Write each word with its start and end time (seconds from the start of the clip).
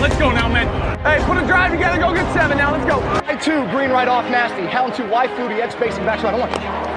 Let's 0.00 0.16
go 0.16 0.32
now, 0.32 0.48
man. 0.48 0.64
Hey, 1.04 1.22
put 1.26 1.36
a 1.36 1.46
drive 1.46 1.72
together. 1.72 2.00
Go 2.00 2.14
get 2.14 2.24
seven 2.32 2.56
now. 2.56 2.72
Let's 2.72 2.88
go. 2.88 3.04
I 3.28 3.36
two, 3.36 3.68
green 3.68 3.90
right 3.90 4.08
off, 4.08 4.24
nasty. 4.30 4.64
Hound 4.64 4.94
two, 4.94 5.06
wide 5.06 5.28
fluty, 5.36 5.60
edge 5.60 5.72
spacing 5.72 6.06
back. 6.06 6.24
I 6.24 6.32
want. 6.38 6.50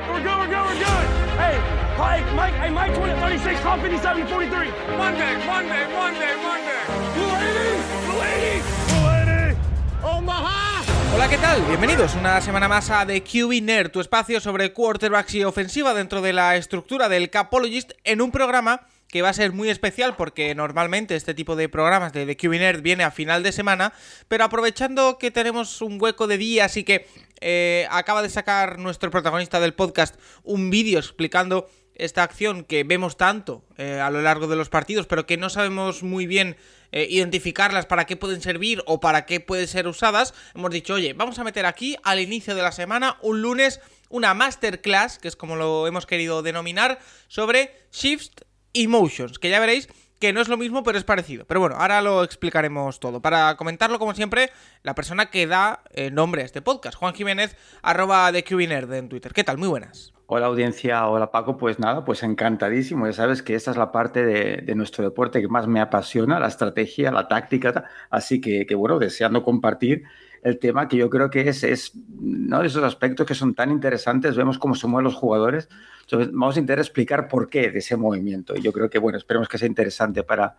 We're 0.07 0.23
good, 0.23 0.39
we're 0.39 0.47
good, 0.47 0.63
we're 0.63 0.79
good. 0.79 1.05
Hey, 1.35 1.59
Mike, 1.99 2.23
Mike, 2.31 2.53
hey, 2.63 2.69
Mike 2.69 2.95
20, 2.95 3.19
36, 3.19 3.59
top 3.59 3.81
57, 3.81 4.25
43. 4.25 4.71
Monday, 4.95 5.35
Monday, 5.45 5.83
Monday, 5.91 6.33
Monday. 6.47 6.79
Blue 7.11 7.27
80, 7.27 8.07
Blue 8.07 8.23
80, 8.23 8.71
Blue 8.87 9.03
80. 9.03 10.17
Omaha. 10.17 10.83
Hola, 11.13 11.27
¿qué 11.27 11.37
tal? 11.39 11.61
Bienvenidos 11.63 12.15
una 12.15 12.39
semana 12.39 12.69
más 12.69 12.89
a 12.89 13.05
The 13.05 13.21
QB 13.21 13.63
Nerd, 13.63 13.91
tu 13.91 13.99
espacio 13.99 14.39
sobre 14.39 14.71
quarterbacks 14.71 15.35
y 15.35 15.43
ofensiva 15.43 15.93
dentro 15.93 16.21
de 16.21 16.31
la 16.31 16.55
estructura 16.55 17.09
del 17.09 17.29
Capologist 17.29 17.91
en 18.05 18.21
un 18.21 18.31
programa 18.31 18.87
que 19.13 19.21
va 19.21 19.29
a 19.29 19.33
ser 19.33 19.53
muy 19.53 19.69
especial 19.69 20.15
porque 20.15 20.55
normalmente 20.55 21.15
este 21.15 21.35
tipo 21.35 21.55
de 21.55 21.69
programas 21.69 22.13
de 22.13 22.25
The 22.25 22.35
QB 22.35 22.53
Nerd 22.53 22.81
viene 22.81 23.03
a 23.03 23.11
final 23.11 23.43
de 23.43 23.51
semana, 23.51 23.93
pero 24.27 24.43
aprovechando 24.43 25.19
que 25.19 25.29
tenemos 25.29 25.83
un 25.83 26.01
hueco 26.01 26.25
de 26.25 26.39
día, 26.39 26.65
así 26.65 26.83
que 26.83 27.05
eh, 27.39 27.85
acaba 27.91 28.23
de 28.23 28.31
sacar 28.31 28.79
nuestro 28.79 29.11
protagonista 29.11 29.59
del 29.59 29.75
podcast 29.75 30.15
un 30.41 30.71
vídeo 30.71 30.97
explicando 30.97 31.69
esta 31.93 32.23
acción 32.23 32.63
que 32.63 32.83
vemos 32.83 33.15
tanto 33.15 33.63
eh, 33.77 33.99
a 33.99 34.09
lo 34.09 34.23
largo 34.23 34.47
de 34.47 34.55
los 34.55 34.69
partidos, 34.69 35.05
pero 35.05 35.27
que 35.27 35.37
no 35.37 35.51
sabemos 35.51 36.01
muy 36.01 36.25
bien 36.25 36.57
eh, 36.91 37.05
identificarlas 37.07 37.85
para 37.85 38.05
qué 38.05 38.15
pueden 38.15 38.41
servir 38.41 38.81
o 38.87 38.99
para 38.99 39.27
qué 39.27 39.39
pueden 39.39 39.67
ser 39.67 39.87
usadas, 39.87 40.33
hemos 40.55 40.71
dicho, 40.71 40.95
oye, 40.95 41.13
vamos 41.13 41.37
a 41.37 41.43
meter 41.43 41.67
aquí 41.67 41.97
al 42.01 42.19
inicio 42.19 42.55
de 42.55 42.63
la 42.63 42.71
semana, 42.71 43.19
un 43.21 43.43
lunes, 43.43 43.79
una 44.09 44.33
masterclass, 44.33 45.19
que 45.19 45.27
es 45.27 45.35
como 45.35 45.55
lo 45.55 45.85
hemos 45.85 46.07
querido 46.07 46.41
denominar, 46.41 46.97
sobre 47.27 47.75
Shift 47.91 48.41
Emotions, 48.73 49.39
que 49.39 49.49
ya 49.49 49.59
veréis 49.59 49.89
que 50.23 50.31
no 50.31 50.39
es 50.39 50.47
lo 50.47 50.55
mismo, 50.55 50.83
pero 50.83 50.97
es 50.97 51.03
parecido. 51.03 51.43
Pero 51.45 51.59
bueno, 51.59 51.75
ahora 51.77 52.01
lo 52.01 52.23
explicaremos 52.23 53.01
todo. 53.01 53.21
Para 53.21 53.57
comentarlo, 53.57 53.99
como 53.99 54.13
siempre, 54.13 54.51
la 54.81 54.95
persona 54.95 55.25
que 55.25 55.47
da 55.47 55.83
eh, 55.91 56.11
nombre 56.11 56.43
a 56.43 56.45
este 56.45 56.61
podcast, 56.61 56.97
Juan 56.97 57.13
Jiménez, 57.13 57.57
arroba 57.81 58.31
de 58.31 58.45
QBNerd 58.45 58.93
en 58.93 59.09
Twitter. 59.09 59.33
¿Qué 59.33 59.43
tal? 59.43 59.57
Muy 59.57 59.67
buenas. 59.67 60.13
Hola 60.27 60.45
audiencia, 60.45 61.05
hola 61.07 61.29
Paco, 61.29 61.57
pues 61.57 61.77
nada, 61.77 62.05
pues 62.05 62.23
encantadísimo. 62.23 63.05
Ya 63.05 63.11
sabes 63.11 63.43
que 63.43 63.55
esta 63.55 63.71
es 63.71 63.77
la 63.77 63.91
parte 63.91 64.23
de, 64.23 64.61
de 64.63 64.75
nuestro 64.75 65.03
deporte 65.03 65.41
que 65.41 65.49
más 65.49 65.67
me 65.67 65.81
apasiona, 65.81 66.39
la 66.39 66.47
estrategia, 66.47 67.11
la 67.11 67.27
táctica. 67.27 67.83
Así 68.09 68.39
que, 68.39 68.65
que 68.65 68.75
bueno, 68.75 68.99
deseando 68.99 69.43
compartir 69.43 70.03
el 70.43 70.59
tema 70.59 70.87
que 70.87 70.97
yo 70.97 71.09
creo 71.09 71.29
que 71.29 71.47
es, 71.47 71.63
es 71.63 71.93
¿no? 72.19 72.59
de 72.59 72.67
esos 72.67 72.83
aspectos 72.83 73.25
que 73.25 73.35
son 73.35 73.55
tan 73.55 73.71
interesantes. 73.71 74.35
Vemos 74.35 74.59
cómo 74.59 74.75
se 74.75 74.87
mueven 74.87 75.05
los 75.05 75.15
jugadores. 75.15 75.69
Entonces, 76.01 76.31
vamos 76.33 76.55
a 76.55 76.59
intentar 76.59 76.79
explicar 76.79 77.27
por 77.27 77.49
qué 77.49 77.71
de 77.71 77.79
ese 77.79 77.95
movimiento. 77.95 78.53
Y 78.55 78.61
yo 78.61 78.73
creo 78.73 78.89
que, 78.89 78.99
bueno, 78.99 79.17
esperemos 79.17 79.47
que 79.47 79.57
sea 79.57 79.67
interesante 79.67 80.23
para, 80.23 80.57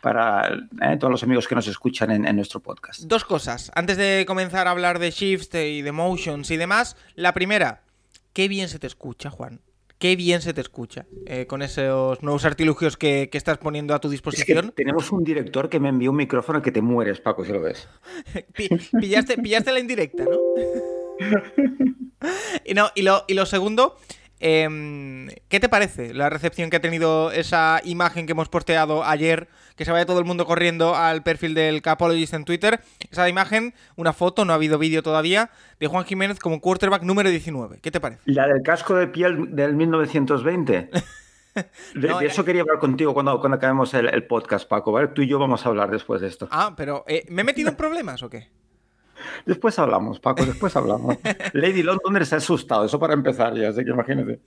para 0.00 0.54
eh, 0.82 0.96
todos 0.98 1.10
los 1.10 1.22
amigos 1.22 1.48
que 1.48 1.54
nos 1.54 1.66
escuchan 1.66 2.10
en, 2.10 2.26
en, 2.26 2.36
nuestro 2.36 2.60
podcast. 2.60 3.02
Dos 3.02 3.24
cosas. 3.24 3.72
Antes 3.74 3.96
de 3.96 4.24
comenzar 4.26 4.68
a 4.68 4.70
hablar 4.70 4.98
de 4.98 5.10
shifts 5.10 5.54
y 5.54 5.82
de 5.82 5.92
motions 5.92 6.50
y 6.50 6.56
demás, 6.56 6.96
la 7.16 7.34
primera, 7.34 7.82
qué 8.32 8.46
bien 8.48 8.68
se 8.68 8.78
te 8.78 8.86
escucha, 8.86 9.30
Juan. 9.30 9.60
Qué 9.98 10.16
bien 10.16 10.42
se 10.42 10.52
te 10.52 10.60
escucha 10.60 11.06
eh, 11.26 11.46
con 11.46 11.62
esos 11.62 12.22
nuevos 12.22 12.44
artilugios 12.44 12.96
que, 12.96 13.28
que, 13.30 13.38
estás 13.38 13.58
poniendo 13.58 13.94
a 13.94 14.00
tu 14.00 14.08
disposición. 14.08 14.58
Es 14.58 14.70
que 14.70 14.84
tenemos 14.84 15.10
un 15.12 15.24
director 15.24 15.68
que 15.68 15.80
me 15.80 15.88
envió 15.88 16.10
un 16.10 16.16
micrófono 16.16 16.60
que 16.60 16.72
te 16.72 16.82
mueres, 16.82 17.20
Paco, 17.20 17.44
si 17.44 17.52
lo 17.52 17.60
ves. 17.60 17.88
pillaste, 19.00 19.36
pillaste 19.38 19.72
la 19.72 19.80
indirecta, 19.80 20.24
¿no? 20.24 20.38
y, 22.64 22.74
no 22.74 22.90
y, 22.94 23.02
lo, 23.02 23.24
y 23.28 23.34
lo 23.34 23.46
segundo, 23.46 23.96
eh, 24.40 25.28
¿qué 25.48 25.60
te 25.60 25.68
parece 25.68 26.14
la 26.14 26.30
recepción 26.30 26.70
que 26.70 26.76
ha 26.76 26.80
tenido 26.80 27.30
esa 27.30 27.80
imagen 27.84 28.26
que 28.26 28.32
hemos 28.32 28.48
posteado 28.48 29.04
ayer? 29.04 29.48
Que 29.76 29.84
se 29.84 29.92
vaya 29.92 30.06
todo 30.06 30.18
el 30.18 30.24
mundo 30.24 30.46
corriendo 30.46 30.94
al 30.94 31.22
perfil 31.22 31.54
del 31.54 31.82
Capologist 31.82 32.34
en 32.34 32.44
Twitter. 32.44 32.80
Esa 33.10 33.28
imagen, 33.28 33.74
una 33.96 34.12
foto, 34.12 34.44
no 34.44 34.52
ha 34.52 34.56
habido 34.56 34.78
vídeo 34.78 35.02
todavía, 35.02 35.50
de 35.80 35.86
Juan 35.86 36.04
Jiménez 36.04 36.38
como 36.38 36.60
quarterback 36.60 37.02
número 37.02 37.30
19. 37.30 37.78
¿Qué 37.80 37.90
te 37.90 38.00
parece? 38.00 38.22
La 38.26 38.46
del 38.46 38.62
casco 38.62 38.94
de 38.94 39.06
piel 39.08 39.54
del 39.54 39.74
1920. 39.74 40.90
De, 41.94 42.08
no, 42.08 42.18
de, 42.18 42.26
eso 42.26 42.44
quería 42.44 42.62
hablar 42.62 42.80
contigo 42.80 43.14
cuando, 43.14 43.38
cuando 43.38 43.58
acabemos 43.58 43.94
el, 43.94 44.08
el, 44.08 44.26
podcast, 44.26 44.68
Paco, 44.68 44.90
¿vale? 44.90 45.06
Tú 45.06 45.22
y 45.22 45.28
yo 45.28 45.38
vamos 45.38 45.64
a 45.64 45.68
hablar 45.68 45.88
después 45.88 46.20
de 46.20 46.26
esto. 46.26 46.48
Ah, 46.50 46.74
pero 46.76 47.04
eh, 47.06 47.24
¿me 47.28 47.42
he 47.42 47.44
metido 47.44 47.68
en 47.68 47.76
problemas 47.76 48.24
o 48.24 48.28
qué? 48.28 48.48
Después 49.46 49.78
hablamos, 49.78 50.20
Paco, 50.20 50.44
después 50.44 50.74
hablamos. 50.76 51.16
Lady 51.52 51.82
London 51.82 52.24
se 52.24 52.34
ha 52.34 52.38
asustado, 52.38 52.84
eso 52.84 52.98
para 52.98 53.14
empezar 53.14 53.54
ya, 53.54 53.68
así 53.68 53.84
que 53.84 53.90
imagínate. 53.90 54.40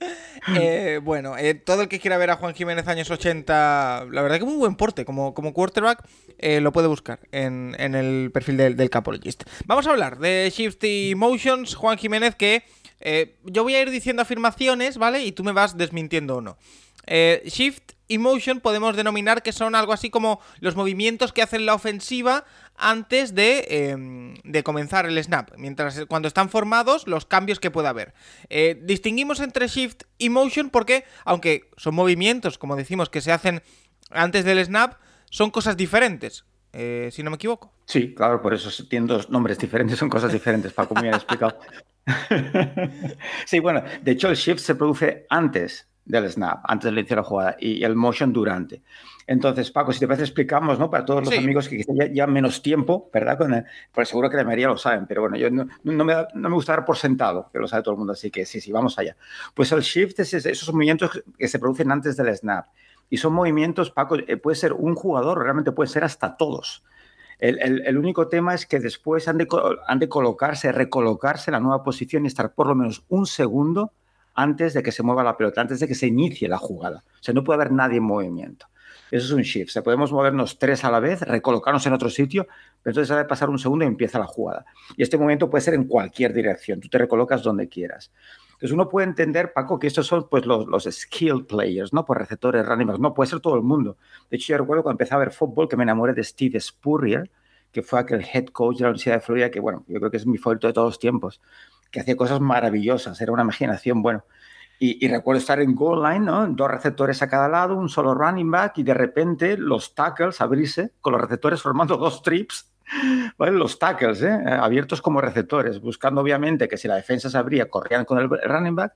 Eh, 0.56 1.00
bueno, 1.02 1.36
eh, 1.36 1.54
todo 1.54 1.82
el 1.82 1.88
que 1.88 2.00
quiera 2.00 2.18
ver 2.18 2.30
a 2.30 2.36
Juan 2.36 2.54
Jiménez 2.54 2.86
años 2.88 3.10
80, 3.10 4.06
la 4.10 4.22
verdad 4.22 4.38
que 4.38 4.44
muy 4.44 4.56
buen 4.56 4.76
porte 4.76 5.04
como, 5.04 5.34
como 5.34 5.52
quarterback, 5.52 6.04
eh, 6.38 6.60
lo 6.60 6.72
puede 6.72 6.88
buscar 6.88 7.20
en, 7.32 7.76
en 7.78 7.94
el 7.94 8.30
perfil 8.32 8.56
del, 8.56 8.76
del 8.76 8.90
Capologist. 8.90 9.44
Vamos 9.66 9.86
a 9.86 9.90
hablar 9.90 10.18
de 10.18 10.50
Shifty 10.54 11.14
Motions, 11.16 11.74
Juan 11.74 11.98
Jiménez, 11.98 12.34
que 12.34 12.64
yo 13.44 13.62
voy 13.62 13.74
a 13.74 13.82
ir 13.82 13.90
diciendo 13.90 14.22
afirmaciones, 14.22 14.98
¿vale? 14.98 15.22
Y 15.22 15.32
tú 15.32 15.44
me 15.44 15.52
vas 15.52 15.76
desmintiendo 15.76 16.36
o 16.36 16.40
no. 16.40 16.56
Shift 17.06 17.92
y 18.08 18.18
motion 18.18 18.60
podemos 18.60 18.96
denominar 18.96 19.42
que 19.42 19.52
son 19.52 19.74
algo 19.74 19.92
así 19.92 20.10
como 20.10 20.40
los 20.60 20.74
movimientos 20.74 21.32
que 21.32 21.42
hacen 21.42 21.66
la 21.66 21.74
ofensiva 21.74 22.44
antes 22.78 23.34
de, 23.34 23.66
eh, 23.68 24.34
de 24.44 24.62
comenzar 24.62 25.06
el 25.06 25.22
snap. 25.22 25.50
Mientras 25.56 26.04
cuando 26.06 26.28
están 26.28 26.48
formados, 26.48 27.06
los 27.06 27.26
cambios 27.26 27.60
que 27.60 27.70
pueda 27.70 27.90
haber. 27.90 28.14
Eh, 28.48 28.80
distinguimos 28.82 29.40
entre 29.40 29.68
shift 29.68 30.04
y 30.16 30.30
motion 30.30 30.70
porque, 30.70 31.04
aunque 31.24 31.70
son 31.76 31.94
movimientos, 31.94 32.56
como 32.56 32.76
decimos, 32.76 33.10
que 33.10 33.20
se 33.20 33.32
hacen 33.32 33.62
antes 34.10 34.44
del 34.44 34.64
snap, 34.64 34.94
son 35.30 35.50
cosas 35.50 35.76
diferentes. 35.76 36.44
Eh, 36.72 37.08
si 37.12 37.22
no 37.22 37.30
me 37.30 37.36
equivoco. 37.36 37.72
Sí, 37.86 38.14
claro, 38.14 38.42
por 38.42 38.54
eso 38.54 38.70
tienen 38.84 39.06
dos 39.06 39.30
nombres 39.30 39.58
diferentes, 39.58 39.98
son 39.98 40.10
cosas 40.10 40.32
diferentes, 40.32 40.72
Paco 40.72 40.94
me 40.94 41.08
ha 41.08 41.16
explicado. 41.16 41.58
sí, 43.46 43.58
bueno, 43.58 43.82
de 44.02 44.12
hecho 44.12 44.28
el 44.28 44.36
shift 44.36 44.60
se 44.60 44.74
produce 44.74 45.26
antes 45.30 45.88
del 46.04 46.30
snap, 46.30 46.60
antes 46.64 46.92
de 46.92 47.00
iniciar 47.00 47.18
la 47.18 47.24
jugada, 47.24 47.56
y 47.58 47.82
el 47.82 47.96
motion 47.96 48.32
durante. 48.32 48.82
Entonces, 49.28 49.70
Paco, 49.70 49.92
si 49.92 50.00
te 50.00 50.06
parece, 50.06 50.24
explicamos, 50.24 50.78
¿no? 50.78 50.88
Para 50.88 51.04
todos 51.04 51.20
los 51.20 51.28
sí. 51.28 51.36
amigos 51.36 51.68
que 51.68 51.84
ya, 51.86 52.06
ya, 52.10 52.26
menos 52.26 52.62
tiempo, 52.62 53.10
¿verdad? 53.12 53.36
Con 53.36 53.52
el, 53.52 53.64
pues 53.92 54.08
seguro 54.08 54.30
que 54.30 54.38
la 54.38 54.44
mayoría 54.44 54.68
lo 54.68 54.78
saben, 54.78 55.06
pero 55.06 55.20
bueno, 55.20 55.36
yo 55.36 55.50
no, 55.50 55.68
no, 55.84 56.04
me, 56.06 56.14
no 56.32 56.48
me 56.48 56.54
gusta 56.54 56.72
dar 56.72 56.86
por 56.86 56.96
sentado, 56.96 57.50
que 57.52 57.58
lo 57.58 57.68
sabe 57.68 57.82
todo 57.82 57.92
el 57.92 57.98
mundo, 57.98 58.14
así 58.14 58.30
que 58.30 58.46
sí, 58.46 58.58
sí, 58.58 58.72
vamos 58.72 58.98
allá. 58.98 59.18
Pues 59.52 59.70
el 59.72 59.82
shift 59.82 60.18
es 60.20 60.32
esos 60.32 60.72
movimientos 60.72 61.22
que 61.36 61.46
se 61.46 61.58
producen 61.58 61.92
antes 61.92 62.16
del 62.16 62.34
snap. 62.34 62.68
Y 63.10 63.18
son 63.18 63.34
movimientos, 63.34 63.90
Paco, 63.90 64.16
eh, 64.16 64.38
puede 64.38 64.56
ser 64.56 64.72
un 64.72 64.94
jugador, 64.94 65.42
realmente 65.42 65.72
puede 65.72 65.90
ser 65.90 66.04
hasta 66.04 66.38
todos. 66.38 66.82
El, 67.38 67.58
el, 67.60 67.86
el, 67.86 67.98
único 67.98 68.28
tema 68.28 68.54
es 68.54 68.64
que 68.64 68.80
después 68.80 69.28
han 69.28 69.36
de, 69.36 69.46
han 69.86 69.98
de 69.98 70.08
colocarse, 70.08 70.72
recolocarse 70.72 71.50
en 71.50 71.52
la 71.52 71.60
nueva 71.60 71.82
posición 71.82 72.24
y 72.24 72.28
estar 72.28 72.54
por 72.54 72.66
lo 72.66 72.74
menos 72.74 73.04
un 73.10 73.26
segundo 73.26 73.92
antes 74.34 74.72
de 74.72 74.82
que 74.82 74.90
se 74.90 75.02
mueva 75.02 75.22
la 75.22 75.36
pelota, 75.36 75.60
antes 75.60 75.80
de 75.80 75.86
que 75.86 75.94
se 75.94 76.06
inicie 76.06 76.48
la 76.48 76.56
jugada. 76.56 77.04
O 77.12 77.22
sea, 77.22 77.34
no 77.34 77.44
puede 77.44 77.56
haber 77.56 77.72
nadie 77.72 77.98
en 77.98 78.04
movimiento. 78.04 78.66
Eso 79.10 79.26
es 79.26 79.32
un 79.32 79.42
shift. 79.42 79.70
O 79.70 79.72
sea, 79.72 79.82
podemos 79.82 80.12
movernos 80.12 80.58
tres 80.58 80.84
a 80.84 80.90
la 80.90 81.00
vez, 81.00 81.22
recolocarnos 81.22 81.86
en 81.86 81.92
otro 81.92 82.10
sitio, 82.10 82.46
pero 82.82 82.92
entonces 82.92 83.10
ha 83.10 83.18
de 83.18 83.24
pasar 83.24 83.48
un 83.50 83.58
segundo 83.58 83.84
y 83.84 83.88
empieza 83.88 84.18
la 84.18 84.26
jugada. 84.26 84.66
Y 84.96 85.02
este 85.02 85.16
movimiento 85.16 85.48
puede 85.48 85.62
ser 85.62 85.74
en 85.74 85.84
cualquier 85.84 86.32
dirección. 86.32 86.80
Tú 86.80 86.88
te 86.88 86.98
recolocas 86.98 87.42
donde 87.42 87.68
quieras. 87.68 88.12
Entonces 88.58 88.72
uno 88.72 88.88
puede 88.88 89.06
entender, 89.06 89.52
Paco, 89.52 89.78
que 89.78 89.86
estos 89.86 90.06
son 90.06 90.28
pues, 90.28 90.44
los, 90.44 90.66
los 90.66 91.06
players, 91.46 91.92
¿no? 91.92 92.04
Por 92.04 92.18
receptores, 92.18 92.66
running. 92.66 92.88
No, 92.98 93.14
puede 93.14 93.30
ser 93.30 93.38
todo 93.38 93.54
el 93.54 93.62
mundo. 93.62 93.96
De 94.30 94.36
hecho, 94.36 94.52
yo 94.52 94.58
recuerdo 94.58 94.82
cuando 94.82 94.94
empecé 94.94 95.14
a 95.14 95.18
ver 95.18 95.30
fútbol 95.30 95.68
que 95.68 95.76
me 95.76 95.84
enamoré 95.84 96.12
de 96.12 96.24
Steve 96.24 96.58
Spurrier, 96.58 97.30
que 97.70 97.82
fue 97.82 98.00
aquel 98.00 98.26
head 98.32 98.46
coach 98.46 98.78
de 98.78 98.82
la 98.82 98.88
Universidad 98.88 99.14
de 99.14 99.20
Florida, 99.20 99.50
que, 99.50 99.60
bueno, 99.60 99.84
yo 99.86 100.00
creo 100.00 100.10
que 100.10 100.16
es 100.16 100.26
mi 100.26 100.38
favorito 100.38 100.66
de 100.66 100.72
todos 100.72 100.88
los 100.88 100.98
tiempos, 100.98 101.40
que 101.92 102.00
hacía 102.00 102.16
cosas 102.16 102.40
maravillosas, 102.40 103.20
era 103.20 103.32
una 103.32 103.42
imaginación, 103.42 104.02
bueno. 104.02 104.24
Y, 104.80 105.04
y, 105.04 105.08
recuerdo 105.08 105.40
estar 105.40 105.60
en 105.60 105.74
goal 105.74 106.02
line, 106.02 106.24
¿no? 106.24 106.46
Dos 106.46 106.70
receptores 106.70 107.20
a 107.22 107.28
cada 107.28 107.48
lado, 107.48 107.76
un 107.76 107.88
solo 107.88 108.14
running 108.14 108.50
back, 108.50 108.78
y 108.78 108.84
de 108.84 108.94
repente 108.94 109.56
los 109.56 109.94
tackles 109.94 110.40
abrirse 110.40 110.92
con 111.00 111.12
los 111.12 111.20
receptores 111.20 111.60
formando 111.60 111.96
dos 111.98 112.22
trips, 112.22 112.70
¿vale? 113.36 113.52
Los 113.52 113.78
tackles, 113.78 114.22
¿eh? 114.22 114.40
Abiertos 114.46 115.02
como 115.02 115.20
receptores, 115.20 115.80
buscando 115.80 116.20
obviamente 116.20 116.68
que 116.68 116.76
si 116.76 116.86
la 116.86 116.94
defensa 116.94 117.28
se 117.28 117.38
abría, 117.38 117.68
corrían 117.68 118.04
con 118.04 118.18
el 118.18 118.28
running 118.28 118.76
back. 118.76 118.94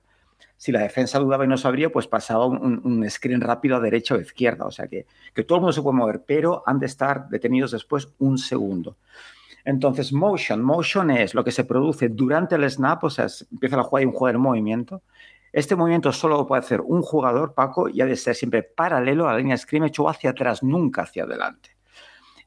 Si 0.55 0.71
la 0.71 0.79
defensa 0.79 1.19
dudaba 1.19 1.43
y 1.43 1.47
no 1.47 1.57
se 1.57 1.67
abría, 1.67 1.91
pues 1.91 2.07
pasaba 2.07 2.45
un, 2.45 2.79
un 2.85 3.09
screen 3.09 3.41
rápido 3.41 3.75
a 3.75 3.81
derecha 3.81 4.15
o 4.15 4.19
izquierda. 4.19 4.65
O 4.65 4.71
sea 4.71 4.87
que, 4.87 5.05
que 5.33 5.43
todo 5.43 5.57
el 5.57 5.61
mundo 5.61 5.73
se 5.73 5.81
puede 5.81 5.97
mover, 5.97 6.23
pero 6.25 6.63
han 6.65 6.79
de 6.79 6.85
estar 6.85 7.27
detenidos 7.27 7.71
después 7.71 8.07
un 8.19 8.37
segundo. 8.37 8.95
Entonces, 9.65 10.11
motion. 10.11 10.61
Motion 10.61 11.11
es 11.11 11.33
lo 11.33 11.43
que 11.43 11.51
se 11.51 11.63
produce 11.63 12.09
durante 12.09 12.55
el 12.55 12.69
snap, 12.69 13.03
o 13.03 13.09
sea, 13.09 13.27
empieza 13.51 13.77
la 13.77 13.83
jugada 13.83 14.03
y 14.03 14.07
un 14.07 14.13
jugador 14.13 14.35
en 14.35 14.41
movimiento. 14.41 15.01
Este 15.53 15.75
movimiento 15.75 16.11
solo 16.11 16.35
lo 16.35 16.47
puede 16.47 16.61
hacer 16.61 16.81
un 16.81 17.03
jugador, 17.03 17.53
Paco, 17.53 17.87
y 17.87 18.01
ha 18.01 18.05
de 18.07 18.15
ser 18.15 18.33
siempre 18.33 18.63
paralelo 18.63 19.29
a 19.29 19.33
la 19.33 19.37
línea 19.37 19.53
de 19.53 19.59
scrimmage 19.59 20.01
o 20.01 20.09
hacia 20.09 20.31
atrás, 20.31 20.63
nunca 20.63 21.03
hacia 21.03 21.23
adelante. 21.23 21.77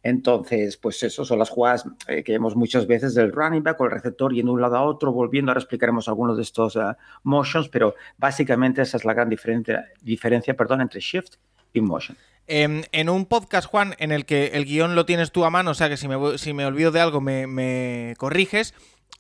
Entonces, 0.03 0.77
pues 0.77 1.03
eso 1.05 1.25
son 1.25 1.39
las 1.39 1.51
jugadas 1.51 1.85
eh, 2.09 2.23
que 2.23 2.33
vemos 2.33 2.57
muchas 2.57 2.87
veces 2.87 3.15
del 3.15 3.33
running 3.33 3.63
back 3.63 3.81
o 3.81 3.85
el 3.85 3.93
receptor 3.93 4.33
yendo 4.33 4.51
de 4.51 4.55
un 4.55 4.61
lado 4.61 4.77
a 4.77 4.83
otro, 4.83 5.13
volviendo. 5.13 5.51
Ahora 5.51 5.61
explicaremos 5.61 6.09
algunos 6.09 6.37
de 6.37 6.43
estos 6.43 6.77
uh, 6.77 6.95
motions, 7.23 7.69
pero 7.69 7.95
básicamente 8.19 8.83
esa 8.83 8.97
es 8.97 9.05
la 9.05 9.15
gran 9.15 9.29
diferencia, 9.29 10.57
perdón, 10.57 10.81
entre 10.81 11.01
shift 11.01 11.37
y 11.73 11.81
motion. 11.81 12.17
Em, 12.49 12.83
en 12.93 13.09
un 13.09 13.27
podcast, 13.27 13.69
Juan, 13.69 13.95
en 13.99 14.13
el 14.13 14.25
que 14.25 14.53
el 14.55 14.65
guion 14.65 14.95
lo 14.95 15.07
tienes 15.07 15.33
tú 15.33 15.45
a 15.45 15.51
mano, 15.51 15.73
o 15.73 15.75
sea 15.75 15.89
que 15.89 15.97
si 15.97 16.07
me, 16.07 16.39
si 16.39 16.53
me 16.53 16.65
olvido 16.67 16.93
de 16.93 17.01
algo 17.01 17.21
me, 17.21 17.49
me 17.49 18.15
corriges, 18.19 18.75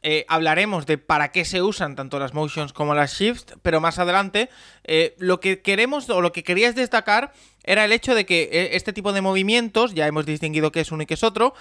eh, 0.08 0.24
hablaremos 0.28 0.86
de 0.86 0.98
para 0.98 1.32
qué 1.32 1.44
se 1.44 1.62
usan 1.62 1.96
tanto 1.96 2.20
las 2.20 2.32
motions 2.32 2.72
como 2.72 2.94
las 2.94 3.14
shifts, 3.14 3.56
pero 3.62 3.80
más 3.80 3.98
adelante 3.98 4.50
eh, 4.84 5.16
lo 5.18 5.40
que 5.40 5.62
queremos 5.62 6.08
o 6.10 6.20
lo 6.20 6.30
que 6.30 6.44
querías 6.44 6.76
destacar 6.76 7.32
era 7.64 7.84
el 7.84 7.90
hecho 7.90 8.14
de 8.14 8.24
que 8.24 8.42
eh, 8.52 8.76
este 8.76 8.92
tipo 8.92 9.12
de 9.12 9.20
movimientos, 9.20 9.94
ya 9.94 10.06
hemos 10.06 10.24
distinguido 10.24 10.70
qué 10.70 10.82
es 10.82 10.92
uno 10.92 11.02
y 11.02 11.06
qué 11.06 11.14
es 11.14 11.24
otro, 11.24 11.54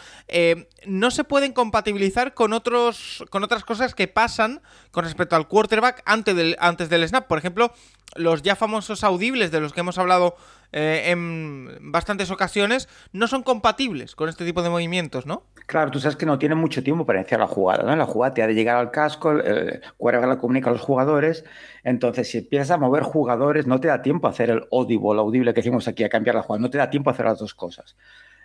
no 0.85 1.09
se 1.09 1.23
pueden 1.23 1.53
compatibilizar 1.53 2.35
con, 2.35 2.53
otros, 2.53 3.23
con 3.31 3.43
otras 3.43 3.63
cosas 3.63 3.95
que 3.95 4.07
pasan 4.07 4.61
con 4.91 5.05
respecto 5.05 5.35
al 5.35 5.47
quarterback 5.47 6.03
antes 6.05 6.35
del, 6.35 6.55
antes 6.59 6.87
del 6.89 7.07
snap. 7.07 7.25
Por 7.25 7.39
ejemplo, 7.39 7.73
los 8.15 8.41
ya 8.43 8.55
famosos 8.55 9.03
audibles 9.03 9.51
de 9.51 9.59
los 9.59 9.73
que 9.73 9.81
hemos 9.81 9.97
hablado 9.97 10.35
eh, 10.71 11.11
en 11.11 11.91
bastantes 11.91 12.31
ocasiones 12.31 12.87
no 13.11 13.27
son 13.27 13.43
compatibles 13.43 14.15
con 14.15 14.29
este 14.29 14.45
tipo 14.45 14.61
de 14.61 14.69
movimientos, 14.69 15.25
¿no? 15.25 15.43
Claro, 15.67 15.91
tú 15.91 15.99
sabes 15.99 16.15
que 16.15 16.25
no 16.25 16.37
tiene 16.37 16.55
mucho 16.55 16.83
tiempo 16.83 17.05
para 17.05 17.19
iniciar 17.19 17.39
la 17.39 17.47
jugada, 17.47 17.83
¿no? 17.83 17.95
La 17.95 18.05
jugada 18.05 18.33
te 18.33 18.43
ha 18.43 18.47
de 18.47 18.53
llegar 18.53 18.77
al 18.77 18.91
casco, 18.91 19.31
el 19.31 19.81
cuerva 19.97 20.27
la 20.27 20.37
comunica 20.37 20.69
a 20.69 20.73
los 20.73 20.81
jugadores, 20.81 21.43
entonces 21.83 22.29
si 22.29 22.39
empiezas 22.39 22.71
a 22.71 22.77
mover 22.77 23.03
jugadores 23.03 23.67
no 23.67 23.79
te 23.79 23.87
da 23.87 24.01
tiempo 24.01 24.27
a 24.27 24.31
hacer 24.31 24.49
el 24.49 24.65
audible, 24.71 25.19
audible 25.19 25.53
que 25.53 25.61
hicimos 25.61 25.87
aquí, 25.87 26.03
a 26.03 26.09
cambiar 26.09 26.35
la 26.35 26.43
jugada, 26.43 26.61
no 26.61 26.69
te 26.69 26.77
da 26.77 26.89
tiempo 26.89 27.09
a 27.09 27.13
hacer 27.13 27.25
las 27.25 27.39
dos 27.39 27.53
cosas. 27.53 27.95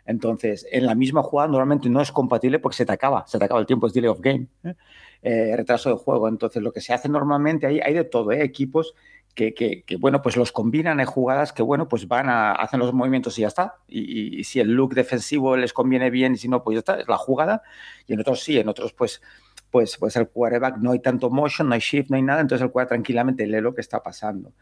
Entonces, 0.06 0.66
en 0.72 0.86
la 0.86 0.94
misma 0.94 1.22
jugada 1.22 1.48
normalmente 1.48 1.88
no 1.88 2.00
es 2.00 2.10
compatible 2.10 2.58
porque 2.58 2.76
se 2.76 2.86
te 2.86 2.92
acaba, 2.92 3.26
se 3.26 3.38
te 3.38 3.44
acaba 3.44 3.60
el 3.60 3.66
tiempo, 3.66 3.86
es 3.86 3.92
delay 3.92 4.08
of 4.08 4.20
game, 4.20 4.46
¿eh? 4.64 4.74
Eh, 5.22 5.54
retraso 5.54 5.90
de 5.90 5.96
juego. 5.96 6.28
Entonces, 6.28 6.62
lo 6.62 6.72
que 6.72 6.80
se 6.80 6.94
hace 6.94 7.08
normalmente 7.08 7.66
hay 7.66 7.94
de 7.94 8.04
todo, 8.04 8.32
¿eh? 8.32 8.42
equipos 8.42 8.94
que, 9.34 9.84
bueno, 9.98 10.22
pues 10.22 10.36
los 10.36 10.52
combinan 10.52 11.00
en 11.00 11.06
jugadas 11.06 11.52
que, 11.52 11.62
bueno, 11.62 11.88
pues 11.88 12.08
van 12.08 12.28
a, 12.28 12.52
hacen 12.52 12.80
los 12.80 12.92
movimientos 12.92 13.38
y 13.38 13.42
ya 13.42 13.48
está. 13.48 13.76
Y, 13.88 14.44
si 14.44 14.60
el 14.60 14.72
look 14.72 14.94
defensivo 14.94 15.56
les 15.56 15.72
conviene 15.72 16.10
bien 16.10 16.34
y 16.34 16.38
si 16.38 16.48
no, 16.48 16.62
pues 16.62 16.74
ya 16.74 16.78
está, 16.80 17.00
es 17.00 17.08
la 17.08 17.16
jugada. 17.16 17.62
Y 18.06 18.14
en 18.14 18.20
otros 18.20 18.42
sí, 18.42 18.58
en 18.58 18.68
otros 18.68 18.92
pues, 18.92 19.22
pues, 19.70 19.96
pues 19.96 20.16
el 20.16 20.28
quarterback 20.28 20.76
no 20.78 20.92
hay 20.92 21.00
tanto 21.00 21.30
motion, 21.30 21.68
no 21.68 21.74
hay 21.74 21.80
shift, 21.80 22.10
no 22.10 22.16
hay 22.16 22.22
nada, 22.22 22.40
entonces 22.40 22.64
el 22.64 22.70
quarterback 22.70 22.98
tranquilamente 22.98 23.46
lee 23.46 23.60
lo 23.60 23.74
que 23.74 23.80
está 23.80 24.02
pasando. 24.02 24.52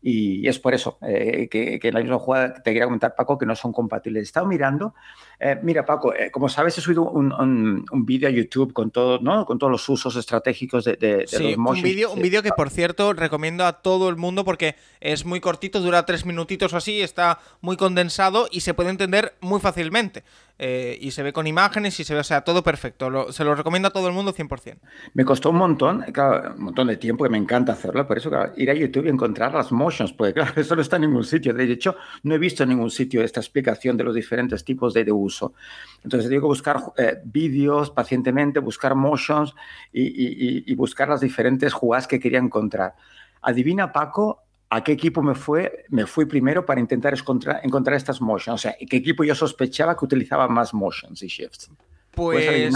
Y 0.00 0.46
es 0.46 0.60
por 0.60 0.74
eso 0.74 0.98
eh, 1.02 1.48
que, 1.50 1.80
en 1.82 1.94
la 1.94 2.00
misma 2.00 2.18
jugada 2.18 2.54
te 2.54 2.70
quería 2.70 2.84
comentar, 2.84 3.16
Paco, 3.16 3.36
que 3.36 3.46
no 3.46 3.56
son 3.56 3.72
compatibles. 3.72 4.20
He 4.20 4.24
estado 4.24 4.46
mirando. 4.46 4.94
Eh, 5.40 5.58
mira, 5.62 5.84
Paco, 5.84 6.14
eh, 6.14 6.30
como 6.30 6.48
sabes, 6.48 6.78
he 6.78 6.80
subido 6.80 7.02
un, 7.02 7.32
un, 7.32 8.06
vídeo 8.06 8.28
a 8.28 8.30
YouTube 8.30 8.72
con, 8.72 8.90
todo, 8.90 9.18
¿no? 9.18 9.44
con 9.44 9.58
todos 9.58 9.70
los 9.70 9.88
usos 9.88 10.14
estratégicos 10.16 10.84
de, 10.84 10.96
de, 10.96 11.26
sí, 11.26 11.56
los 11.56 11.76
Un 11.76 11.82
vídeo 11.82 12.12
un 12.12 12.22
vídeo 12.22 12.42
que, 12.42 12.50
por 12.50 12.70
cierto, 12.70 13.12
recomiendo 13.12 13.64
a 13.64 13.82
todo 13.82 14.08
el 14.08 14.16
mundo 14.16 14.44
porque 14.44 14.76
es 15.00 15.24
muy 15.24 15.40
cortito, 15.40 15.80
dura 15.80 16.06
tres 16.06 16.24
minutitos 16.24 16.72
o 16.72 16.76
así, 16.76 17.00
está 17.00 17.40
muy 17.60 17.76
condensado 17.76 18.48
y 18.50 18.60
se 18.60 18.74
puede 18.74 18.90
entender 18.90 19.34
muy 19.40 19.60
fácilmente. 19.60 20.22
Eh, 20.60 20.98
y 21.00 21.12
se 21.12 21.22
ve 21.22 21.32
con 21.32 21.46
imágenes 21.46 22.00
y 22.00 22.04
se 22.04 22.14
ve, 22.14 22.20
o 22.20 22.24
sea, 22.24 22.42
todo 22.42 22.64
perfecto. 22.64 23.30
se 23.32 23.44
lo 23.44 23.54
recomiendo 23.54 23.88
a 23.88 23.90
todo 23.92 24.08
el 24.08 24.12
mundo 24.12 24.34
100%. 24.34 24.78
Me 25.14 25.24
costó 25.24 25.50
un 25.50 25.56
montón, 25.56 26.02
claro, 26.12 26.54
un 26.56 26.64
montón 26.64 26.88
de 26.88 26.96
tiempo, 26.96 27.22
que 27.22 27.30
me 27.30 27.38
encanta 27.38 27.72
hacerlo, 27.72 28.06
por 28.08 28.18
eso, 28.18 28.30
ir 28.56 28.70
a 28.70 28.74
YouTube 28.74 29.06
y 29.06 29.08
encontrar 29.08 29.54
las 29.54 29.70
motions, 29.70 30.12
porque 30.12 30.34
claro, 30.34 30.52
eso 30.60 30.74
no 30.74 30.82
está 30.82 30.96
en 30.96 31.02
ningún 31.02 31.24
sitio. 31.24 31.54
De 31.54 31.64
hecho, 31.64 31.94
no 32.24 32.34
he 32.34 32.38
visto 32.38 32.64
en 32.64 32.70
ningún 32.70 32.90
sitio 32.90 33.22
esta 33.22 33.38
explicación 33.38 33.96
de 33.96 34.04
los 34.04 34.14
diferentes 34.14 34.64
tipos 34.64 34.94
de, 34.94 35.08
uso. 35.12 35.54
Entonces, 36.02 36.28
tengo 36.28 36.42
que 36.42 36.48
buscar 36.48 36.82
eh, 36.98 37.18
vídeos 37.24 37.90
pacientemente, 37.90 38.60
buscar 38.60 38.94
motions 38.94 39.54
y, 39.92 40.70
y 40.70 40.74
buscar 40.74 41.08
las 41.08 41.20
diferentes 41.20 41.72
jugadas 41.72 42.06
que 42.06 42.20
quería 42.20 42.40
encontrar. 42.40 42.94
Adivina, 43.40 43.92
Paco, 43.92 44.42
¿A 44.70 44.84
qué 44.84 44.92
equipo 44.92 45.22
me, 45.22 45.34
fue, 45.34 45.86
me 45.88 46.06
fui 46.06 46.26
primero 46.26 46.66
para 46.66 46.78
intentar 46.78 47.14
encontrar, 47.14 47.96
estas 47.96 48.20
motions? 48.20 48.54
O 48.54 48.58
sea, 48.58 48.76
¿qué 48.78 48.98
equipo 48.98 49.24
yo 49.24 49.34
sospechaba 49.34 49.96
que 49.96 50.04
utilizaba 50.04 50.46
más 50.46 50.74
motions 50.74 51.22
y 51.22 51.28
shifts? 51.28 51.70
Pues 52.10 52.74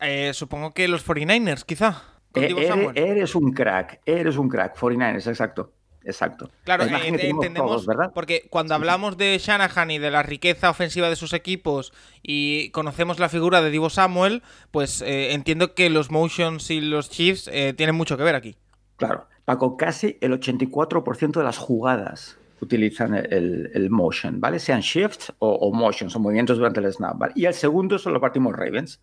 eh, 0.00 0.32
supongo 0.34 0.74
que 0.74 0.88
los 0.88 1.06
49ers, 1.06 1.64
quizá. 1.64 2.02
Eh, 2.34 2.54
eres, 2.94 3.34
un 3.34 3.52
crack, 3.52 4.00
eres 4.04 4.36
un 4.36 4.48
crack. 4.48 4.76
49ers, 4.76 5.28
exacto. 5.28 5.72
Exacto. 6.04 6.50
Claro, 6.64 6.84
eh, 6.84 6.90
entendemos, 7.04 7.84
¿verdad? 7.84 8.12
porque 8.14 8.46
cuando 8.50 8.74
hablamos 8.74 9.18
de 9.18 9.38
Shanahan 9.38 9.90
y 9.90 9.98
de 9.98 10.10
la 10.10 10.22
riqueza 10.22 10.70
ofensiva 10.70 11.10
de 11.10 11.16
sus 11.16 11.34
equipos 11.34 11.92
y 12.22 12.70
conocemos 12.70 13.18
la 13.18 13.28
figura 13.28 13.60
de 13.60 13.70
Divo 13.70 13.90
Samuel, 13.90 14.42
pues 14.70 15.02
entiendo 15.06 15.74
que 15.74 15.90
los 15.90 16.10
motions 16.10 16.70
y 16.70 16.80
los 16.80 17.10
shifts 17.10 17.50
tienen 17.76 17.94
mucho 17.94 18.16
que 18.16 18.22
ver 18.22 18.34
aquí. 18.34 18.56
Claro. 18.96 19.28
Paco, 19.48 19.78
casi 19.78 20.18
el 20.20 20.38
84% 20.38 21.38
de 21.38 21.42
las 21.42 21.56
jugadas 21.56 22.36
utilizan 22.60 23.14
el, 23.14 23.88
motion, 23.88 24.42
¿vale? 24.42 24.58
Sean 24.58 24.80
shifts 24.82 25.32
o, 25.38 25.54
o 25.54 25.72
movimientos 25.72 26.58
durante 26.58 26.80
el 26.80 26.92
snap, 26.92 27.16
¿vale? 27.16 27.32
Y 27.34 27.46
el 27.46 27.54
segundo 27.54 27.98
solo 27.98 28.20
partimos 28.20 28.54
Ravens. 28.54 29.00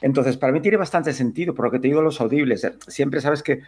Entonces, 0.00 0.38
para 0.38 0.50
mí 0.54 0.62
tiene 0.62 0.78
bastante 0.78 1.12
sentido, 1.12 1.52
por 1.54 1.66
lo 1.66 1.70
que 1.70 1.78
te 1.78 1.88
digo 1.88 2.00
los 2.00 2.22
audibles. 2.22 2.66
Siempre 2.88 3.20
sabes 3.20 3.42
que, 3.42 3.64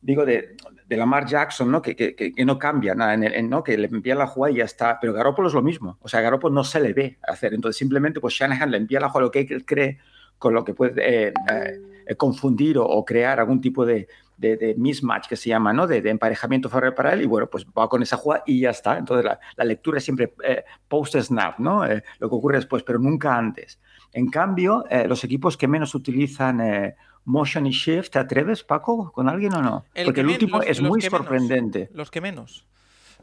digo, 0.00 0.24
de, 0.24 0.56
de 0.86 0.96
Lamar 0.96 1.26
Jackson, 1.26 1.70
¿no? 1.70 1.82
Que, 1.82 1.94
que, 1.94 2.32
no 2.42 2.58
cambia 2.58 2.94
nada, 2.94 3.12
en 3.12 3.24
el, 3.24 3.50
¿no? 3.50 3.62
Que 3.62 3.76
le 3.76 3.88
envía 3.88 4.14
la 4.14 4.28
jugada 4.28 4.52
y 4.52 4.56
ya 4.56 4.64
está. 4.64 4.98
Pero 4.98 5.12
Garoppolo 5.12 5.48
es 5.48 5.54
lo 5.54 5.60
mismo. 5.60 5.98
O 6.00 6.08
sea, 6.08 6.22
Garoppolo 6.22 6.54
no 6.54 6.64
se 6.64 6.80
le 6.80 6.94
ve 6.94 7.18
hacer. 7.28 7.52
Entonces, 7.52 7.76
simplemente, 7.76 8.18
pues 8.18 8.32
Shanahan 8.32 8.70
le 8.70 8.78
envía 8.78 8.98
la 8.98 9.10
jugada, 9.10 9.26
lo 9.26 9.30
que 9.30 9.40
él 9.40 9.66
cree 9.66 9.98
con 10.38 10.54
lo 10.54 10.64
que 10.64 10.72
puede 10.72 10.94
eh, 11.28 11.34
eh, 11.52 11.80
confundir 12.16 12.78
o, 12.78 13.04
crear 13.04 13.40
algún 13.40 13.60
tipo 13.60 13.84
de, 13.86 14.08
de, 14.36 14.74
mismatch 14.76 15.28
que 15.28 15.36
se 15.36 15.48
llama, 15.48 15.72
¿no? 15.72 15.86
De, 15.86 15.98
emparejamiento 16.08 16.68
favorable 16.68 16.96
para 16.96 17.12
él 17.12 17.22
y 17.22 17.26
bueno, 17.26 17.48
pues 17.48 17.66
va 17.66 17.88
con 17.88 18.02
esa 18.02 18.16
jugada 18.16 18.42
y 18.46 18.60
ya 18.60 18.70
está. 18.70 18.98
Entonces 18.98 19.30
la, 19.56 19.64
lectura 19.64 19.98
es 19.98 20.04
siempre 20.04 20.32
eh, 20.44 20.64
post-snap, 20.88 21.58
¿no? 21.58 21.84
Eh, 21.84 22.02
lo 22.18 22.28
que 22.28 22.34
ocurre 22.34 22.56
después, 22.56 22.82
pero 22.82 22.98
nunca 22.98 23.36
antes. 23.36 23.78
En 24.12 24.28
cambio, 24.28 24.84
eh, 24.90 25.06
los 25.06 25.22
equipos 25.24 25.56
que 25.56 25.68
menos 25.68 25.94
utilizan 25.94 26.94
motion 27.24 27.66
y 27.66 27.70
shift, 27.70 28.12
¿te 28.12 28.18
atreves, 28.18 28.64
Paco, 28.64 29.12
con 29.12 29.28
alguien 29.28 29.54
o 29.54 29.62
no? 29.62 29.84
Porque 30.04 30.20
el 30.20 30.28
último 30.28 30.62
es 30.62 30.80
muy 30.80 31.00
sorprendente. 31.00 31.90
los 31.92 32.10
que 32.10 32.20
menos. 32.20 32.66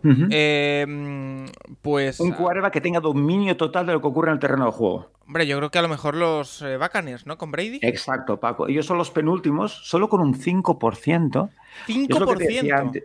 Em, 0.04 1.46
pues. 1.82 2.20
Un 2.20 2.32
quarterback 2.32 2.74
que 2.74 2.82
tenga 2.82 3.00
dominio 3.00 3.58
total 3.58 3.86
de 3.86 3.94
lo 3.94 4.02
que 4.02 4.08
ocurre 4.08 4.30
en 4.30 4.34
el 4.36 4.40
terreno 4.40 4.66
de 4.66 4.72
juego. 4.72 5.12
Hombre, 5.26 5.46
yo 5.46 5.58
creo 5.58 5.70
que 5.70 5.80
a 5.80 5.82
lo 5.82 5.90
mejor 5.90 6.16
los 6.16 6.62
eh, 6.62 6.78
¿no? 7.26 7.38
Con 7.38 7.52
Brady. 7.52 7.80
Exacto, 7.82 8.40
Paco. 8.40 8.68
Ellos 8.68 8.86
son 8.86 8.98
los 8.98 9.12
penúltimos, 9.12 9.88
solo 9.88 10.10
con 10.10 10.22
un 10.22 10.34
5%. 10.34 11.50
5%. 11.88 13.04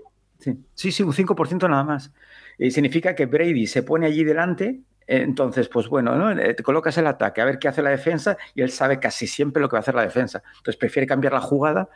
Sí. 0.75 0.91
sí, 0.93 1.03
un 1.03 1.13
5% 1.13 1.69
nada 1.69 1.85
más. 1.85 2.13
Y 2.59 2.71
significa 2.71 3.15
que 3.15 3.27
Brady 3.27 3.67
se 3.67 3.83
pone 3.83 4.07
allí 4.07 4.25
delante 4.25 4.81
entonces, 5.07 5.69
pues 5.69 5.89
bueno, 5.89 6.17
¿no? 6.17 6.31
Eh, 6.31 6.55
te 6.55 6.63
colocas 6.63 6.97
el 6.99 7.07
ataque, 7.07 7.41
a 7.41 7.45
ver 7.45 7.59
qué 7.59 7.69
hace 7.69 7.83
la 7.83 7.91
defensa 7.91 8.37
y 8.55 8.63
él 8.63 8.71
sabe 8.71 8.99
casi 8.99 9.27
siempre 9.27 9.61
lo 9.61 9.69
que 9.69 9.75
va 9.75 9.79
a 9.79 9.83
hacer 9.83 9.95
la 9.95 10.03
defensa. 10.03 10.43
Entonces 10.57 10.77
prefiere 10.77 11.07
cambiar 11.07 11.33
la 11.33 11.41
jugada 11.41 11.89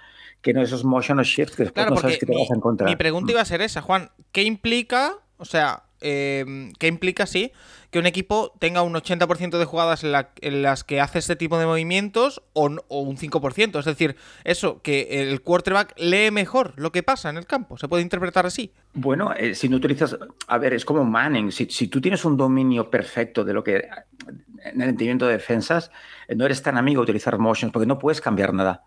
que 0.43 0.52
no 0.52 0.62
esos 0.62 0.85
motion 0.85 1.19
o 1.19 1.25
shift 1.25 1.55
que 1.55 1.64
después 1.64 1.90
no 1.90 1.97
sabes 1.97 2.19
que 2.19 2.26
te 2.26 2.35
vas 2.35 2.50
a 2.50 2.55
encontrar. 2.55 2.88
Mi 2.88 2.97
pregunta 2.97 3.33
iba 3.33 3.40
a 3.40 3.45
ser 3.45 3.62
esa, 3.62 3.83
Juan. 3.83 4.11
¿Qué 4.33 4.45
implica, 4.45 5.14
o 5.38 5.45
sea, 5.45 5.85
em, 6.00 6.73
qué 6.78 6.87
implica, 6.87 7.26
sí, 7.26 7.52
que 7.90 7.99
un 7.99 8.07
equipo 8.07 8.52
tenga 8.59 8.83
un 8.83 8.95
80% 8.95 9.59
de 9.59 9.64
jugadas 9.64 10.05
en, 10.05 10.62
las 10.62 10.85
que 10.85 11.00
hace 11.00 11.19
este 11.19 11.35
tipo 11.35 11.59
de 11.59 11.66
movimientos 11.66 12.43
o, 12.52 12.66
un 12.66 13.16
5%? 13.16 13.78
Es 13.78 13.85
decir, 13.85 14.16
eso, 14.45 14.83
que 14.83 15.23
el 15.23 15.40
quarterback 15.43 15.95
lee 15.99 16.31
mejor 16.31 16.75
lo 16.76 16.93
que 16.93 17.02
pasa 17.02 17.31
en 17.31 17.38
el 17.38 17.47
campo. 17.47 17.76
¿Se 17.76 17.88
puede 17.88 18.02
interpretar 18.02 18.47
así? 18.47 18.73
Bueno, 18.95 19.33
eh, 19.37 19.55
si 19.55 19.69
no 19.69 19.76
utilizas. 19.78 20.16
A 20.47 20.59
ver, 20.59 20.75
es 20.75 20.85
como 20.85 21.05
Manning. 21.05 21.50
Si, 21.50 21.66
si, 21.66 21.88
tú 21.88 22.00
tienes 22.00 22.25
un 22.25 22.37
dominio 22.37 22.90
perfecto 22.90 23.45
de 23.45 23.52
lo 23.52 23.64
que. 23.64 23.88
En 24.64 24.83
el 24.83 24.88
entendimiento 24.90 25.26
de 25.26 25.35
defensas, 25.35 25.90
eh, 26.28 26.35
no 26.35 26.45
eres 26.45 26.62
tan 26.62 26.76
amigo 26.76 27.00
de 27.00 27.05
utilizar 27.05 27.38
motions 27.38 27.73
porque 27.73 27.87
no 27.87 27.99
puedes 27.99 28.21
cambiar 28.21 28.52
nada. 28.52 28.85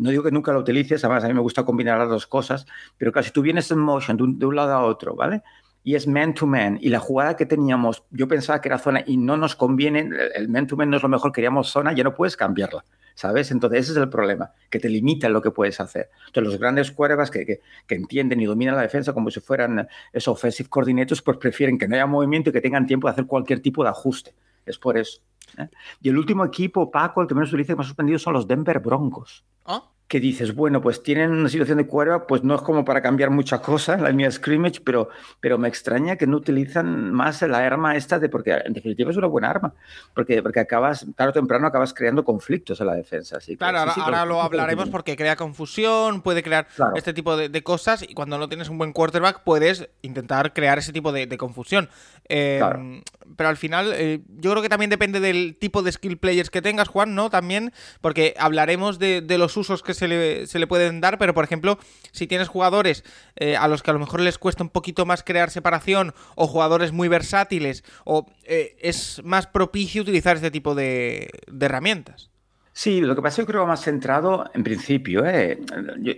No 0.00 0.10
digo 0.10 0.22
que 0.22 0.30
nunca 0.30 0.52
lo 0.52 0.60
utilices, 0.60 1.04
además 1.04 1.24
a 1.24 1.28
mí 1.28 1.34
me 1.34 1.40
gusta 1.40 1.64
combinar 1.64 1.98
las 1.98 2.08
dos 2.08 2.26
cosas, 2.26 2.66
pero 2.96 3.12
casi 3.12 3.30
tú 3.30 3.42
vienes 3.42 3.70
en 3.70 3.78
motion 3.78 4.16
de 4.16 4.46
un, 4.46 4.56
lado 4.56 4.72
a 4.72 4.84
otro, 4.84 5.14
¿vale? 5.14 5.42
y 5.86 5.94
es 5.94 6.08
man 6.08 6.34
to 6.34 6.48
man. 6.48 6.78
Y 6.82 6.88
la 6.88 6.98
jugada 6.98 7.36
que 7.36 7.46
teníamos, 7.46 8.02
yo 8.10 8.26
pensaba 8.26 8.60
que 8.60 8.68
era 8.68 8.76
zona 8.76 9.04
y 9.06 9.16
no 9.18 9.36
nos 9.36 9.54
conviene, 9.54 10.10
el 10.34 10.48
man 10.48 10.66
to 10.66 10.76
man 10.76 10.90
no 10.90 10.96
es 10.96 11.02
lo 11.04 11.08
mejor, 11.08 11.30
queríamos 11.30 11.68
zona, 11.70 11.92
ya 11.92 12.02
no 12.02 12.12
puedes 12.12 12.36
cambiarla, 12.36 12.84
¿sabes? 13.14 13.52
Entonces 13.52 13.82
ese 13.82 13.92
es 13.92 13.98
el 13.98 14.08
problema, 14.08 14.50
que 14.68 14.80
te 14.80 14.88
limita 14.88 15.28
lo 15.28 15.40
que 15.40 15.52
puedes 15.52 15.78
hacer. 15.78 16.10
Entonces 16.26 16.52
los 16.54 16.60
grandes 16.60 16.90
cuervas 16.90 17.30
que, 17.30 17.46
que, 17.46 17.60
entienden 17.94 18.40
y 18.40 18.46
dominan 18.46 18.74
la 18.74 18.82
defensa 18.82 19.12
como 19.12 19.30
si 19.30 19.38
fueran 19.38 19.86
esos 20.12 20.34
offensive 20.34 20.68
coordinators, 20.68 21.22
pues 21.22 21.36
prefieren 21.36 21.78
que 21.78 21.86
no 21.86 21.94
haya 21.94 22.06
movimiento 22.06 22.50
y 22.50 22.52
que 22.52 22.60
tengan 22.60 22.84
tiempo 22.84 23.06
de 23.06 23.12
hacer 23.12 23.26
cualquier 23.26 23.60
tipo 23.60 23.84
de 23.84 23.90
ajuste. 23.90 24.34
Es 24.66 24.78
por 24.78 24.98
eso. 24.98 25.20
¿eh? 25.56 25.68
Y 26.00 26.08
el 26.08 26.18
último 26.18 26.44
equipo, 26.44 26.90
Paco, 26.90 27.22
el 27.22 27.28
que 27.28 27.34
menos 27.34 27.50
utiliza 27.50 27.74
que 27.74 27.80
ha 27.80 27.84
suspendido 27.84 28.18
son 28.18 28.34
los 28.34 28.46
Denver 28.46 28.80
Broncos. 28.80 29.44
¿Ah? 29.64 29.90
Que 30.08 30.20
dices, 30.20 30.54
bueno, 30.54 30.80
pues 30.80 31.02
tienen 31.02 31.32
una 31.32 31.48
situación 31.48 31.78
de 31.78 31.86
cuerva, 31.86 32.28
pues 32.28 32.44
no 32.44 32.54
es 32.54 32.62
como 32.62 32.84
para 32.84 33.02
cambiar 33.02 33.30
mucha 33.30 33.60
cosa 33.60 33.94
en 33.94 34.04
la 34.04 34.10
línea 34.10 34.28
de 34.28 34.32
scrimmage, 34.32 34.80
pero, 34.84 35.08
pero 35.40 35.58
me 35.58 35.66
extraña 35.66 36.14
que 36.14 36.28
no 36.28 36.36
utilizan 36.36 37.12
más 37.12 37.42
la 37.42 37.58
arma 37.58 37.96
esta 37.96 38.20
de, 38.20 38.28
porque 38.28 38.52
en 38.52 38.72
definitiva 38.72 39.10
es 39.10 39.16
una 39.16 39.26
buena 39.26 39.50
arma, 39.50 39.74
porque, 40.14 40.42
porque 40.44 40.60
acabas, 40.60 41.04
tarde 41.16 41.30
o 41.30 41.32
temprano 41.32 41.66
acabas 41.66 41.92
creando 41.92 42.24
conflictos 42.24 42.80
en 42.80 42.86
la 42.86 42.94
defensa. 42.94 43.38
Así 43.38 43.56
claro, 43.56 43.78
ahora, 43.78 44.24
lo 44.24 44.40
hablaremos 44.40 44.88
porque 44.90 45.16
crea 45.16 45.34
confusión, 45.34 46.22
puede 46.22 46.44
crear 46.44 46.68
este 46.94 47.12
tipo 47.12 47.36
de, 47.36 47.56
cosas 47.66 48.04
y 48.08 48.14
cuando 48.14 48.38
no 48.38 48.48
tienes 48.48 48.68
un 48.68 48.78
buen 48.78 48.92
quarterback 48.92 49.42
puedes 49.42 49.88
intentar 50.02 50.52
crear 50.52 50.78
ese 50.78 50.92
tipo 50.92 51.10
de, 51.10 51.36
confusión. 51.36 51.88
Em, 52.28 53.02
pero 53.36 53.48
al 53.48 53.56
final 53.56 53.92
eh, 53.94 54.20
yo 54.38 54.52
creo 54.52 54.62
que 54.62 54.68
también 54.68 54.90
depende 54.90 55.18
del 55.20 55.56
tipo 55.58 55.82
de 55.82 55.90
skill 55.90 56.16
players 56.16 56.50
que 56.50 56.62
tengas, 56.62 56.88
Juan, 56.88 57.14
¿no? 57.14 57.28
También, 57.28 57.72
porque 58.00 58.34
hablaremos 58.38 58.98
de, 59.00 59.20
de 59.20 59.38
los 59.38 59.56
usos 59.56 59.82
que 59.82 59.95
se 59.96 60.58
le, 60.58 60.66
pueden 60.66 61.00
dar, 61.00 61.18
pero 61.18 61.34
por 61.34 61.44
ejemplo, 61.44 61.78
si 62.12 62.26
tienes 62.26 62.48
jugadores 62.48 63.04
eh, 63.36 63.56
a 63.56 63.68
los 63.68 63.82
que 63.82 63.90
a 63.90 63.94
lo 63.94 64.00
mejor 64.00 64.20
les 64.20 64.38
cuesta 64.38 64.62
un 64.62 64.70
poquito 64.70 65.06
más 65.06 65.22
crear 65.22 65.50
separación, 65.50 66.14
o 66.34 66.46
jugadores 66.46 66.92
muy 66.92 67.08
versátiles, 67.08 67.84
o 68.04 68.26
eh, 68.44 68.76
es 68.80 69.20
más 69.24 69.46
propicio 69.46 70.02
utilizar 70.02 70.36
este 70.36 70.50
tipo 70.50 70.74
de, 70.74 71.30
herramientas. 71.60 72.30
Sí, 72.72 73.00
lo 73.00 73.16
que 73.16 73.22
pasa 73.22 73.40
es 73.40 73.46
que 73.46 73.52
creo 73.52 73.64
que 73.64 73.68
más 73.68 73.82
centrado 73.82 74.50
en 74.52 74.62
principio. 74.62 75.24
Eh, 75.24 75.58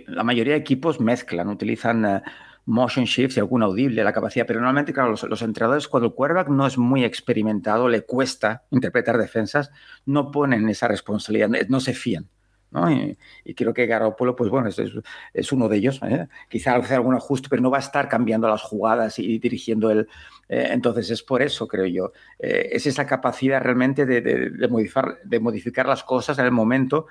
la 0.07 0.23
mayoría 0.23 0.53
de 0.53 0.59
equipos 0.59 0.99
mezclan, 0.99 1.47
utilizan 1.47 2.21
motion 2.69 3.05
shifts 3.05 3.37
y 3.37 3.39
algún 3.39 3.63
audible, 3.63 4.03
la 4.03 4.13
capacidad, 4.13 4.45
pero 4.45 4.59
normalmente, 4.59 4.93
claro, 4.93 5.09
los, 5.09 5.23
los, 5.23 5.41
entrenadores 5.41 5.87
cuando 5.87 6.07
el 6.07 6.13
quarterback 6.13 6.49
no 6.49 6.67
es 6.67 6.77
muy 6.77 7.03
experimentado, 7.03 7.89
le 7.89 8.01
cuesta 8.01 8.63
interpretar 8.69 9.17
defensas, 9.17 9.71
no 10.05 10.31
ponen 10.31 10.69
esa 10.69 10.87
responsabilidad, 10.87 11.49
no 11.67 11.79
se 11.79 11.93
fían. 11.93 12.27
Y, 13.45 13.53
creo 13.55 13.73
que 13.73 13.87
Garoppolo, 13.87 14.35
pues 14.35 14.49
bueno, 14.49 14.69
es, 14.69 15.51
uno 15.51 15.67
de 15.67 15.77
ellos. 15.77 15.99
¿eh? 16.03 16.27
Quizá 16.49 16.75
hacer 16.75 16.97
algún 16.97 17.15
ajuste, 17.15 17.49
pero 17.49 17.61
no 17.61 17.71
va 17.71 17.77
a 17.77 17.81
estar 17.81 18.07
cambiando 18.07 18.47
las 18.47 18.61
jugadas 18.61 19.17
y 19.19 19.39
dirigiendo 19.39 19.89
el. 19.89 20.07
Eh, 20.47 20.69
entonces 20.71 21.09
es 21.11 21.23
por 21.23 21.41
eso, 21.41 21.67
creo 21.67 21.85
yo. 21.85 22.11
Eh, 22.37 22.69
es 22.71 22.85
esa 22.85 23.05
capacidad 23.05 23.61
realmente 23.61 24.05
de, 24.05 24.67
modificar, 24.67 25.19
de 25.23 25.39
modificar 25.39 25.87
las 25.87 26.03
cosas 26.03 26.37
en 26.39 26.45
el 26.45 26.51
momento, 26.51 27.07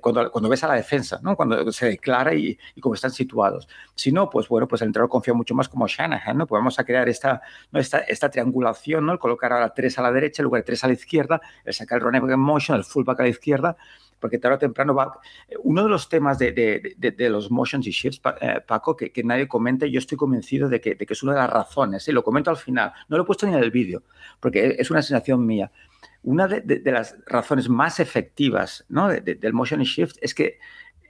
cuando, 0.00 0.30
cuando 0.30 0.48
ves 0.48 0.62
a 0.64 0.68
la 0.68 0.74
defensa, 0.74 1.18
¿no? 1.22 1.36
cuando 1.36 1.72
se 1.72 1.86
declara 1.86 2.34
y, 2.34 2.58
cómo 2.80 2.94
están 2.94 3.10
situados. 3.10 3.68
Si 3.94 4.12
no, 4.12 4.30
pues 4.30 4.48
bueno, 4.48 4.68
pues 4.68 4.82
el 4.82 4.88
entrenador 4.88 5.10
confía 5.10 5.34
mucho 5.34 5.54
más 5.54 5.68
como 5.68 5.86
Shanahan, 5.86 6.36
¿no? 6.36 6.46
Pues 6.46 6.60
vamos 6.60 6.78
a 6.78 6.84
crear 6.84 7.08
esta, 7.08 7.42
¿no? 7.72 7.80
esta, 7.80 7.98
esta 7.98 8.30
triangulación, 8.30 9.06
¿no? 9.06 9.12
El 9.12 9.18
colocar 9.18 9.52
a 9.52 9.60
la 9.60 9.74
3 9.74 9.98
a 9.98 10.02
la 10.02 10.12
derecha, 10.12 10.42
el 10.42 10.44
lugar 10.44 10.62
de 10.62 10.66
3 10.66 10.84
a 10.84 10.86
la 10.88 10.92
izquierda, 10.92 11.40
el 11.64 11.74
sacar 11.74 11.98
el 11.98 12.04
running 12.04 12.22
back 12.22 12.32
en 12.32 12.40
motion, 12.40 12.78
el 12.78 12.84
fullback 12.84 13.20
a 13.20 13.22
la 13.24 13.28
izquierda 13.30 13.76
porque 14.24 14.38
tarde 14.38 14.56
o 14.56 14.58
temprano 14.58 14.94
va... 14.94 15.20
Uno 15.64 15.82
de 15.82 15.90
los 15.90 16.08
temas 16.08 16.38
de, 16.38 17.14
los 17.28 17.50
motions 17.50 17.86
y 17.86 17.90
shifts, 17.90 18.22
eh, 18.40 18.62
Paco, 18.66 18.96
que, 18.96 19.22
nadie 19.22 19.46
comenta, 19.46 19.84
yo 19.84 19.98
estoy 19.98 20.16
convencido 20.16 20.70
de 20.70 20.80
que, 20.80 20.96
es 20.98 21.22
una 21.22 21.34
de 21.34 21.40
las 21.40 21.50
razones, 21.50 22.08
y 22.08 22.12
lo 22.12 22.24
comento 22.24 22.48
al 22.48 22.56
final, 22.56 22.90
no 23.10 23.18
lo 23.18 23.24
he 23.24 23.26
puesto 23.26 23.46
ni 23.46 23.52
en 23.52 23.62
el 23.62 23.70
vídeo, 23.70 24.02
porque 24.40 24.76
es 24.78 24.90
una 24.90 25.02
sensación 25.02 25.44
mía. 25.44 25.70
Una 26.22 26.48
de, 26.48 26.80
las 26.90 27.16
razones 27.26 27.68
más 27.68 28.00
efectivas 28.00 28.86
¿no? 28.88 29.08
del 29.10 29.52
motion 29.52 29.82
y 29.82 29.84
shift 29.84 30.16
es 30.22 30.34
que... 30.34 30.58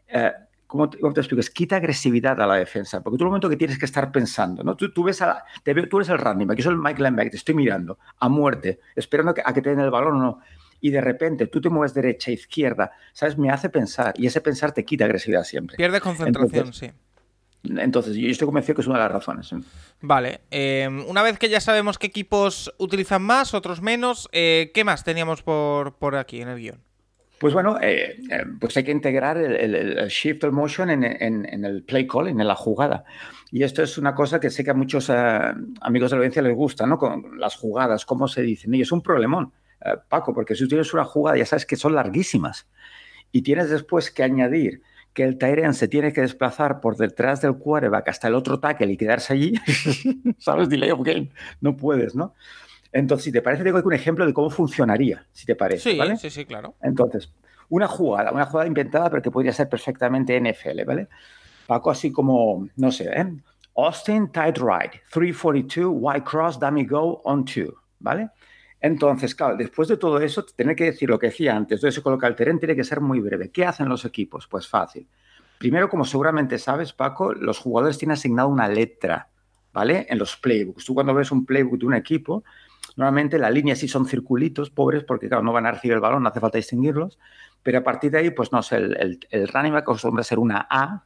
Eh, 0.09 0.33
¿Cómo 0.67 0.89
te, 0.89 1.21
explico? 1.21 1.39
Es 1.39 1.51
quita 1.51 1.77
agresividad 1.77 2.41
a 2.41 2.49
la 2.49 2.57
defensa, 2.57 3.01
porque 3.01 3.17
tú 3.17 3.23
en 3.23 3.27
el 3.27 3.31
momento 3.31 3.49
que 3.49 3.57
tienes 3.57 3.79
que 3.79 3.85
estar 3.85 4.11
pensando, 4.11 4.65
¿no? 4.65 4.75
Tú, 4.75 4.93
tú 4.93 5.05
ves 5.05 5.23
a 5.23 5.45
te 5.63 5.73
veo, 5.73 5.89
tú 5.89 5.99
eres 5.99 6.09
el 6.09 6.19
running 6.19 6.49
back, 6.49 6.59
yo 6.59 6.65
soy 6.65 6.73
el 6.73 6.81
Mike 6.81 7.01
Lembeck, 7.01 7.31
te 7.31 7.37
estoy 7.37 7.55
mirando 7.55 7.97
a 8.19 8.29
muerte, 8.29 8.81
esperando 8.97 9.33
que, 9.33 9.43
a 9.45 9.55
que 9.55 9.63
te 9.63 9.71
den 9.71 9.79
el 9.79 9.91
balón 9.91 10.17
o 10.17 10.19
no 10.19 10.41
y 10.85 10.91
de 10.91 11.01
repente 11.01 11.47
tú 11.47 11.63
te 11.63 11.71
mueves 11.71 11.95
derecha, 11.95 12.31
izquierda, 12.31 12.93
¿sabes? 13.15 13.39
Me 13.39 13.49
hace 13.49 13.71
pensar 13.71 14.13
y 14.19 14.27
ese 14.27 14.43
pensar 14.43 14.73
te 14.73 14.85
quita 14.85 15.07
agresividad 15.07 15.43
siempre. 15.45 15.79
Pierde 15.79 15.99
concentración, 15.99 16.75
sí. 16.75 16.91
Entonces, 17.63 18.15
yo 18.17 18.29
estoy 18.29 18.45
convencido 18.45 18.75
que 18.75 18.83
es 18.83 18.87
una 18.87 18.99
de 18.99 19.05
las 19.05 19.13
razones. 19.13 19.51
Vale, 20.03 20.43
eh, 20.51 20.87
una 21.09 21.23
vez 21.23 21.39
que 21.39 21.49
ya 21.49 21.63
sabemos 21.63 21.97
qué 21.97 22.09
equipos 22.09 22.75
utilizan 22.77 23.23
más, 23.23 23.55
otros 23.55 23.81
menos, 23.81 24.29
eh, 24.33 24.73
¿qué 24.75 24.85
más 24.85 25.05
teníamos 25.05 25.43
por, 25.43 25.95
por 25.95 26.17
aquí 26.17 26.43
en 26.43 26.49
el 26.49 26.59
guion? 26.59 26.83
Pues 27.39 27.55
bueno, 27.55 27.79
eh, 27.81 28.19
pues 28.61 28.77
hay 28.77 28.85
que 28.85 28.93
integrar 28.93 29.39
el, 29.39 30.09
shift, 30.09 30.45
el 30.45 30.53
motion 30.53 30.91
en, 30.91 31.65
el 31.65 31.83
play 31.83 32.07
call, 32.07 32.29
en 32.29 32.47
la 32.47 32.57
jugada. 32.57 33.07
Y 33.51 33.63
esto 33.63 33.83
es 33.83 33.97
una 33.97 34.15
cosa 34.15 34.39
que 34.39 34.51
sé 34.51 34.63
que 34.63 34.71
a 34.71 34.75
muchos 34.75 35.09
amigos 35.09 36.11
de 36.11 36.17
la 36.17 36.19
audiencia 36.19 36.43
les 36.43 36.55
gusta, 36.55 36.87
¿no? 36.87 36.99
Con 36.99 37.41
las 37.41 37.57
jugadas, 37.57 38.05
cómo 38.05 38.29
se 38.29 38.43
dicen. 38.43 38.75
Y 38.75 38.83
es 38.83 38.93
un 38.93 39.01
problemón. 39.01 39.51
Eh, 39.85 39.97
Paco, 40.09 40.33
porque 40.35 40.55
si 40.55 40.65
tú 40.65 40.69
tienes 40.69 40.93
una 40.95 41.05
jugada, 41.05 41.37
ya 41.39 41.47
sabes 41.47 41.67
que 41.67 41.77
son 41.77 41.95
larguísimas 41.95 42.67
y 43.33 43.43
tienes 43.43 43.71
después 43.71 44.11
que 44.11 44.23
añadir 44.23 44.83
que 45.13 45.23
el 45.23 45.39
Tyrion 45.39 45.75
se 45.75 45.87
tiene 45.87 46.13
que 46.13 46.23
desplazar 46.23 46.81
por 46.81 46.97
detrás 46.97 47.41
del 47.41 47.57
quarterback 47.57 48.09
hasta 48.09 48.29
el 48.29 48.35
otro 48.35 48.59
tackle 48.59 48.93
y 48.93 48.97
quedarse 48.97 49.33
allí, 49.33 49.55
¿sabes? 50.39 50.69
Delay 50.69 50.91
of 50.91 51.03
game. 51.03 51.31
No 51.61 51.77
puedes, 51.77 52.17
¿no? 52.17 52.35
Entonces, 52.93 53.25
si 53.25 53.33
te 53.33 53.43
parece, 53.43 53.65
tengo 53.65 53.79
aquí 53.79 53.87
un 53.87 53.95
ejemplo 53.95 54.27
de 54.27 54.33
cómo 54.33 54.51
funcionaría, 54.51 55.27
si 55.33 55.47
te 55.47 55.57
parece. 55.57 55.91
Sí, 55.91 55.99
¿vale? 55.99 56.17
sí, 56.17 56.31
sí, 56.31 56.45
claro. 56.45 56.75
Entonces, 56.83 57.33
una 57.69 57.89
jugada, 57.89 58.33
una 58.33 58.47
jugada 58.47 58.67
inventada, 58.67 59.11
pero 59.11 59.23
que 59.23 59.31
podría 59.31 59.53
ser 59.53 59.69
perfectamente 59.69 60.39
NFL, 60.41 60.85
¿vale? 60.85 61.09
Paco, 61.67 61.91
así 61.91 62.13
como, 62.13 62.69
no 62.77 62.93
sé, 62.93 63.11
¿eh? 63.13 63.33
Austin 63.77 64.31
tight 64.31 64.59
right, 64.59 64.93
342, 65.11 65.93
white 65.93 66.25
cross, 66.25 66.59
dummy 66.59 66.85
go 66.85 67.21
on 67.25 67.45
two, 67.45 67.75
¿vale? 67.99 68.31
Entonces, 68.85 69.35
claro, 69.35 69.57
después 69.57 69.89
de 69.89 69.97
todo 69.97 70.21
eso, 70.21 70.45
tener 70.45 70.77
que 70.77 70.85
decir 70.85 71.09
lo 71.09 71.19
que 71.19 71.29
decía 71.29 71.57
antes, 71.57 71.79
entonces 71.79 71.95
se 71.95 72.03
coloca 72.03 72.27
el 72.27 72.37
terreno, 72.37 72.59
tiene 72.59 72.77
que 72.77 72.85
ser 72.85 73.01
muy 73.01 73.19
breve. 73.19 73.49
¿Qué 73.49 73.65
hacen 73.65 73.89
los 73.89 74.05
equipos? 74.05 74.47
Pues 74.47 74.69
fácil. 74.69 75.09
Primero, 75.57 75.89
como 75.89 76.05
seguramente 76.05 76.59
sabes, 76.59 76.93
Paco, 76.93 77.33
los 77.33 77.59
jugadores 77.59 77.97
tienen 77.97 78.13
asignado 78.13 78.51
una 78.51 78.69
letra, 78.69 79.29
¿vale? 79.73 80.07
En 80.11 80.19
los 80.19 80.37
playbooks. 80.37 80.85
Tú 80.85 80.93
cuando 80.93 81.15
ves 81.15 81.33
un 81.33 81.47
playbook 81.47 81.79
de 81.79 81.87
un 81.87 81.95
equipo, 81.95 82.45
normalmente 82.97 83.39
la 83.39 83.49
línea 83.49 83.75
sí 83.75 83.89
son 83.89 84.05
circulitos 84.05 84.69
pobres, 84.69 85.03
porque 85.03 85.29
claro, 85.29 85.43
no 85.43 85.55
van 85.55 85.65
a 85.65 85.73
recibir 85.73 85.95
el 85.95 86.01
balón, 86.01 86.23
no 86.23 86.29
hace 86.29 86.41
falta 86.41 86.59
distinguirlos, 86.59 87.19
pero 87.63 87.79
a 87.79 87.83
partir 87.83 88.11
de 88.11 88.19
ahí, 88.19 88.31
pues 88.33 88.53
no 88.53 88.63
sé, 88.63 88.77
el, 88.77 89.19
el, 89.31 89.49
running 89.49 89.73
back 89.73 89.85
acostumbra 89.85 90.23
ser 90.23 90.39
una 90.39 90.67
A, 90.69 91.05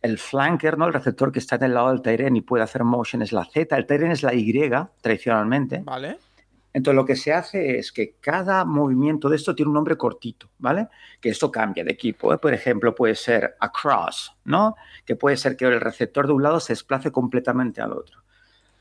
el 0.00 0.16
flanker, 0.16 0.78
¿no? 0.78 0.86
El 0.86 0.92
receptor 0.92 1.32
que 1.32 1.40
está 1.40 1.56
en 1.56 1.64
el 1.64 1.74
lado 1.74 1.88
del 1.88 2.02
Tyren 2.02 2.36
y 2.36 2.42
puede 2.42 2.62
hacer 2.62 2.84
motion 2.84 3.20
es 3.20 3.32
la 3.32 3.44
Z, 3.46 3.76
el 3.76 3.86
Tyren 3.86 4.12
es 4.12 4.22
la 4.22 4.32
Y, 4.32 4.70
tradicionalmente. 5.02 5.80
Vale. 5.84 6.29
Entonces 6.72 6.96
lo 6.96 7.04
que 7.04 7.16
se 7.16 7.32
hace 7.32 7.78
es 7.78 7.90
que 7.90 8.16
cada 8.20 8.64
movimiento 8.64 9.28
de 9.28 9.36
esto 9.36 9.54
tiene 9.54 9.68
un 9.70 9.74
nombre 9.74 9.96
cortito, 9.96 10.48
¿vale? 10.58 10.88
Que 11.20 11.30
esto 11.30 11.50
cambia 11.50 11.82
de 11.82 11.92
equipo. 11.92 12.32
¿eh? 12.32 12.38
Por 12.38 12.54
ejemplo, 12.54 12.94
puede 12.94 13.16
ser 13.16 13.56
across, 13.58 14.36
¿no? 14.44 14.76
Que 15.04 15.16
puede 15.16 15.36
ser 15.36 15.56
que 15.56 15.64
el 15.64 15.80
receptor 15.80 16.26
de 16.26 16.32
un 16.32 16.42
lado 16.42 16.60
se 16.60 16.72
desplace 16.72 17.10
completamente 17.10 17.80
al 17.80 17.92
otro. 17.92 18.20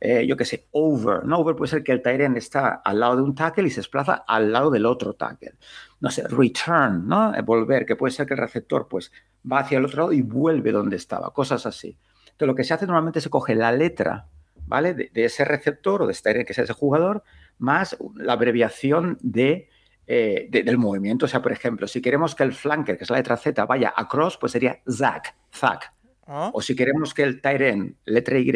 Eh, 0.01 0.25
yo 0.25 0.38
qué 0.38 0.46
sé, 0.46 0.67
over, 0.72 1.25
¿no? 1.25 1.39
Over 1.39 1.55
puede 1.55 1.72
ser 1.72 1.84
que 1.84 1.91
el 1.91 2.01
Tyrant 2.01 2.38
está 2.38 2.81
al 2.86 3.00
lado 3.01 3.17
de 3.17 3.22
un 3.22 3.36
tackle 3.36 3.67
y 3.67 3.69
se 3.69 3.81
desplaza 3.81 4.24
al 4.27 4.51
lado 4.51 4.69
del 4.69 4.86
otro 4.86 5.13
tackle. 5.13 5.55
No 6.00 6.10
sé, 6.10 6.25
return, 6.27 7.08
¿no? 7.08 7.36
Eh, 7.36 7.41
volver, 7.41 7.86
que 7.86 7.98
puede 7.98 8.12
ser 8.13 8.25
que 8.25 8.34
el 8.36 8.39
receptor 8.39 8.88
pues 8.88 9.12
va 9.51 9.60
hacia 9.60 9.77
el 9.77 9.86
otro 9.86 10.03
lado 10.03 10.13
y 10.13 10.22
vuelve 10.22 10.72
donde 10.72 10.96
estaba, 10.96 11.34
cosas 11.34 11.65
así. 11.65 11.98
Entonces 12.24 12.48
lo 12.48 12.55
que 12.55 12.63
se 12.63 12.74
hace 12.74 12.86
normalmente 12.86 13.19
se 13.19 13.29
coge 13.29 13.55
la 13.55 13.74
letra, 13.74 14.27
¿vale? 14.67 14.93
De, 14.93 15.12
ese 15.13 15.43
receptor 15.43 16.03
o 16.03 16.05
de 16.05 16.13
este 16.13 16.46
que 16.46 16.53
es 16.53 16.60
ese 16.60 16.74
jugador, 16.74 17.24
más 17.60 17.98
la 18.16 18.34
abreviación 18.34 19.18
de, 19.22 19.70
eh, 20.08 20.48
del 20.50 20.78
movimiento. 20.78 21.25
O 21.25 21.30
sea, 21.30 21.42
por 21.42 21.51
ejemplo, 21.51 21.88
si 21.88 22.01
queremos 22.01 22.34
que 22.34 22.44
el 22.44 22.54
flanker, 22.54 22.98
que 22.98 23.04
es 23.04 23.10
la 23.10 23.18
letra 23.18 23.38
Z, 23.38 23.66
vaya 23.66 23.94
across, 23.96 24.38
pues 24.38 24.54
sería 24.54 24.80
Zack, 24.89 25.36
Zack. 25.54 25.94
Ah. 26.25 26.51
O 26.54 26.62
si 26.62 26.75
queremos 26.75 27.13
que 27.13 27.24
el 27.24 27.42
Tyren, 27.42 27.98
letra 28.06 28.38
Y, 28.38 28.51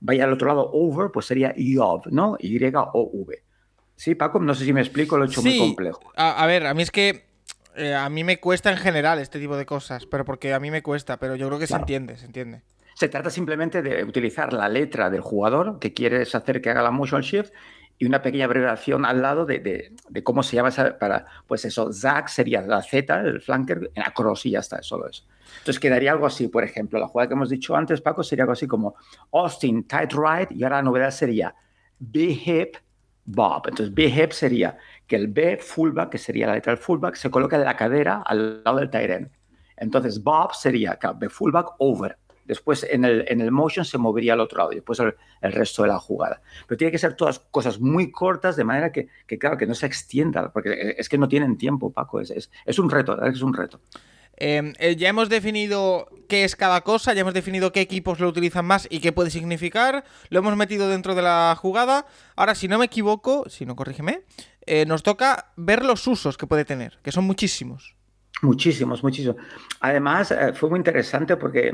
vaya 0.00 0.24
al 0.24 0.32
otro 0.32 0.48
lado, 0.48 0.70
over, 0.72 1.10
pues 1.10 1.26
sería 1.26 1.52
Yov, 1.56 2.06
¿no? 2.10 2.36
Y-O-V. 2.38 3.42
Sí, 3.96 4.14
Paco, 4.14 4.38
no 4.38 4.54
sé 4.54 4.64
si 4.64 4.72
me 4.72 4.80
explico, 4.80 5.18
lo 5.18 5.24
he 5.24 5.26
hecho 5.26 5.42
muy 5.42 5.58
complejo. 5.58 6.12
A, 6.16 6.46
ver, 6.46 6.66
a 6.66 6.72
mí 6.72 6.82
es 6.82 6.90
que 6.90 7.26
eh, 7.76 7.94
a 7.94 8.08
mí 8.08 8.24
me 8.24 8.38
cuesta 8.38 8.70
en 8.70 8.78
general 8.78 9.18
este 9.18 9.38
tipo 9.38 9.56
de 9.56 9.66
cosas, 9.66 10.06
pero 10.06 10.24
porque 10.24 10.54
a 10.54 10.60
mí 10.60 10.70
me 10.70 10.82
cuesta, 10.82 11.18
pero 11.18 11.36
yo 11.36 11.48
creo 11.48 11.58
que 11.58 11.66
se 11.66 11.76
entiende, 11.76 12.16
se 12.16 12.26
entiende. 12.26 12.62
Se 12.94 13.08
trata 13.08 13.28
simplemente 13.28 13.82
de 13.82 14.04
utilizar 14.04 14.52
la 14.52 14.68
letra 14.68 15.10
del 15.10 15.20
jugador 15.20 15.78
que 15.78 15.92
quieres 15.92 16.34
hacer 16.34 16.60
que 16.60 16.70
haga 16.70 16.82
la 16.82 16.90
motion 16.90 17.22
shift 17.22 17.52
y 18.00 18.06
una 18.06 18.22
pequeña 18.22 18.46
abreviación 18.46 19.04
al 19.04 19.20
lado 19.20 19.44
de, 19.44 19.92
cómo 20.24 20.42
se 20.42 20.56
llama 20.56 20.70
para, 20.98 21.26
pues 21.46 21.66
eso, 21.66 21.92
Zack 21.92 22.28
sería 22.28 22.62
la 22.62 22.80
Z, 22.80 23.20
el 23.20 23.42
flanker, 23.42 23.90
en 23.94 24.02
across 24.02 24.46
y 24.46 24.52
ya 24.52 24.60
está, 24.60 24.82
solo 24.82 25.06
eso. 25.06 25.26
Entonces 25.58 25.78
quedaría 25.78 26.10
algo 26.10 26.24
así, 26.24 26.48
por 26.48 26.64
ejemplo, 26.64 26.98
la 26.98 27.08
jugada 27.08 27.28
que 27.28 27.34
hemos 27.34 27.50
dicho 27.50 27.76
antes, 27.76 28.00
Paco, 28.00 28.22
sería 28.22 28.44
algo 28.44 28.54
así 28.54 28.66
como 28.66 28.94
Austin 29.32 29.86
tight 29.86 30.14
right 30.14 30.50
y 30.50 30.64
ahora 30.64 30.76
la 30.76 30.82
novedad 30.84 31.10
sería 31.10 31.54
B 31.98 32.40
hip 32.42 32.76
Bob. 33.26 33.68
Entonces 33.68 33.94
B 33.94 34.04
hip 34.04 34.32
sería 34.32 34.78
que 35.06 35.16
el 35.16 35.28
B 35.28 35.58
fullback, 35.58 36.08
que 36.08 36.18
sería 36.18 36.46
la 36.46 36.54
letra 36.54 36.72
del 36.72 36.82
fullback, 36.82 37.16
se 37.16 37.30
coloca 37.30 37.56
en 37.56 37.66
la 37.66 37.76
cadera 37.76 38.22
al 38.24 38.64
lado 38.64 38.78
del 38.78 38.88
tight 38.88 39.10
end. 39.10 39.30
Entonces 39.76 40.22
Bob 40.24 40.54
sería 40.54 40.98
B 41.18 41.28
fullback 41.28 41.74
over 41.76 42.16
Después 42.50 42.84
en 42.90 43.04
el, 43.04 43.24
en 43.28 43.40
el 43.40 43.52
motion 43.52 43.84
se 43.84 43.96
movería 43.96 44.32
al 44.32 44.40
otro 44.40 44.58
lado 44.58 44.72
y 44.72 44.74
después 44.74 44.98
el, 44.98 45.14
resto 45.52 45.82
de 45.82 45.88
la 45.88 46.00
jugada. 46.00 46.42
Pero 46.66 46.76
tiene 46.76 46.90
que 46.90 46.98
ser 46.98 47.14
todas 47.14 47.38
cosas 47.38 47.78
muy 47.78 48.10
cortas 48.10 48.56
de 48.56 48.64
manera 48.64 48.90
que, 48.90 49.06
que 49.28 49.38
claro, 49.38 49.56
que 49.56 49.66
no 49.66 49.74
se 49.76 49.86
extienda, 49.86 50.52
porque 50.52 50.96
es 50.98 51.08
que 51.08 51.16
no 51.16 51.28
tienen 51.28 51.56
tiempo, 51.56 51.92
Paco. 51.92 52.20
Es, 52.20 52.32
es, 52.32 52.50
es 52.66 52.78
un 52.80 52.90
reto, 52.90 53.24
es 53.24 53.40
un 53.40 53.54
reto. 53.54 53.80
Em, 54.36 54.72
eh, 54.80 54.96
ya 54.96 55.10
hemos 55.10 55.28
definido 55.28 56.08
qué 56.28 56.42
es 56.42 56.56
cada 56.56 56.80
cosa, 56.80 57.12
ya 57.12 57.20
hemos 57.20 57.34
definido 57.34 57.70
qué 57.70 57.82
equipos 57.82 58.18
lo 58.18 58.28
utilizan 58.28 58.64
más 58.64 58.88
y 58.90 58.98
qué 58.98 59.12
puede 59.12 59.30
significar. 59.30 60.02
Lo 60.30 60.40
hemos 60.40 60.56
metido 60.56 60.88
dentro 60.88 61.14
de 61.14 61.22
la 61.22 61.56
jugada. 61.56 62.06
Ahora, 62.34 62.56
si 62.56 62.66
no 62.66 62.78
me 62.78 62.86
equivoco, 62.86 63.48
si 63.48 63.64
no 63.64 63.76
corrígeme, 63.76 64.22
eh, 64.66 64.86
nos 64.86 65.04
toca 65.04 65.52
ver 65.56 65.84
los 65.84 66.04
usos 66.08 66.36
que 66.36 66.48
puede 66.48 66.64
tener, 66.64 66.98
que 67.04 67.12
son 67.12 67.24
muchísimos. 67.24 67.94
Muchísimos, 68.42 69.02
muchísimos. 69.02 69.36
Además, 69.80 70.30
eh, 70.30 70.52
fue 70.54 70.70
muy 70.70 70.78
interesante 70.78 71.36
porque 71.36 71.72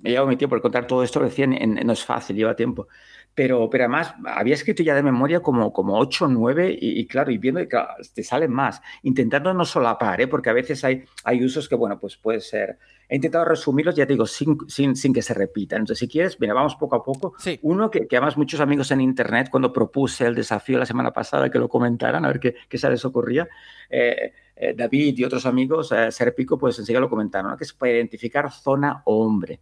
me 0.00 0.10
llevo 0.10 0.26
mi 0.26 0.36
tiempo 0.36 0.54
por 0.54 0.62
contar 0.62 0.86
todo 0.86 1.02
esto 1.02 1.20
recién, 1.20 1.50
no 1.84 1.92
es 1.92 2.04
fácil, 2.04 2.36
lleva 2.36 2.56
tiempo. 2.56 2.88
Pero, 3.34 3.70
pero 3.70 3.84
además, 3.84 4.14
había 4.24 4.54
escrito 4.54 4.82
ya 4.82 4.96
de 4.96 5.02
memoria 5.02 5.40
como, 5.40 5.72
como 5.72 5.96
8 5.96 6.24
o 6.24 6.28
9 6.28 6.76
y, 6.80 7.06
claro, 7.06 7.30
y 7.30 7.38
viendo 7.38 7.60
que 7.68 7.78
te 8.12 8.24
salen 8.24 8.50
más, 8.50 8.80
intentando 9.02 9.54
no 9.54 9.64
solapar, 9.64 10.20
¿eh? 10.20 10.26
porque 10.26 10.50
a 10.50 10.52
veces 10.52 10.82
hay, 10.82 11.04
hay 11.22 11.44
usos 11.44 11.68
que, 11.68 11.76
bueno, 11.76 12.00
pues 12.00 12.16
puede 12.16 12.40
ser. 12.40 12.78
He 13.08 13.14
intentado 13.14 13.44
resumirlos, 13.44 13.94
ya 13.94 14.06
te 14.06 14.14
digo, 14.14 14.26
sin, 14.26 14.58
sin, 14.66 14.96
sin 14.96 15.12
que 15.12 15.22
se 15.22 15.34
repitan. 15.34 15.80
Entonces, 15.80 16.00
si 16.00 16.08
quieres, 16.08 16.40
mira, 16.40 16.52
vamos 16.52 16.74
poco 16.74 16.96
a 16.96 17.04
poco. 17.04 17.34
Uno 17.62 17.90
que, 17.90 18.08
que, 18.08 18.16
además 18.16 18.36
muchos 18.36 18.58
amigos 18.58 18.90
en 18.90 19.02
Internet, 19.02 19.48
cuando 19.50 19.72
propuse 19.72 20.26
el 20.26 20.34
desafío 20.34 20.78
la 20.78 20.86
semana 20.86 21.12
pasada, 21.12 21.48
que 21.48 21.58
lo 21.60 21.68
comentaran, 21.68 22.24
a 22.24 22.28
ver 22.28 22.40
qué, 22.40 22.56
qué 22.68 22.76
se 22.76 22.90
les 22.90 23.04
ocurría. 23.04 23.48
Eh, 23.88 24.32
eh, 24.60 24.74
David 24.76 25.16
y 25.18 25.24
otros 25.24 25.46
amigos, 25.46 25.92
eh, 25.92 26.10
Serpico, 26.10 26.58
pues 26.58 26.78
enseguida 26.78 27.00
lo 27.00 27.08
comentaron, 27.08 27.56
que 27.56 27.64
es 27.64 27.72
para 27.72 27.92
identificar 27.92 28.50
zona 28.50 29.02
o 29.04 29.24
hombre. 29.24 29.60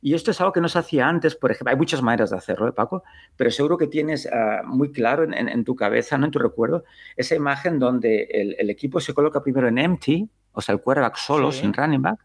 Y 0.00 0.14
esto 0.14 0.30
es 0.30 0.40
algo 0.40 0.52
que 0.52 0.60
no 0.60 0.68
se 0.68 0.78
hacía 0.78 1.08
antes, 1.08 1.34
por 1.34 1.50
ejemplo, 1.50 1.72
hay 1.72 1.76
muchas 1.76 2.02
maneras 2.02 2.30
de 2.30 2.36
hacerlo, 2.36 2.68
¿eh, 2.68 2.72
Paco? 2.72 3.02
Pero 3.36 3.50
seguro 3.50 3.76
que 3.76 3.88
tienes 3.88 4.26
ah, 4.32 4.62
muy 4.64 4.92
claro 4.92 5.24
en, 5.24 5.64
tu 5.64 5.74
cabeza, 5.74 6.16
¿no? 6.16 6.26
en 6.26 6.30
tu 6.30 6.38
recuerdo, 6.38 6.84
esa 7.16 7.34
imagen 7.34 7.78
donde 7.78 8.28
el, 8.58 8.70
equipo 8.70 9.00
se 9.00 9.12
coloca 9.12 9.42
primero 9.42 9.68
en 9.68 9.78
empty, 9.78 10.28
o 10.52 10.60
sea, 10.60 10.74
el 10.74 10.80
quarterback 10.80 11.16
solo, 11.16 11.52
sin 11.52 11.74
running 11.74 12.02
back, 12.02 12.20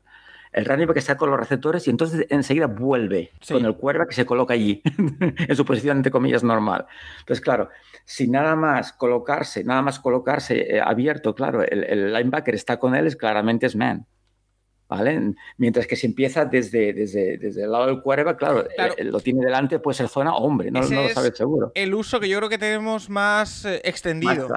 el 0.53 0.65
running 0.65 0.87
back 0.87 0.97
está 0.97 1.17
con 1.17 1.29
los 1.29 1.39
receptores 1.39 1.87
y 1.87 1.89
entonces 1.89 2.25
enseguida 2.29 2.67
vuelve 2.67 3.31
con 3.47 3.65
el 3.65 3.75
quarterback 3.75 4.09
que 4.09 4.15
se 4.15 4.25
coloca 4.25 4.53
allí, 4.53 4.81
en 5.47 5.55
su 5.55 5.65
posición, 5.65 5.97
entre 5.97 6.11
comillas, 6.11 6.43
normal. 6.43 6.85
Entonces, 7.19 7.43
claro, 7.43 7.69
si 8.05 8.27
nada 8.27 8.55
más 8.55 8.93
colocarse, 8.93 9.63
nada 9.63 9.81
más 9.81 9.99
colocarse 9.99 10.75
eh, 10.75 10.81
abierto, 10.81 11.33
claro, 11.35 11.63
el, 11.63 11.83
el, 11.83 12.13
linebacker 12.13 12.55
está 12.55 12.77
con 12.77 12.95
él, 12.95 13.07
es 13.07 13.15
claramente 13.15 13.65
es 13.65 13.75
man. 13.75 14.05
¿Vale? 14.93 15.33
Mientras 15.57 15.87
que 15.87 15.95
si 15.95 16.05
empieza 16.05 16.45
desde, 16.45 16.93
desde, 16.93 17.39
desde 17.39 17.63
el 17.63 17.71
lado 17.71 17.87
del 17.87 18.01
quarterback, 18.01 18.37
claro, 18.37 18.63
eh, 18.69 19.03
lo 19.03 19.19
tiene 19.21 19.43
delante, 19.43 19.79
puede 19.79 19.95
ser 19.95 20.07
zona 20.07 20.35
hombre, 20.35 20.69
no, 20.69 20.81
no 20.81 21.03
lo 21.03 21.09
sabes 21.09 21.35
seguro. 21.35 21.71
El 21.73 21.95
uso 21.95 22.19
que 22.19 22.29
yo 22.29 22.37
creo 22.37 22.49
que 22.49 22.59
tenemos 22.59 23.09
más 23.09 23.65
eh, 23.65 23.81
extendido. 23.83 24.47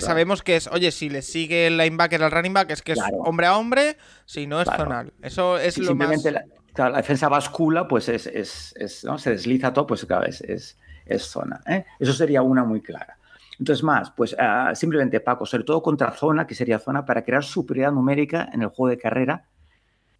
sabemos 0.00 0.42
que 0.42 0.56
es, 0.56 0.66
oye, 0.68 0.90
si 0.90 1.10
le 1.10 1.20
sigue 1.20 1.66
el 1.66 1.76
linebacker 1.76 2.22
al 2.22 2.30
running 2.30 2.54
back, 2.54 2.70
es 2.70 2.80
que 2.80 2.92
es 2.92 3.00
hombre 3.18 3.46
a 3.46 3.58
hombre, 3.58 3.98
si 4.24 4.46
no 4.46 4.62
es 4.62 4.68
zonal. 4.74 5.12
Eso 5.20 5.58
es 5.58 5.76
lo 5.76 5.94
más... 5.94 6.24
la, 6.24 6.44
la, 6.76 6.96
defensa 6.96 7.28
bascula, 7.28 7.86
pues 7.86 8.08
es, 8.08 8.26
es, 8.26 8.74
es 8.78 9.04
¿no? 9.04 9.18
se 9.18 9.30
desliza 9.30 9.74
todo, 9.74 9.86
pues 9.86 10.06
claro, 10.06 10.24
es 10.26 10.76
es 11.06 11.22
zona. 11.22 11.60
¿eh? 11.66 11.84
Eso 11.98 12.12
sería 12.12 12.42
una 12.42 12.64
muy 12.64 12.80
clara. 12.80 13.18
Entonces, 13.58 13.82
más, 13.82 14.10
pues 14.12 14.34
ah, 14.38 14.72
simplemente 14.74 15.20
Paco, 15.20 15.46
sobre 15.46 15.64
todo 15.64 15.82
contra 15.82 16.12
zona, 16.12 16.46
que 16.46 16.54
sería 16.54 16.78
zona 16.78 17.04
para 17.04 17.22
crear 17.22 17.44
superioridad 17.44 17.92
numérica 17.92 18.48
en 18.52 18.62
el 18.62 18.68
juego 18.68 18.88
de 18.88 18.98
carrera 18.98 19.48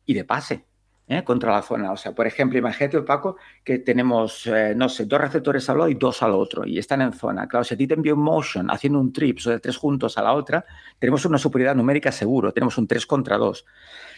y 0.04 0.14
de 0.14 0.24
pase 0.24 0.66
¿eh? 1.12 1.24
contra 1.24 1.52
la 1.52 1.62
zona. 1.62 1.92
O 1.92 1.96
sea, 1.96 2.12
por 2.12 2.26
ejemplo, 2.26 2.58
imagínate, 2.58 3.00
Paco, 3.02 3.36
que 3.64 3.78
tenemos, 3.78 4.46
eh, 4.46 4.74
no 4.76 4.88
sé, 4.88 5.04
dos 5.06 5.20
receptores 5.20 5.68
al 5.68 5.78
lado 5.78 5.90
y 5.90 5.94
dos 5.94 6.22
al 6.22 6.32
otro 6.32 6.66
y 6.66 6.78
están 6.78 7.02
en 7.02 7.12
zona. 7.12 7.46
Claro, 7.48 7.64
si 7.64 7.74
a 7.74 7.76
ti 7.76 7.86
te 7.86 7.94
envío 7.94 8.14
un 8.14 8.22
motion 8.22 8.70
haciendo 8.70 9.00
un 9.00 9.12
trip 9.12 9.38
o 9.46 9.50
de 9.50 9.60
tres 9.60 9.76
juntos 9.76 10.18
a 10.18 10.22
la 10.22 10.32
otra, 10.32 10.64
tenemos 10.98 11.24
una 11.24 11.38
superioridad 11.38 11.76
numérica 11.76 12.12
seguro, 12.12 12.52
tenemos 12.52 12.78
un 12.78 12.86
3 12.86 13.06
contra 13.06 13.36
2. 13.38 13.64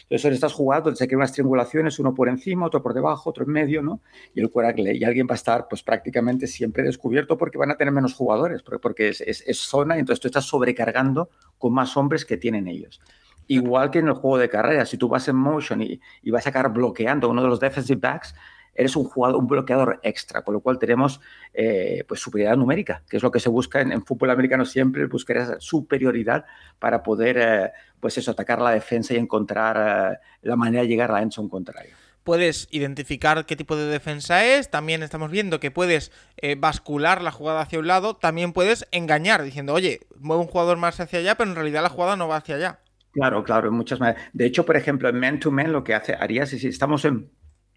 Entonces, 0.03 0.35
estás 0.35 0.53
jugando, 0.53 0.95
se 0.95 1.07
crean 1.07 1.21
unas 1.21 1.33
triangulaciones, 1.33 1.99
uno 1.99 2.15
por 2.15 2.29
encima, 2.29 2.67
otro 2.67 2.83
por 2.83 2.93
debajo, 2.93 3.31
otro 3.31 3.45
en 3.45 3.51
medio, 3.51 3.83
¿no? 3.83 4.03
Y 4.35 4.41
el 4.41 4.51
Queracle, 4.51 4.95
y 4.95 5.03
alguien 5.03 5.27
va 5.27 5.33
a 5.33 5.37
estar, 5.37 5.67
pues 5.67 5.83
prácticamente 5.83 6.47
siempre 6.47 6.83
descubierto 6.83 7.39
porque 7.39 7.57
van 7.57 7.71
a 7.71 7.77
tener 7.77 7.93
menos 7.93 8.13
jugadores, 8.13 8.63
porque, 8.63 9.09
es, 9.09 9.21
es, 9.21 9.59
zona 9.59 9.97
y 9.97 10.01
entonces 10.01 10.21
tú 10.21 10.29
estás 10.29 10.45
sobrecargando 10.45 11.31
con 11.57 11.73
más 11.73 11.97
hombres 11.97 12.27
que 12.27 12.37
tienen 12.37 12.69
ellos. 12.69 13.01
Igual 13.47 13.91
que 13.91 13.99
en 13.99 14.09
el 14.09 14.15
juego 14.15 14.39
de 14.39 14.49
carrera, 14.49 14.87
si 14.87 14.97
tú 14.97 15.09
vas 15.09 15.29
en 15.29 15.37
motion 15.37 15.83
y, 15.83 16.01
vas 16.31 16.47
a 16.47 16.51
acabar 16.51 16.73
bloqueando 16.73 17.29
uno 17.29 17.43
de 17.43 17.49
los 17.49 17.61
defensive 17.61 18.01
backs, 18.01 18.35
eres 18.75 18.97
un 18.97 19.05
jugador, 19.05 19.39
un 19.39 19.47
bloqueador 19.47 20.01
extra, 20.03 20.43
con 20.43 20.55
lo 20.55 20.61
cual 20.61 20.79
tenemos 20.79 21.21
eh, 21.53 22.05
pues 22.09 22.21
superioridad 22.21 22.57
numérica, 22.57 23.03
que 23.09 23.17
es 23.17 23.23
lo 23.23 23.31
que 23.31 23.41
se 23.41 23.49
busca 23.49 23.81
en, 23.81 24.05
fútbol 24.05 24.31
americano 24.31 24.65
siempre, 24.65 25.07
buscar 25.07 25.37
esa 25.37 25.61
superioridad 25.61 26.45
para 26.79 27.03
poder 27.03 27.39
eh, 27.39 27.71
pues 28.01 28.19
eso, 28.19 28.31
atacar 28.31 28.61
la 28.61 28.71
defensa 28.71 29.15
y 29.15 29.19
encontrar 29.19 30.15
eh, 30.15 30.19
la 30.43 30.57
manera 30.57 30.83
de 30.83 30.89
llegar 30.89 31.11
a 31.11 31.21
la 31.21 31.29
un 31.39 31.49
contrario 31.49 31.95
puedes 32.25 32.69
identificar 32.71 33.45
qué 33.45 33.55
tipo 33.55 33.77
de 33.77 33.85
defensa 33.85 34.47
es, 34.47 34.71
también 34.71 35.03
estamos 35.03 35.31
viendo 35.31 35.61
que 35.61 35.71
puedes 35.71 36.11
bascular 36.57 37.21
la 37.21 37.31
jugada 37.31 37.61
hacia 37.61 37.79
un 37.79 37.87
lado, 37.87 38.17
también 38.17 38.55
puedes 38.55 38.87
engañar 38.93 39.43
diciendo, 39.43 39.75
oye, 39.75 40.01
mueve 40.21 40.41
un 40.41 40.49
jugador 40.49 40.79
más 40.79 40.99
hacia 41.01 41.19
allá, 41.19 41.35
pero 41.35 41.51
en 41.51 41.57
realidad 41.57 41.83
la 41.83 41.91
jugada 41.91 42.17
no 42.17 42.27
va 42.27 42.37
hacia 42.37 42.55
allá. 42.55 42.79
Claro, 43.15 43.45
claro, 43.45 43.71
muchas 43.71 44.01
maneras. 44.01 44.23
De 44.33 44.45
hecho, 44.45 44.67
por 44.67 44.77
ejemplo, 44.77 45.09
en 45.09 45.21
man-to-man 45.21 45.73
lo 45.73 45.85
que 45.85 45.95
hace, 45.95 46.15
harías 46.15 46.51
si 46.51 46.67
estamos 46.67 47.05
en 47.05 47.31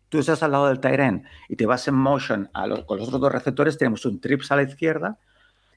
tú 0.10 0.20
estás 0.20 0.44
al 0.44 0.52
lado 0.52 0.68
del 0.68 0.80
Tyren 0.80 1.26
y 1.50 1.56
te 1.56 1.66
vas 1.66 1.88
en 1.88 1.96
motion 1.96 2.50
a 2.54 2.68
con 2.86 2.98
los 2.98 3.08
otros 3.08 3.22
dos 3.22 3.32
receptores, 3.32 3.78
tenemos 3.78 4.06
un 4.06 4.20
trips 4.20 4.52
a 4.52 4.56
la 4.56 4.64
izquierda, 4.64 5.20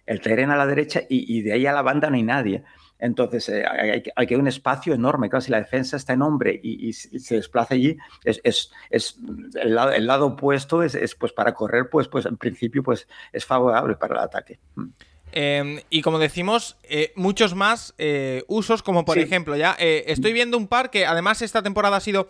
el 0.06 0.20
Tyren 0.20 0.50
a 0.50 0.56
la 0.56 0.66
derecha 0.66 1.02
y, 1.08 1.42
de 1.42 1.52
ahí 1.52 1.66
a 1.66 1.72
la 1.72 1.82
banda 1.82 2.10
no 2.10 2.16
hay 2.16 2.22
nadie. 2.22 2.64
Entonces, 2.98 3.48
eh, 3.48 3.64
hay, 3.66 4.02
hay, 4.14 4.26
que 4.26 4.36
un 4.36 4.46
espacio 4.46 4.92
enorme. 4.92 5.30
Claro, 5.30 5.40
si 5.40 5.50
la 5.50 5.58
defensa 5.58 5.96
está 5.96 6.12
en 6.12 6.22
hombre 6.22 6.58
y, 6.62 6.92
se 6.92 7.36
desplaza 7.36 7.74
allí, 7.74 7.96
es, 8.24 8.40
es, 8.44 8.72
es 8.90 9.18
el, 9.54 9.74
lado, 9.74 9.92
el, 9.92 10.06
lado, 10.06 10.26
opuesto 10.26 10.82
es, 10.82 11.14
pues 11.14 11.32
para 11.32 11.54
correr, 11.54 11.88
pues, 11.90 12.08
pues 12.08 12.26
en 12.26 12.36
principio 12.36 12.82
pues, 12.82 13.08
es 13.32 13.44
favorable 13.44 13.96
para 13.96 14.16
el 14.16 14.20
ataque. 14.20 14.58
Em, 15.32 15.80
y 15.90 16.02
como 16.02 16.18
decimos, 16.18 16.76
eh, 16.82 17.12
muchos 17.14 17.54
más 17.54 17.94
eh, 17.98 18.44
usos, 18.48 18.82
como 18.82 19.04
por 19.04 19.18
ejemplo, 19.18 19.56
ya 19.56 19.76
eh, 19.78 20.04
estoy 20.08 20.32
viendo 20.32 20.56
un 20.56 20.66
par 20.66 20.90
que 20.90 21.06
además 21.06 21.42
esta 21.42 21.62
temporada 21.62 21.96
ha 21.96 22.00
sido 22.00 22.28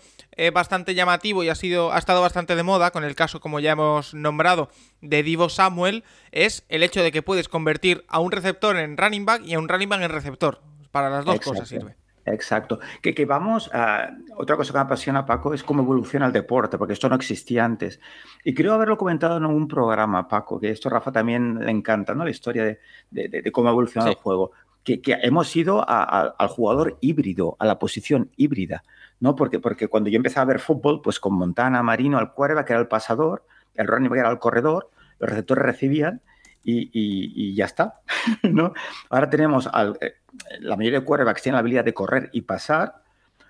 bastante 0.55 0.95
llamativo 0.95 1.45
y 1.45 1.51
ha, 1.51 1.55
sido, 1.55 1.93
ha 1.93 1.99
estado 1.99 2.23
bastante 2.23 2.57
de 2.57 2.63
moda, 2.63 2.93
con 2.93 3.05
el 3.05 3.15
caso, 3.15 3.41
como 3.41 3.61
ya 3.61 3.73
hemos 3.73 4.15
nombrado, 4.15 4.71
de 5.03 5.23
Divo 5.23 5.51
Samuel, 5.51 6.03
es 6.33 6.65
el 6.71 6.83
hecho 6.83 7.03
de 7.03 7.13
que 7.13 7.21
puedes 7.21 7.51
convertir 7.51 8.07
a 8.09 8.21
un 8.21 8.33
receptor 8.33 8.79
en 8.79 8.97
running 8.97 9.27
back 9.27 9.43
y 9.45 9.53
a 9.53 9.59
un 9.59 9.69
running 9.69 9.91
back 9.91 10.01
en 10.01 10.09
receptor. 10.09 10.63
Para 10.91 11.11
las 11.11 11.27
dos 11.27 11.41
cosas 11.41 11.69
sirve. 11.69 12.00
Exacto. 12.27 12.81
Que, 13.01 13.15
que 13.15 13.25
vamos 13.25 13.71
a. 13.73 14.11
Otra 14.37 14.57
cosa 14.57 14.73
que 14.73 14.79
me 14.79 14.83
apasiona, 14.83 15.25
Paco, 15.25 15.55
es 15.55 15.63
cómo 15.63 15.83
evoluciona 15.83 16.27
el 16.27 16.33
deporte, 16.33 16.79
porque 16.79 16.93
esto 16.93 17.09
no 17.09 17.17
existía 17.17 17.65
antes. 17.65 18.01
Y 18.45 18.55
creo 18.55 18.75
haberlo 18.75 18.97
comentado 18.97 19.37
en 19.37 19.47
un 19.47 19.67
programa, 19.69 20.29
Paco, 20.29 20.61
que 20.61 20.71
esto 20.71 20.89
a 20.89 20.93
Rafa 20.93 21.13
también 21.13 21.59
le 21.65 21.71
encanta, 21.71 22.15
¿no? 22.15 22.25
La 22.25 22.31
historia 22.31 22.65
de, 22.65 22.79
de, 23.11 23.53
cómo 23.53 23.69
ha 23.69 23.73
evolucionado 23.73 24.13
el 24.13 24.17
juego. 24.17 24.53
Que, 24.85 25.03
que 25.03 25.13
hemos 25.23 25.55
ido 25.57 25.85
al 25.87 26.49
jugador 26.49 26.97
híbrido, 27.03 27.57
a 27.59 27.67
la 27.67 27.79
posición 27.79 28.31
híbrida, 28.37 28.83
¿no? 29.19 29.37
Porque, 29.37 29.59
porque 29.59 29.89
cuando 29.89 30.09
yo 30.09 30.17
empecé 30.17 30.41
a 30.41 30.45
ver 30.45 30.59
fútbol, 30.59 31.03
pues 31.03 31.21
con 31.21 31.35
Montana, 31.35 31.83
Marino, 31.83 32.17
al 32.17 32.33
que 32.33 32.73
era 32.73 32.81
el 32.81 32.89
pasador, 32.89 33.45
el 33.75 33.87
running 33.87 34.09
back 34.09 34.21
era 34.21 34.31
el 34.31 34.39
corredor, 34.39 34.91
los 35.19 35.29
receptores 35.29 35.65
recibían 35.65 36.23
y, 36.65 37.55
ya 37.55 37.65
está. 37.65 38.01
¿no? 38.43 38.73
Ahora 39.09 39.31
tenemos, 39.31 39.69
eh, 40.01 40.15
la 40.61 40.77
mayoría 40.77 41.01
de 41.01 41.05
quarterbacks 41.05 41.43
tienen 41.43 41.55
la 41.55 41.61
habilidad 41.61 41.85
de 41.85 41.95
correr 41.95 42.31
y 42.33 42.43
pasar. 42.43 43.03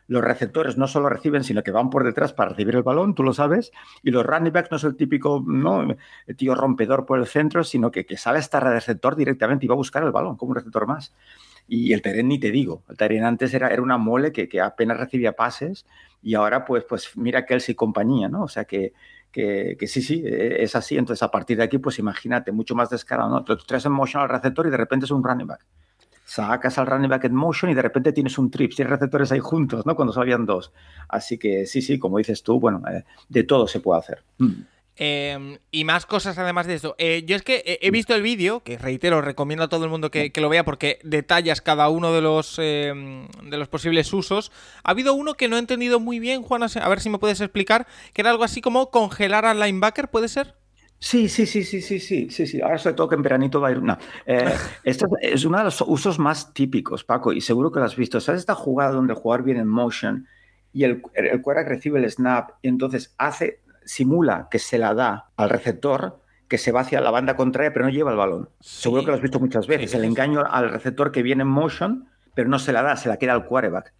Los 0.07 0.25
receptores 0.25 0.77
no 0.77 0.88
solo 0.88 1.09
reciben, 1.09 1.44
sino 1.44 1.62
que 1.62 1.70
van 1.70 1.88
por 1.88 2.03
detrás 2.03 2.33
para 2.33 2.51
recibir 2.51 2.75
el 2.75 2.83
balón, 2.83 3.14
tú 3.14 3.23
lo 3.23 3.33
sabes. 3.33 3.70
Y 4.03 4.11
los 4.11 4.27
running 4.27 4.53
backs 4.53 4.70
no 4.73 4.77
es 4.77 4.85
el 4.85 4.96
típico 4.96 5.44
¿no? 5.46 5.87
tío 6.37 6.55
rompedor 6.57 7.07
por 7.07 7.20
el 7.20 7.27
centro, 7.27 7.62
sino 7.62 7.92
que, 7.92 8.05
que 8.05 8.16
sale 8.16 8.40
hasta 8.40 8.59
el 8.59 8.64
receptor 8.64 9.14
directamente 9.14 9.66
y 9.66 9.68
va 9.68 9.75
a 9.75 9.77
buscar 9.77 10.03
el 10.03 10.11
balón 10.11 10.37
como 10.37 10.51
un 10.51 10.57
receptor 10.57 10.87
más. 10.88 11.14
Y 11.68 11.92
el 11.92 12.03
Teren 12.03 12.27
ni 12.27 12.40
te 12.40 12.51
digo, 12.51 12.83
el 12.88 12.96
Teren 12.96 13.23
antes 13.23 13.55
era, 13.55 13.68
era 13.68 13.81
una 13.81 13.96
mole 13.96 14.33
que, 14.33 14.49
que, 14.49 14.61
apenas 14.61 14.99
recibía 14.99 15.37
pases 15.37 15.87
y 16.20 16.35
ahora 16.35 16.64
pues, 16.64 16.83
pues 16.83 17.16
mira 17.16 17.46
Kelsey 17.46 17.75
y 17.75 17.77
compañía, 17.77 18.29
¿no? 18.29 18.42
O 18.42 18.49
sea 18.49 18.64
que, 18.64 18.92
que, 19.30 19.76
sí, 19.86 20.02
sí, 20.02 20.22
e, 20.24 20.62
es 20.62 20.74
así. 20.76 20.96
Entonces, 20.96 21.22
a 21.22 21.30
partir 21.30 21.56
de 21.58 21.64
aquí, 21.64 21.78
pues 21.78 21.98
imagínate, 21.98 22.52
mucho 22.52 22.74
más 22.74 22.90
descarado, 22.90 23.30
¿no? 23.30 23.44
Tú 23.44 23.56
traes 23.56 23.84
en 23.86 23.92
motion 23.92 24.22
al 24.22 24.28
receptor 24.28 24.66
y 24.66 24.70
de 24.70 24.76
repente 24.76 25.04
es 25.04 25.10
un 25.10 25.22
running 25.22 25.46
back. 25.46 25.64
Sacas 26.24 26.78
al 26.78 26.86
running 26.86 27.10
back 27.10 27.24
en 27.24 27.34
motion 27.34 27.70
y 27.70 27.74
de 27.74 27.82
repente 27.82 28.12
tienes 28.12 28.38
un 28.38 28.50
trip, 28.50 28.74
tienes 28.74 28.90
receptores 28.90 29.32
ahí 29.32 29.40
juntos, 29.40 29.84
¿no? 29.84 29.96
Cuando 29.96 30.12
sabían 30.12 30.46
dos. 30.46 30.72
Así 31.08 31.38
que 31.38 31.66
sí, 31.66 31.82
sí, 31.82 31.98
como 31.98 32.18
dices 32.18 32.42
tú, 32.42 32.60
bueno, 32.60 32.82
eh, 32.88 33.04
de 33.28 33.42
todo 33.42 33.66
se 33.66 33.80
puede 33.80 33.98
hacer. 33.98 34.22
Mm. 34.38 34.62
Em, 34.96 35.59
y 35.70 35.85
más 35.85 36.05
cosas 36.05 36.37
además 36.37 36.66
de 36.66 36.74
esto. 36.74 36.94
Eh, 36.98 37.24
yo 37.26 37.35
es 37.35 37.42
que 37.42 37.79
he 37.81 37.90
visto 37.90 38.14
el 38.14 38.22
vídeo, 38.22 38.61
que 38.61 38.76
reitero, 38.76 39.22
recomiendo 39.22 39.64
a 39.64 39.68
todo 39.68 39.85
el 39.85 39.90
mundo 39.90 40.11
que, 40.11 40.31
lo 40.37 40.48
vea 40.48 40.64
porque 40.64 40.98
detallas 41.03 41.61
cada 41.62 41.88
uno 41.88 42.12
de 42.12 42.20
los, 42.20 42.59
em, 42.59 43.29
de 43.48 43.57
los 43.57 43.68
posibles 43.68 44.12
usos. 44.12 44.53
Ha 44.85 44.90
habido 44.90 45.14
uno 45.14 45.35
que 45.35 45.48
no 45.48 45.57
he 45.57 45.59
entendido 45.59 46.00
muy 46.00 46.18
bien, 46.18 46.42
Juan, 46.42 46.62
a 46.62 46.88
ver 46.88 47.00
si 47.00 47.09
me 47.09 47.18
puedes 47.18 47.40
explicar, 47.40 47.87
que 48.12 48.22
era 48.22 48.31
algo 48.31 48.44
así 48.44 48.61
como 48.61 48.90
congelar 48.90 49.46
al 49.46 49.61
linebacker, 49.61 50.09
¿puede 50.09 50.29
ser? 50.29 50.55
Sí, 50.98 51.31
sí, 51.31 51.46
sí, 51.46 51.64
sí, 51.64 51.81
sí, 51.81 51.98
sí, 51.98 52.29
sí, 52.29 52.46
sí. 52.46 52.61
Ahora 52.61 52.76
sobre 52.76 52.94
todo 52.94 53.09
que 53.09 53.14
en 53.14 53.22
veranito 53.22 53.59
va 53.59 53.68
a 53.68 53.72
ir. 53.72 53.83
No. 53.83 53.96
Eh, 54.26 54.53
esto 54.85 55.07
es 55.22 55.44
uno 55.46 55.57
de 55.57 55.64
los 55.64 55.81
usos 55.81 56.18
más 56.18 56.53
típicos, 56.53 57.05
Paco, 57.05 57.33
y 57.33 57.40
seguro 57.40 57.72
que 57.72 57.79
lo 57.81 57.87
has 57.87 57.96
visto. 57.96 58.20
¿Sabes 58.20 58.40
esta 58.40 58.55
jugada 58.55 58.92
donde 58.92 59.14
el 59.14 59.18
jugador 59.18 59.44
viene 59.44 59.61
en 59.61 59.68
motion 59.68 60.26
y 60.74 60.85
el, 60.85 61.03
el 61.14 61.42
recibe 61.66 61.98
el 61.98 62.11
snap 62.11 62.50
y 62.62 62.68
entonces 62.68 63.14
hace, 63.16 63.61
simula 63.84 64.48
que 64.50 64.58
se 64.58 64.78
la 64.78 64.94
da 64.94 65.30
al 65.36 65.50
receptor, 65.50 66.20
que 66.48 66.58
se 66.58 66.72
va 66.72 66.80
hacia 66.80 67.00
la 67.00 67.10
banda 67.10 67.36
contraria, 67.36 67.72
pero 67.72 67.84
no 67.84 67.90
lleva 67.90 68.10
el 68.10 68.16
balón? 68.16 68.50
Seguro 68.60 69.02
que 69.02 69.08
lo 69.08 69.14
has 69.14 69.22
visto 69.22 69.40
muchas 69.40 69.66
veces. 69.66 69.94
el 69.94 70.04
engaño 70.04 70.44
al 70.44 70.70
receptor 70.70 71.12
que 71.12 71.22
viene 71.22 71.42
en 71.42 71.48
motion, 71.48 72.08
pero 72.34 72.48
no 72.48 72.58
se 72.58 72.72
la 72.72 72.82
da, 72.82 72.96
se 72.96 73.08
la 73.08 73.18
queda 73.18 73.32
al 73.32 73.46
quarterback. 73.46 73.94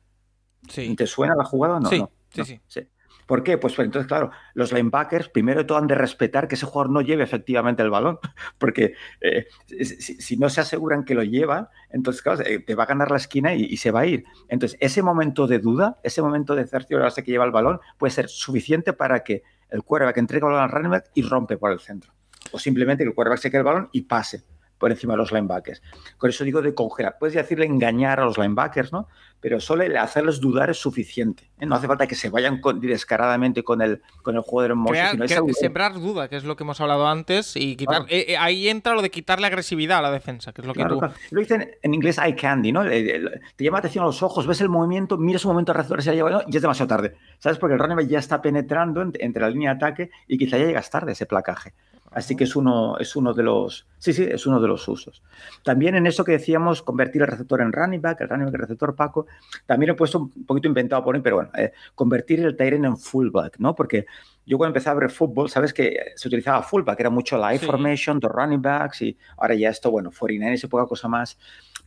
¿Te 0.97 1.07
suena 1.07 1.35
la 1.35 1.45
jugada 1.45 1.77
o 1.77 1.81
no? 1.81 1.89
Sí, 1.89 2.05
sí, 2.31 2.61
sí. 2.67 2.87
¿Por 3.31 3.45
qué? 3.45 3.59
Pues, 3.59 3.77
pues, 3.77 3.87
entonces, 3.87 4.09
claro, 4.09 4.33
los 4.55 4.73
linebackers 4.73 5.29
primero 5.29 5.61
de 5.61 5.65
todo 5.65 5.79
han 5.79 5.87
de 5.87 5.95
respetar 5.95 6.49
que 6.49 6.57
ese 6.57 6.67
jugador 6.67 6.91
no 6.91 7.01
lleve 7.01 7.23
efectivamente 7.23 7.81
el 7.81 7.89
balón, 7.89 8.19
porque 8.59 8.95
eh, 9.21 9.47
si, 9.69 10.37
no 10.37 10.51
se 10.51 10.63
aseguran 10.63 11.05
que 11.05 11.15
lo 11.15 11.23
lleva, 11.23 11.71
entonces, 11.91 12.23
claro, 12.23 12.43
eh, 12.45 12.59
te 12.59 12.75
va 12.75 12.83
a 12.83 12.87
ganar 12.87 13.13
la 13.13 13.19
esquina 13.19 13.55
y, 13.55 13.77
se 13.77 13.93
va 13.93 14.01
a 14.01 14.07
ir. 14.07 14.25
Entonces, 14.49 14.77
ese 14.81 15.05
momento 15.05 15.47
de 15.47 15.61
duda, 15.61 16.01
ese 16.03 16.23
momento 16.23 16.57
de 16.57 16.65
base 16.99 17.23
que 17.23 17.31
lleva 17.31 17.45
el 17.45 17.53
balón, 17.53 17.79
puede 17.99 18.11
ser 18.11 18.29
suficiente 18.29 18.93
para 18.95 19.23
que 19.23 19.45
el 19.71 19.83
quarterback 19.83 20.19
entregue 20.19 20.47
el 20.47 20.53
balón 20.53 20.63
al 20.63 20.71
running 20.71 20.91
back 20.91 21.11
y 21.15 21.23
rompe 21.23 21.57
por 21.57 21.73
el 21.73 21.81
centro. 21.81 22.13
O 22.53 22.59
simplemente 22.59 23.05
que 23.05 23.09
el 23.09 23.15
quarterback 23.15 23.41
se 23.41 23.51
quede 23.51 23.59
el 23.61 23.65
balón 23.65 23.89
y 23.93 24.03
pase 24.03 24.45
por 24.81 24.91
encima 24.91 25.13
de 25.13 25.19
los 25.19 25.31
linebackers. 25.31 25.83
Con 26.17 26.31
eso 26.31 26.43
digo 26.43 26.63
de 26.63 26.75
congelar. 26.75 27.19
Puedes 27.21 27.35
decirle 27.35 27.67
engañar 27.67 28.19
a 28.19 28.25
los 28.25 28.39
linebackers, 28.39 28.93
¿no? 28.93 29.07
Pero 29.39 29.61
solo 29.61 29.85
hacerles 30.01 30.41
dudar 30.41 30.71
es 30.71 30.79
suficiente. 30.79 31.51
¿eh? 31.59 31.67
No 31.67 31.75
hace 31.75 31.87
falta 31.87 32.07
que 32.07 32.15
se 32.15 32.31
vayan 32.31 32.61
descaradamente 32.81 33.63
con 33.63 33.83
el, 33.83 34.03
con 34.23 34.37
el 34.37 34.43
juego 34.43 34.63
de 34.63 34.73
emoción. 34.73 35.29
sembrar 35.53 35.95
duda, 35.95 36.29
que 36.29 36.37
es 36.37 36.45
lo 36.45 36.57
que 36.57 36.65
hemos 36.65 36.81
hablado 36.81 37.07
antes, 37.07 37.57
y 37.57 37.77
quitar. 37.77 38.07
Eh, 38.09 38.27
eh, 38.29 38.37
ahí 38.39 38.69
entra 38.69 38.95
lo 38.95 39.03
de 39.03 39.11
quitarle 39.11 39.47
agresividad 39.47 39.99
a 39.99 40.03
la 40.03 40.11
defensa, 40.11 40.53
que 40.53 40.63
es 40.63 40.67
lo 40.67 40.73
que 40.73 40.85
tú. 40.85 41.01
Lo 41.31 41.41
dicen 41.41 41.71
en 41.83 41.95
inglés 41.95 42.19
eye 42.19 42.35
candy, 42.35 42.73
¿no? 42.73 42.83
Te 42.85 43.65
llama 43.65 43.79
atención 43.79 44.05
a 44.05 44.07
los 44.07 44.23
ojos, 44.23 44.47
ves 44.47 44.63
el 44.63 44.71
movimiento, 44.71 45.19
miras 45.19 45.45
un 45.45 45.53
momento 45.53 45.73
alrededor, 45.73 46.03
se 46.03 46.15
llegado 46.15 46.43
y 46.47 46.57
es 46.57 46.63
demasiado 46.63 46.89
tarde. 46.89 47.17
¿Sabes? 47.39 47.59
Porque 47.59 47.75
el 47.75 47.79
running 47.79 48.09
ya 48.09 48.19
está 48.19 48.41
penetrando 48.41 49.03
entre 49.03 49.43
la 49.43 49.51
línea 49.51 49.75
de 49.75 49.77
ataque 49.77 50.11
y 50.27 50.39
quizá 50.39 50.57
ya 50.57 50.65
llegas 50.65 50.89
tarde 50.89 51.13
ese 51.13 51.27
placaje. 51.27 51.75
Así 52.11 52.35
que 52.35 52.45
es 52.45 52.57
uno, 52.57 52.99
es 52.99 53.15
uno 53.15 53.33
de 53.33 53.45
los. 53.45 53.87
Sí, 53.99 54.13
sí, 54.13 54.25
es 54.25 54.45
uno 54.47 54.61
de 54.61 54.67
los 54.67 54.87
usos. 54.89 55.23
También 55.63 55.95
en 55.95 56.07
eso 56.07 56.25
que 56.25 56.33
decíamos, 56.33 56.83
convertir 56.83 57.23
el 57.23 57.29
receptor 57.29 57.61
en 57.61 57.73
running 57.73 58.01
back, 58.01 58.21
el 58.23 58.29
running 58.29 58.47
back, 58.47 58.55
el 58.55 58.61
receptor 58.63 58.97
Paco, 58.97 59.27
también 59.67 59.93
he 59.93 59.95
puesto 59.95 60.19
un 60.19 60.47
poquito 60.47 60.67
inventado 60.67 61.05
por 61.05 61.15
mí, 61.15 61.21
pero 61.23 61.37
bueno, 61.37 61.51
eh, 61.57 61.73
convertir 61.95 62.41
el 62.41 62.57
Tyren 62.57 62.85
en 62.85 62.97
fullback, 62.97 63.59
¿no? 63.59 63.75
Porque 63.75 64.07
yo 64.45 64.59
cuando 64.59 64.71
empecé 64.71 64.91
a 64.91 64.95
ver 64.95 65.11
fútbol, 65.11 65.49
sabes 65.49 65.73
que 65.73 65.97
se 66.17 66.27
utilizaba 66.27 66.63
fullback, 66.63 66.99
era 66.99 67.11
mucho 67.11 67.39
la 67.39 67.55
I-formation, 67.55 68.19
dos 68.19 68.33
running 68.33 68.61
backs, 68.61 69.03
y 69.03 69.17
ahora 69.37 69.55
ya 69.55 69.69
esto, 69.69 69.91
bueno, 69.91 70.11
49 70.11 70.59
y 70.61 70.67
poca 70.67 70.87
cosa 70.87 71.07
más. 71.07 71.39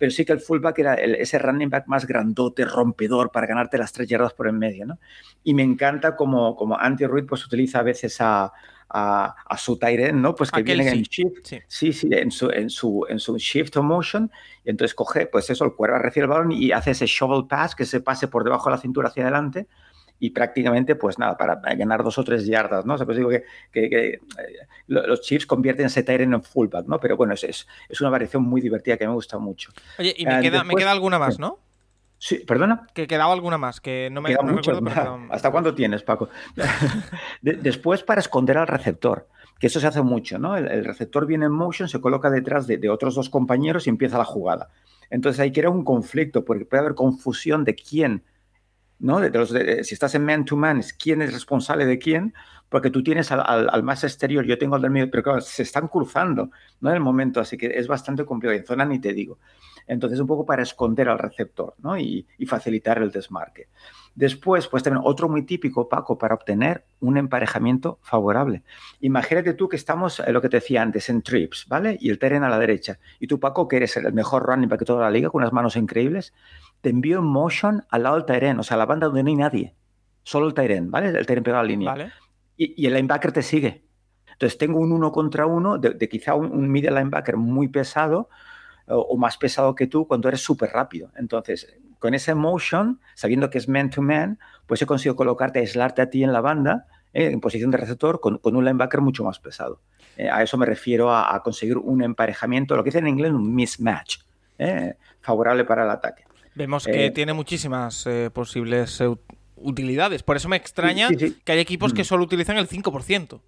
Pero 0.04 0.12
sí 0.12 0.26
que 0.26 0.34
el 0.34 0.42
fullback 0.42 0.80
era 0.80 0.96
ese 0.96 1.39
running 1.39 1.70
back 1.70 1.88
más 1.88 2.06
grandote, 2.06 2.66
rompedor, 2.66 3.32
para 3.32 3.48
ganarte 3.48 3.78
las 3.78 3.94
tres 3.94 4.06
yardas 4.10 4.34
por 4.34 4.50
en 4.50 4.60
medio, 4.60 4.86
¿no? 4.86 5.00
Y 5.46 5.54
me 5.54 5.63
encanta 5.63 6.18
como, 6.18 6.58
como 6.58 6.78
Anti 6.78 7.06
Ruiz 7.06 7.24
pues 7.26 7.46
utiliza 7.46 7.80
a 7.80 7.84
veces 7.84 8.20
a 8.20 8.52
a, 8.89 9.58
su 9.58 9.78
Tyren, 9.78 10.22
¿no? 10.22 10.36
Pues 10.36 10.52
que 10.52 10.62
viene 10.62 10.89
en 10.89 11.04
shift, 11.04 11.48
sí. 11.70 11.94
sí, 11.94 12.10
en, 12.12 12.32
su, 12.32 12.50
en, 12.50 12.70
su, 12.70 13.06
en 13.08 13.18
su 13.18 13.38
shift 13.38 13.78
o 13.78 13.84
motion, 13.84 14.30
y 14.66 14.72
entonces 14.72 14.94
coge, 14.94 15.26
pues 15.26 15.50
eso, 15.50 15.63
el 15.63 15.72
cuervo 15.72 16.00
recibe 16.00 16.26
el 16.26 16.30
balón 16.30 16.52
y 16.52 16.74
hace 16.74 16.92
ese 16.92 17.06
shovel 17.06 17.48
pass, 17.48 17.76
que 17.76 17.86
se 17.86 18.02
pase 18.02 18.28
por 18.28 18.44
debajo 18.44 18.70
de 18.70 18.76
la 18.76 18.82
cintura 18.82 19.08
hacia 19.08 19.24
adelante, 19.24 19.68
y 20.19 20.30
prácticamente, 20.30 20.95
pues 20.95 21.19
nada, 21.19 21.38
para 21.38 21.56
ganar 21.76 22.04
dos 22.04 22.17
o 22.17 22.23
tres 22.23 22.45
yardas, 22.45 22.86
¿no? 22.86 22.93
O 22.93 22.97
sea, 22.97 23.06
pues 23.06 23.17
digo 23.17 23.30
que, 23.30 23.43
que, 23.71 24.08
eh, 24.08 24.19
los 24.88 25.21
Chiefs 25.21 25.45
convierten 25.45 25.88
ese 25.88 26.04
Tyren 26.04 26.34
en 26.34 26.43
fullback, 26.43 26.88
¿no? 26.88 26.99
Pero 26.99 27.17
bueno, 27.17 27.34
es, 27.34 27.43
es, 27.43 28.02
una 28.02 28.10
variación 28.10 28.43
muy 28.43 28.62
divertida 28.62 28.97
que 28.97 29.08
me 29.08 29.13
gusta 29.13 29.38
mucho. 29.38 29.71
Oye, 29.99 30.13
y 30.17 30.26
me, 30.26 30.41
queda, 30.41 30.63
me 30.63 30.76
queda 30.76 30.91
alguna 30.91 31.19
más, 31.19 31.39
¿no? 31.39 31.60
Sí, 32.23 32.38
perdona. 32.38 32.88
Que 32.93 33.06
quedaba 33.06 33.34
alguna 33.34 33.58
más, 33.58 33.82
que 33.82 34.08
no 34.10 34.21
me, 34.21 34.30
recuerdo. 34.30 35.19
¿Hasta 35.30 35.52
cuándo 35.52 35.76
tienes, 35.76 36.04
Paco? 36.04 36.30
después, 37.41 38.02
para 38.02 38.21
esconder 38.21 38.58
al 38.58 38.67
receptor, 38.67 39.28
que 39.60 39.67
eso 39.67 39.82
se 39.82 39.88
hace 39.88 40.02
mucho, 40.02 40.39
¿no? 40.39 40.56
El, 40.56 40.86
receptor 40.86 41.26
viene 41.26 41.47
en 41.47 41.52
motion, 41.52 41.89
se 41.89 41.99
coloca 41.99 42.30
detrás 42.30 42.65
de, 42.65 42.89
otros 42.89 43.15
dos 43.15 43.30
compañeros 43.30 43.88
y 43.88 43.89
empieza 43.89 44.17
la 44.17 44.23
jugada. 44.23 44.69
Entonces 45.10 45.41
ahí 45.41 45.52
crea 45.52 45.69
un 45.69 45.84
conflicto, 45.84 46.45
porque 46.45 46.63
puede 46.63 46.80
haber 46.80 46.95
confusión 46.95 47.65
de 47.65 47.76
quién, 47.76 48.23
¿no? 49.04 49.20
De, 49.20 49.84
si 49.84 49.94
estás 49.94 50.16
en 50.16 50.24
man-to-man, 50.24 50.82
quién 50.98 51.22
es 51.22 51.34
responsable 51.34 51.86
de 51.86 52.00
quién, 52.00 52.34
porque 52.70 52.89
tú 52.89 53.04
tienes 53.04 53.32
al, 53.34 53.84
más 53.84 54.06
exterior, 54.06 54.46
yo 54.46 54.58
tengo 54.58 54.76
al 54.76 54.82
del 54.82 54.92
medio, 54.92 55.12
pero 55.12 55.42
se 55.42 55.62
están 55.62 55.89
cruzando, 55.89 56.50
¿no? 56.80 56.89
En 56.89 56.96
el 56.96 57.02
momento, 57.02 57.42
así 57.42 57.58
que 57.58 57.68
es 57.68 57.88
bastante 57.88 58.26
complicado. 58.26 58.58
En 58.58 58.66
zona 58.66 58.86
ni 58.86 59.00
te 59.00 59.13
digo. 59.13 59.39
Entonces, 59.88 60.20
un 60.22 60.28
poco 60.28 60.46
para 60.46 60.63
esconder 60.63 61.10
al 61.10 61.20
receptor 61.20 61.76
¿no? 61.80 61.98
y, 61.98 62.26
facilitar 62.48 63.02
el 63.02 63.12
desmarque. 63.12 63.68
Después, 64.16 64.68
pues 64.68 64.84
también 64.84 65.04
otro 65.06 65.28
muy 65.28 65.44
típico, 65.44 65.89
Paco, 65.89 66.18
para 66.18 66.36
obtener 66.36 66.86
un 67.00 67.18
emparejamiento 67.18 68.00
favorable. 68.04 68.63
Imagínate 69.02 69.54
tú 69.54 69.68
que 69.68 69.76
estamos, 69.76 70.20
en 70.20 70.34
lo 70.34 70.42
que 70.42 70.50
te 70.50 70.58
decía 70.58 70.82
antes, 70.82 71.10
en 71.10 71.24
trips, 71.24 71.66
¿vale? 71.68 71.98
Y 72.00 72.10
el 72.10 72.20
Teren 72.20 72.44
a 72.44 72.50
la 72.50 72.60
derecha. 72.60 73.00
Y 73.20 73.28
tú, 73.28 73.39
Paco, 73.39 73.68
que 73.68 73.78
eres 73.78 73.98
el 73.98 74.13
mejor 74.13 74.44
running 74.44 74.70
back 74.70 74.80
de 74.80 74.86
toda 74.86 75.02
la 75.02 75.12
liga, 75.12 75.30
con 75.30 75.42
unas 75.42 75.52
manos 75.52 75.76
increíbles, 75.76 76.34
te 76.84 76.89
envío 76.89 77.19
en 77.19 77.26
motion 77.26 77.86
al 77.89 78.04
lado 78.04 78.17
del 78.17 78.26
Teren, 78.26 78.60
o 78.60 78.63
sea, 78.63 78.76
la 78.76 78.86
banda 78.86 79.08
donde 79.08 79.24
no 79.24 79.30
hay 79.30 79.38
nadie. 79.38 79.76
Solo 80.24 80.48
el 80.48 80.54
Teren, 80.54 80.91
¿vale? 80.91 81.17
El 81.17 81.26
Teren 81.26 81.41
pega 81.41 81.58
la 81.58 81.63
línea. 81.63 82.12
Y, 82.58 82.86
el 82.86 82.93
linebacker 82.93 83.32
te 83.32 83.41
sigue. 83.41 83.86
Entonces 84.34 84.58
tengo 84.58 84.80
un 84.80 84.91
uno 84.91 85.13
contra 85.13 85.46
uno 85.46 85.78
de, 85.78 86.10
quizá 86.10 86.36
un, 86.36 86.52
un 86.52 86.69
middle 86.69 86.91
linebacker 86.91 87.38
muy 87.38 87.69
pesado 87.69 88.28
o, 88.88 89.15
más 89.15 89.38
pesado 89.38 89.76
que 89.76 89.88
tú 89.88 90.06
cuando 90.08 90.28
eres 90.28 90.41
súper 90.41 90.72
rápido. 90.72 91.10
Entonces, 91.15 91.74
con 92.00 92.13
ese 92.13 92.36
motion, 92.36 93.00
sabiendo 93.15 93.50
que 93.50 93.60
es 93.60 93.69
man-to-man, 93.69 94.38
pues 94.67 94.82
he 94.82 94.86
conseguido 94.86 95.15
colocarte, 95.15 95.60
aislarte 95.60 96.02
a 96.02 96.10
ti 96.10 96.22
en 96.22 96.34
la 96.34 96.41
banda, 96.41 96.88
eh, 97.13 97.28
en 97.32 97.39
posición 97.39 97.72
de 97.72 97.78
receptor, 97.78 98.19
con, 98.19 98.41
un 98.43 98.65
linebacker 98.65 99.00
mucho 99.00 99.24
más 99.24 99.39
pesado. 99.39 99.80
Eh, 100.17 100.30
a 100.30 100.43
eso 100.43 100.58
me 100.58 100.65
refiero 100.65 101.15
a, 101.15 101.41
conseguir 101.43 101.78
un 101.78 102.04
emparejamiento, 102.04 102.76
lo 102.76 102.84
que 102.84 102.89
dicen 102.89 103.06
en 103.06 103.13
inglés 103.13 103.32
un 103.32 103.56
mismatch, 103.56 104.17
eh, 104.58 104.96
favorable 105.22 105.63
para 105.63 105.86
el 105.86 105.89
ataque. 105.89 106.26
Vemos 106.56 106.86
que 106.86 107.12
tiene 107.12 107.34
muchísimas 107.34 108.08
posibles 108.34 109.02
utilidades. 109.56 110.24
Por 110.24 110.38
eso 110.38 110.50
me 110.50 110.58
extraña 110.58 111.10
que 111.10 111.52
hay 111.52 111.60
equipos 111.60 111.94
que 111.94 112.02
mm. 112.02 112.06
solo 112.06 112.24
utilizan 112.24 112.58
el 112.58 112.68
5%. 112.68 113.42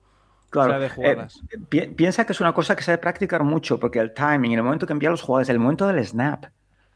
Claro, 0.50 0.82
eh, 0.82 1.88
piensa 1.96 2.26
que 2.26 2.32
es 2.32 2.40
una 2.40 2.54
cosa 2.54 2.76
que 2.76 2.84
se 2.84 2.92
debe 2.92 3.02
practicar 3.02 3.44
mucho, 3.44 3.78
porque 3.78 4.00
el 4.00 4.14
timing, 4.14 4.54
el 4.54 4.64
momento 4.64 4.88
que 4.88 4.94
envía 4.94 5.10
los 5.10 5.22
jugadores, 5.22 5.50
el 5.50 5.60
momento 5.60 5.86
del 5.86 6.06
snap, 6.06 6.46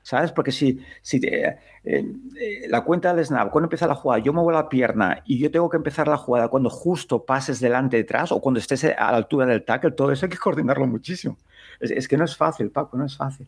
¿sabes? 0.02 0.32
Porque 0.32 0.54
si, 0.54 0.80
si 1.02 1.18
eh, 1.26 1.58
eh, 1.84 2.06
la 2.70 2.86
cuenta 2.86 3.14
del 3.14 3.26
snap, 3.26 3.52
cuando 3.52 3.66
empieza 3.66 3.86
la 3.86 3.96
jugada, 3.96 4.24
yo 4.24 4.32
muevo 4.32 4.52
la 4.52 4.70
pierna 4.70 5.24
y 5.26 5.40
yo 5.40 5.52
tengo 5.52 5.70
que 5.70 5.76
empezar 5.76 6.08
la 6.08 6.16
jugada 6.16 6.48
cuando 6.48 6.70
justo 6.70 7.26
pases 7.26 7.60
delante 7.60 7.98
detrás 7.98 8.32
o 8.32 8.40
cuando 8.40 8.60
estés 8.60 8.86
a 8.86 9.12
la 9.12 9.18
altura 9.18 9.46
del 9.46 9.66
tackle, 9.66 9.92
todo 9.92 10.12
eso 10.14 10.26
hay 10.26 10.30
que 10.30 10.38
coordinarlo 10.38 10.88
muchísimo. 10.88 11.38
Es, 11.82 12.08
que 12.08 12.18
no 12.18 12.26
es 12.26 12.38
fácil, 12.38 12.72
Paco, 12.72 12.98
no 12.98 13.06
es 13.06 13.18
fácil. 13.18 13.48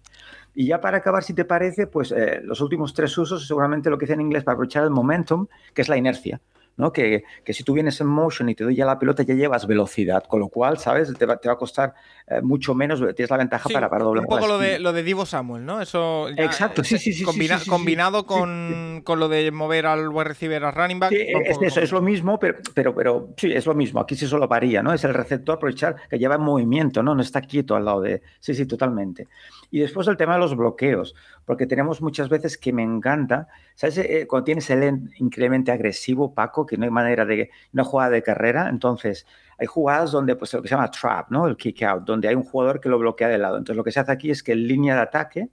Y 0.53 0.67
ya 0.67 0.81
para 0.81 0.97
acabar, 0.97 1.23
si 1.23 1.33
te 1.33 1.45
parece, 1.45 1.87
pues 1.87 2.13
los 2.43 2.59
últimos 2.61 2.93
tres 2.93 3.17
usos, 3.17 3.47
seguramente 3.47 3.89
lo 3.89 3.97
que 3.97 4.05
dice 4.05 4.13
en 4.13 4.21
inglés 4.21 4.43
para 4.43 4.53
aprovechar 4.53 4.83
el 4.83 4.89
momentum, 4.89 5.47
que 5.73 5.81
es 5.81 5.89
la 5.89 5.97
inercia. 5.97 6.41
Que, 6.89 7.23
si 7.53 7.63
tú 7.63 7.73
vienes 7.73 8.01
en 8.01 8.07
motion 8.07 8.49
y 8.49 8.55
te 8.55 8.63
doy 8.63 8.75
ya 8.75 8.85
la 8.85 8.97
pelota, 8.97 9.21
ya 9.21 9.35
llevas 9.35 9.67
velocidad, 9.67 10.23
con 10.23 10.39
lo 10.39 10.47
cual, 10.47 10.79
¿sabes? 10.79 11.13
Te 11.13 11.25
va, 11.27 11.35
a 11.35 11.55
costar 11.55 11.93
eh, 12.25 12.41
mucho 12.41 12.73
menos, 12.73 12.99
tienes 13.15 13.29
la 13.29 13.37
ventaja 13.37 13.69
para, 13.69 13.87
para 13.87 14.03
doblar. 14.03 14.23
Un 14.23 14.29
poco 14.29 14.47
lo 14.47 14.57
de, 14.57 14.79
lo 14.79 14.91
de 14.91 15.03
Divo 15.03 15.27
Samuel, 15.27 15.63
¿no? 15.63 15.79
Eso 15.79 16.29
Exacto, 16.29 16.83
sí, 16.83 16.97
sí, 16.97 17.13
sí. 17.13 17.23
combinado 17.67 18.25
con, 18.25 19.03
lo 19.05 19.29
de 19.29 19.51
mover 19.51 19.85
al 19.85 20.09
wide 20.09 20.23
receiver 20.23 20.63
a 20.63 20.71
running 20.71 20.99
back. 20.99 21.11
es, 21.11 21.61
eso, 21.61 21.81
es 21.81 21.91
lo 21.91 22.01
mismo, 22.01 22.39
pero, 22.39 22.57
pero, 22.73 22.95
pero 22.95 23.29
sí, 23.37 23.51
es 23.51 23.67
lo 23.67 23.75
mismo. 23.75 23.99
Aquí 23.99 24.15
sí 24.15 24.25
solo 24.25 24.47
varía, 24.47 24.81
¿no? 24.81 24.91
Es 24.91 25.03
el 25.03 25.13
receptor 25.13 25.57
aprovechar 25.57 25.95
que 26.09 26.17
lleva 26.17 26.35
en 26.35 26.41
movimiento, 26.41 27.03
¿no? 27.03 27.13
No 27.13 27.21
está 27.21 27.41
quieto 27.41 27.75
al 27.75 27.85
lado 27.85 28.01
de. 28.01 28.23
Sí, 28.39 28.55
sí, 28.55 28.65
totalmente. 28.65 29.27
Y 29.71 29.79
después 29.79 30.07
el 30.10 30.17
tema 30.17 30.34
de 30.34 30.39
los 30.39 30.55
bloqueos, 30.55 31.15
porque 31.45 31.65
tenemos 31.65 32.01
muchas 32.01 32.27
veces 32.27 32.57
que 32.57 32.73
me 32.73 32.84
encanta, 32.84 33.47
¿sabes? 33.75 33.99
Eh, 33.99 34.27
cuando 34.27 34.43
tienes 34.43 34.69
el 34.69 35.10
increíblemente 35.17 35.71
agresivo, 35.71 36.34
Paco, 36.34 36.65
que 36.65 36.77
no 36.77 36.84
hay 36.84 36.91
manera 36.91 37.25
de 37.25 37.49
una 37.73 37.86
jugada 37.86 38.12
de 38.12 38.21
carrera, 38.21 38.67
entonces 38.69 39.25
hay 39.57 39.67
jugadas 39.67 40.12
donde, 40.12 40.36
pues 40.36 40.53
lo 40.53 40.62
que 40.62 40.67
se 40.67 40.75
llama 40.75 40.91
trap, 40.91 41.31
¿no? 41.31 41.47
El 41.47 41.55
kick 41.55 41.84
out, 41.84 42.03
donde 42.03 42.27
hay 42.27 42.36
un 42.36 42.43
jugador 42.43 42.81
que 42.81 42.89
lo 42.89 42.99
bloquea 42.99 43.29
de 43.29 43.38
lado. 43.38 43.57
Entonces 43.57 43.77
lo 43.77 43.84
que 43.84 43.93
se 43.93 44.01
hace 44.01 44.12
aquí 44.12 44.29
es 44.29 44.43
que 44.43 44.51
en 44.51 44.67
línea 44.67 44.95
de 44.95 45.01
ataque, 45.01 45.49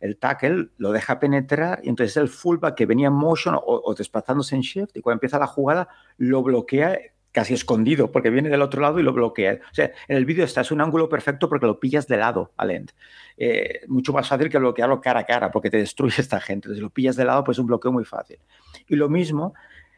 el 0.00 0.16
tackle 0.16 0.70
lo 0.78 0.92
deja 0.92 1.18
penetrar 1.18 1.80
y 1.82 1.90
entonces 1.90 2.16
el 2.16 2.28
fullback 2.28 2.74
que 2.74 2.86
venía 2.86 3.08
en 3.08 3.14
motion 3.14 3.54
o, 3.54 3.62
o 3.84 3.94
desplazándose 3.94 4.54
en 4.54 4.62
shift 4.62 4.96
y 4.96 5.00
cuando 5.02 5.16
empieza 5.16 5.38
la 5.38 5.46
jugada 5.46 5.88
lo 6.16 6.42
bloquea 6.42 6.98
casi 7.38 7.54
escondido, 7.54 8.10
porque 8.10 8.30
viene 8.30 8.48
del 8.48 8.62
otro 8.62 8.82
lado 8.82 8.98
y 8.98 9.04
lo 9.04 9.12
bloquea. 9.12 9.60
O 9.70 9.74
sea, 9.74 9.92
en 10.08 10.16
el 10.16 10.24
vídeo 10.24 10.44
está, 10.44 10.62
es 10.62 10.72
un 10.72 10.80
ángulo 10.80 11.08
perfecto 11.08 11.48
porque 11.48 11.66
lo 11.66 11.78
pillas 11.78 12.08
de 12.08 12.16
lado 12.16 12.50
al 12.56 12.72
end. 12.72 12.90
Eh, 13.36 13.82
mucho 13.86 14.12
más 14.12 14.26
fácil 14.26 14.48
que 14.48 14.58
bloquearlo 14.58 15.00
cara 15.00 15.20
a 15.20 15.24
cara, 15.24 15.52
porque 15.52 15.70
te 15.70 15.76
destruye 15.76 16.20
esta 16.20 16.40
gente. 16.40 16.74
Si 16.74 16.80
lo 16.80 16.90
pillas 16.90 17.14
de 17.14 17.24
lado, 17.24 17.44
pues 17.44 17.54
es 17.54 17.60
un 17.60 17.68
bloqueo 17.68 17.92
muy 17.92 18.04
fácil. 18.04 18.40
Y 18.88 18.96
lo 18.96 19.08
mismo 19.08 19.54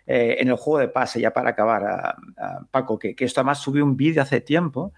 eh, 0.07 0.37
en 0.39 0.49
el 0.49 0.57
juego 0.57 0.81
de 0.81 0.89
pase, 0.89 1.19
ya 1.19 1.31
para 1.31 1.49
acabar, 1.49 2.15
Paco, 2.71 2.99
que, 2.99 3.15
esto 3.19 3.41
además 3.41 3.61
subió 3.61 3.87
un 3.87 3.97
vídeo 3.97 4.21
hace 4.21 4.43
tiempo, 4.43 4.93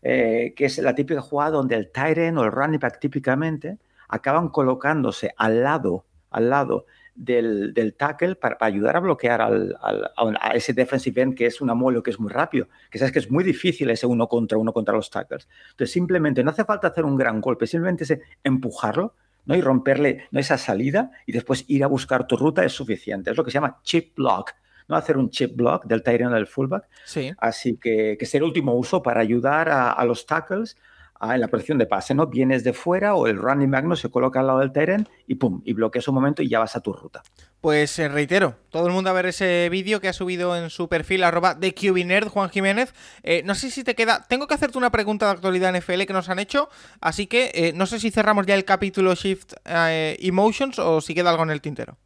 eh, 0.00 0.54
que 0.54 0.66
es 0.66 0.78
la 0.78 0.94
típica 0.94 1.20
jugada 1.20 1.50
donde 1.50 1.74
el 1.74 1.90
tight 1.90 2.16
end 2.16 2.38
o 2.38 2.44
el 2.44 2.52
running 2.52 2.78
back 2.78 3.00
típicamente 3.00 3.76
acaban 4.06 4.50
colocándose 4.50 5.34
al 5.36 5.64
lado, 5.64 6.04
al 6.30 6.48
lado 6.48 6.86
del, 7.18 7.74
del 7.74 7.94
tackle 7.94 8.36
para, 8.36 8.56
ayudar 8.60 8.96
a 8.96 9.00
bloquear 9.00 9.42
al, 9.42 9.76
a 9.80 10.50
ese 10.54 10.72
defensive 10.72 11.20
end 11.20 11.34
que 11.34 11.46
es 11.46 11.60
un 11.60 11.68
amolo 11.68 12.02
que 12.02 12.10
es 12.10 12.20
muy 12.20 12.30
rápido, 12.30 12.68
que 12.90 12.98
sabes 12.98 13.12
que 13.12 13.18
es 13.18 13.30
muy 13.30 13.42
difícil 13.42 13.90
ese 13.90 14.06
uno 14.06 14.28
contra 14.28 14.56
uno 14.56 14.72
contra 14.72 14.94
los 14.94 15.10
tackles. 15.10 15.48
Entonces 15.70 15.92
simplemente 15.92 16.44
no 16.44 16.50
hace 16.50 16.64
falta 16.64 16.88
hacer 16.88 17.04
un 17.04 17.16
gran 17.16 17.40
golpe, 17.40 17.66
simplemente 17.66 18.04
ese 18.04 18.22
empujarlo 18.44 19.14
¿no? 19.46 19.56
y 19.56 19.60
romperle 19.60 20.28
¿no? 20.30 20.38
esa 20.38 20.56
salida 20.56 21.10
y 21.26 21.32
después 21.32 21.64
ir 21.66 21.82
a 21.82 21.88
buscar 21.88 22.26
tu 22.26 22.36
ruta 22.36 22.64
es 22.64 22.72
suficiente. 22.72 23.32
Es 23.32 23.36
lo 23.36 23.44
que 23.44 23.50
se 23.50 23.56
llama 23.56 23.80
chip 23.82 24.14
block. 24.16 24.52
¿no? 24.86 24.96
hacer 24.96 25.18
un 25.18 25.28
chip 25.28 25.54
block 25.54 25.84
del 25.84 26.02
end 26.06 26.32
del 26.32 26.46
fullback. 26.46 26.88
Sí. 27.04 27.30
Así 27.38 27.76
que, 27.76 28.16
que 28.18 28.24
es 28.24 28.34
el 28.34 28.42
último 28.42 28.74
uso 28.74 29.02
para 29.02 29.20
ayudar 29.20 29.68
a, 29.68 29.90
a 29.90 30.04
los 30.04 30.24
tackles 30.24 30.76
en 31.20 31.40
la 31.40 31.48
protección 31.48 31.78
de 31.78 31.86
pase, 31.86 32.14
¿no? 32.14 32.26
Vienes 32.26 32.64
de 32.64 32.72
fuera 32.72 33.14
o 33.14 33.26
el 33.26 33.36
running 33.36 33.70
back 33.70 33.84
no 33.84 33.96
se 33.96 34.10
coloca 34.10 34.40
al 34.40 34.46
lado 34.46 34.60
del 34.60 34.72
terreno 34.72 35.04
y 35.26 35.34
pum, 35.34 35.62
y 35.64 35.72
bloqueas 35.72 36.06
un 36.08 36.14
momento 36.14 36.42
y 36.42 36.48
ya 36.48 36.58
vas 36.58 36.76
a 36.76 36.80
tu 36.80 36.92
ruta. 36.92 37.22
Pues 37.60 37.98
eh, 37.98 38.08
reitero, 38.08 38.54
todo 38.70 38.86
el 38.86 38.92
mundo 38.92 39.10
a 39.10 39.12
ver 39.12 39.26
ese 39.26 39.68
vídeo 39.70 40.00
que 40.00 40.08
ha 40.08 40.12
subido 40.12 40.56
en 40.56 40.70
su 40.70 40.88
perfil 40.88 41.24
arroba 41.24 41.54
de 41.54 41.74
QBNerd, 41.74 42.28
Juan 42.28 42.50
Jiménez. 42.50 42.94
Eh, 43.24 43.42
no 43.44 43.54
sé 43.56 43.70
si 43.70 43.82
te 43.82 43.96
queda. 43.96 44.24
Tengo 44.28 44.46
que 44.46 44.54
hacerte 44.54 44.78
una 44.78 44.90
pregunta 44.90 45.26
de 45.26 45.32
actualidad 45.32 45.74
NFL 45.76 46.02
que 46.02 46.12
nos 46.12 46.28
han 46.28 46.38
hecho. 46.38 46.68
Así 47.00 47.26
que 47.26 47.50
eh, 47.54 47.72
no 47.74 47.86
sé 47.86 47.98
si 47.98 48.10
cerramos 48.10 48.46
ya 48.46 48.54
el 48.54 48.64
capítulo 48.64 49.14
Shift 49.14 49.54
Emotions 49.64 50.78
o 50.78 51.00
si 51.00 51.14
queda 51.14 51.30
algo 51.30 51.42
en 51.42 51.50
el 51.50 51.60
tintero. 51.60 51.96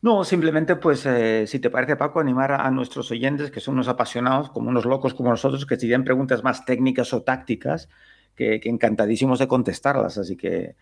No, 0.00 0.24
simplemente, 0.24 0.74
pues, 0.74 1.06
si 1.46 1.58
te 1.60 1.70
parece, 1.70 1.94
Paco, 1.94 2.18
animar 2.18 2.50
a, 2.50 2.68
nuestros 2.72 3.08
oyentes, 3.12 3.52
que 3.52 3.60
son 3.60 3.74
unos 3.74 3.86
apasionados, 3.86 4.50
como 4.50 4.68
unos 4.68 4.84
locos 4.84 5.14
como 5.14 5.30
nosotros, 5.30 5.64
que 5.64 5.76
si 5.76 5.82
tienen 5.86 6.02
preguntas 6.02 6.42
más 6.42 6.64
técnicas 6.64 7.12
o 7.14 7.22
tácticas, 7.22 7.88
que, 8.36 8.60
encantadísimos 8.64 9.38
de 9.38 9.48
contestarlas. 9.48 10.18
Así 10.18 10.36
que, 10.36 10.74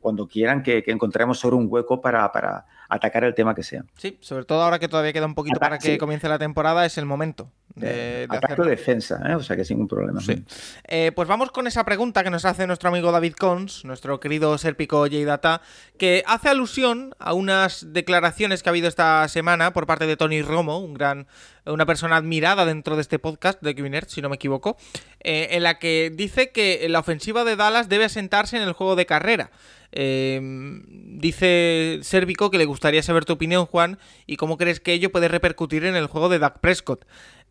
cuando 0.00 0.28
quieran 0.28 0.62
que, 0.62 0.82
encontremos 0.86 1.38
sobre 1.38 1.56
un 1.56 1.66
hueco 1.68 2.00
para, 2.00 2.30
para, 2.32 2.66
atacar 2.92 3.24
el 3.24 3.34
tema 3.34 3.54
que 3.54 3.62
sea. 3.62 3.84
Sí, 3.96 4.18
sobre 4.20 4.44
todo 4.44 4.62
ahora 4.62 4.78
que 4.78 4.88
todavía 4.88 5.12
queda 5.12 5.26
un 5.26 5.34
poquito 5.34 5.58
para 5.58 5.78
que 5.78 5.98
comience 5.98 6.28
la 6.28 6.38
temporada, 6.38 6.84
es 6.84 6.98
el 6.98 7.06
momento 7.06 7.50
de, 7.74 8.26
de 8.26 8.64
defensa, 8.68 9.22
¿eh? 9.26 9.34
o 9.34 9.42
sea 9.42 9.56
que 9.56 9.64
sin 9.64 9.78
ningún 9.78 9.88
problema. 9.88 10.20
Sí. 10.20 10.44
Eh, 10.86 11.12
pues 11.14 11.26
vamos 11.26 11.50
con 11.50 11.66
esa 11.66 11.84
pregunta 11.84 12.22
que 12.22 12.30
nos 12.30 12.44
hace 12.44 12.66
nuestro 12.66 12.90
amigo 12.90 13.10
David 13.12 13.34
Cons, 13.38 13.84
nuestro 13.84 14.20
querido 14.20 14.58
Serpico 14.58 15.00
J-Data, 15.00 15.62
que 15.96 16.22
hace 16.26 16.50
alusión 16.50 17.14
a 17.18 17.32
unas 17.32 17.92
declaraciones 17.92 18.62
que 18.62 18.68
ha 18.68 18.72
habido 18.72 18.88
esta 18.88 19.26
semana 19.28 19.72
por 19.72 19.86
parte 19.86 20.06
de 20.06 20.16
Tony 20.16 20.42
Romo, 20.42 20.80
un 20.80 20.94
gran, 20.94 21.26
una 21.64 21.86
persona 21.86 22.16
admirada 22.16 22.66
dentro 22.66 22.96
de 22.96 23.02
este 23.02 23.18
podcast 23.18 23.62
de 23.62 23.74
Kevin 23.74 23.92
si 24.06 24.20
no 24.20 24.28
me 24.28 24.36
equivoco, 24.36 24.76
eh, 25.20 25.48
en 25.52 25.62
la 25.62 25.78
que 25.78 26.12
dice 26.14 26.50
que 26.50 26.86
la 26.88 26.98
ofensiva 26.98 27.44
de 27.44 27.56
Dallas 27.56 27.88
debe 27.88 28.04
asentarse 28.04 28.56
en 28.56 28.62
el 28.62 28.72
juego 28.72 28.96
de 28.96 29.06
carrera. 29.06 29.50
Em, 29.92 30.82
dice 31.20 32.00
Servico 32.02 32.50
que 32.50 32.58
le 32.58 32.64
gustaría 32.64 33.02
saber 33.02 33.24
tu 33.24 33.34
opinión, 33.34 33.66
Juan, 33.66 33.98
y 34.26 34.36
cómo 34.36 34.56
crees 34.56 34.80
que 34.80 34.94
ello 34.94 35.12
puede 35.12 35.28
repercutir 35.28 35.84
en 35.84 35.96
el 35.96 36.06
juego 36.06 36.28
de 36.28 36.38
Dak 36.38 36.60
Prescott. 36.60 37.04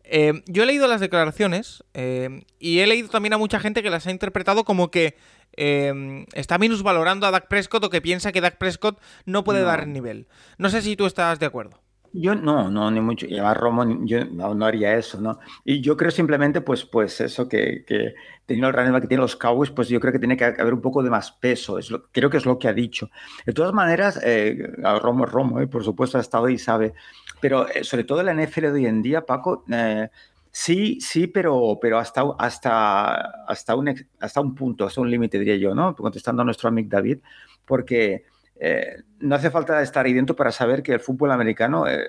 Em, 0.04 0.42
yo 0.46 0.64
he 0.64 0.66
leído 0.66 0.88
las 0.88 1.00
declaraciones 1.00 1.84
em, 1.94 2.42
y 2.58 2.80
he 2.80 2.86
leído 2.86 3.08
también 3.08 3.32
a 3.32 3.38
mucha 3.38 3.60
gente 3.60 3.82
que 3.82 3.90
las 3.90 4.06
ha 4.06 4.10
interpretado 4.10 4.64
como 4.64 4.90
que 4.90 5.16
está 5.54 6.56
minusvalorando 6.56 7.26
a 7.26 7.30
Dak 7.30 7.46
Prescott 7.46 7.84
o 7.84 7.90
que 7.90 8.00
piensa 8.00 8.32
que 8.32 8.40
Dak 8.40 8.56
Prescott 8.56 8.98
no 9.26 9.44
puede 9.44 9.60
dar 9.60 9.80
el 9.80 9.92
nivel. 9.92 10.26
No 10.56 10.70
sé 10.70 10.80
si 10.80 10.96
tú 10.96 11.04
estás 11.04 11.38
de 11.40 11.46
acuerdo. 11.46 11.81
Yo 12.14 12.34
no, 12.34 12.70
no, 12.70 12.90
ni 12.90 13.00
mucho. 13.00 13.26
Y 13.26 13.38
Romo, 13.40 14.04
yo 14.04 14.24
no, 14.26 14.66
haría 14.66 14.96
eso, 14.96 15.18
¿no? 15.18 15.38
Y 15.64 15.80
yo 15.80 15.96
creo 15.96 16.10
simplemente, 16.10 16.60
pues, 16.60 16.84
pues 16.84 17.20
eso, 17.22 17.48
que, 17.48 17.84
que 17.86 18.14
teniendo 18.44 18.68
el 18.68 18.74
running 18.74 19.00
que 19.00 19.06
tienen 19.06 19.22
los 19.22 19.36
Cowboys, 19.36 19.70
pues 19.70 19.88
yo 19.88 19.98
creo 19.98 20.12
que 20.12 20.18
tiene 20.18 20.36
que 20.36 20.44
haber 20.44 20.74
un 20.74 20.82
poco 20.82 21.02
de 21.02 21.08
más 21.08 21.32
peso. 21.32 21.78
Es 21.78 21.90
lo, 21.90 22.08
creo 22.12 22.28
que 22.28 22.36
es 22.36 22.44
lo 22.44 22.58
que 22.58 22.68
ha 22.68 22.74
dicho. 22.74 23.08
De 23.46 23.54
todas 23.54 23.72
maneras, 23.72 24.20
eh, 24.22 24.58
Romo 25.00 25.24
Romo, 25.24 25.60
eh, 25.60 25.66
por 25.66 25.84
supuesto, 25.84 26.18
ha 26.18 26.20
estado 26.20 26.46
ahí, 26.46 26.58
sabe. 26.58 26.92
Pero 27.40 27.66
eh, 27.68 27.82
sobre 27.82 28.04
todo 28.04 28.20
en 28.20 28.26
la 28.26 28.34
NFL 28.34 28.60
de 28.66 28.72
hoy 28.72 28.86
en 28.86 29.00
día, 29.00 29.24
Paco, 29.24 29.64
eh, 29.72 30.10
sí, 30.50 31.00
sí, 31.00 31.28
pero, 31.28 31.78
pero 31.80 31.98
hasta, 31.98 32.24
hasta, 32.38 33.44
hasta, 33.46 33.74
un, 33.74 33.94
hasta 34.20 34.40
un 34.42 34.54
punto, 34.54 34.84
hasta 34.84 35.00
un 35.00 35.10
límite, 35.10 35.38
diría 35.38 35.56
yo, 35.56 35.74
¿no? 35.74 35.96
Contestando 35.96 36.42
a 36.42 36.44
nuestro 36.44 36.68
amigo 36.68 36.90
David, 36.90 37.20
porque 37.64 38.24
eh, 38.64 39.02
no 39.18 39.34
hace 39.34 39.50
falta 39.50 39.82
estar 39.82 40.06
ahí 40.06 40.12
dentro 40.12 40.36
para 40.36 40.52
saber 40.52 40.84
que 40.84 40.92
el 40.92 41.00
fútbol 41.00 41.32
americano 41.32 41.88
eh, 41.88 42.06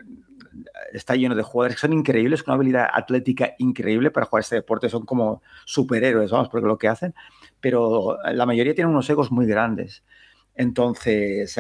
está 0.91 1.15
lleno 1.15 1.33
de 1.33 1.41
jugadores 1.41 1.77
que 1.77 1.81
son 1.81 1.93
increíbles, 1.93 2.43
con 2.43 2.53
una 2.53 2.57
habilidad 2.57 2.89
atlética 2.93 3.55
increíble 3.57 4.11
para 4.11 4.27
jugar 4.27 4.41
este 4.41 4.57
deporte, 4.57 4.87
son 4.87 5.03
como 5.03 5.41
superhéroes, 5.65 6.29
vamos, 6.29 6.49
porque 6.49 6.67
lo 6.67 6.77
que 6.77 6.87
hacen, 6.87 7.15
pero 7.59 8.19
la 8.23 8.45
mayoría 8.45 8.75
tienen 8.75 8.93
unos 8.93 9.09
egos 9.09 9.31
muy 9.31 9.47
grandes. 9.47 10.03
Entonces, 10.53 11.57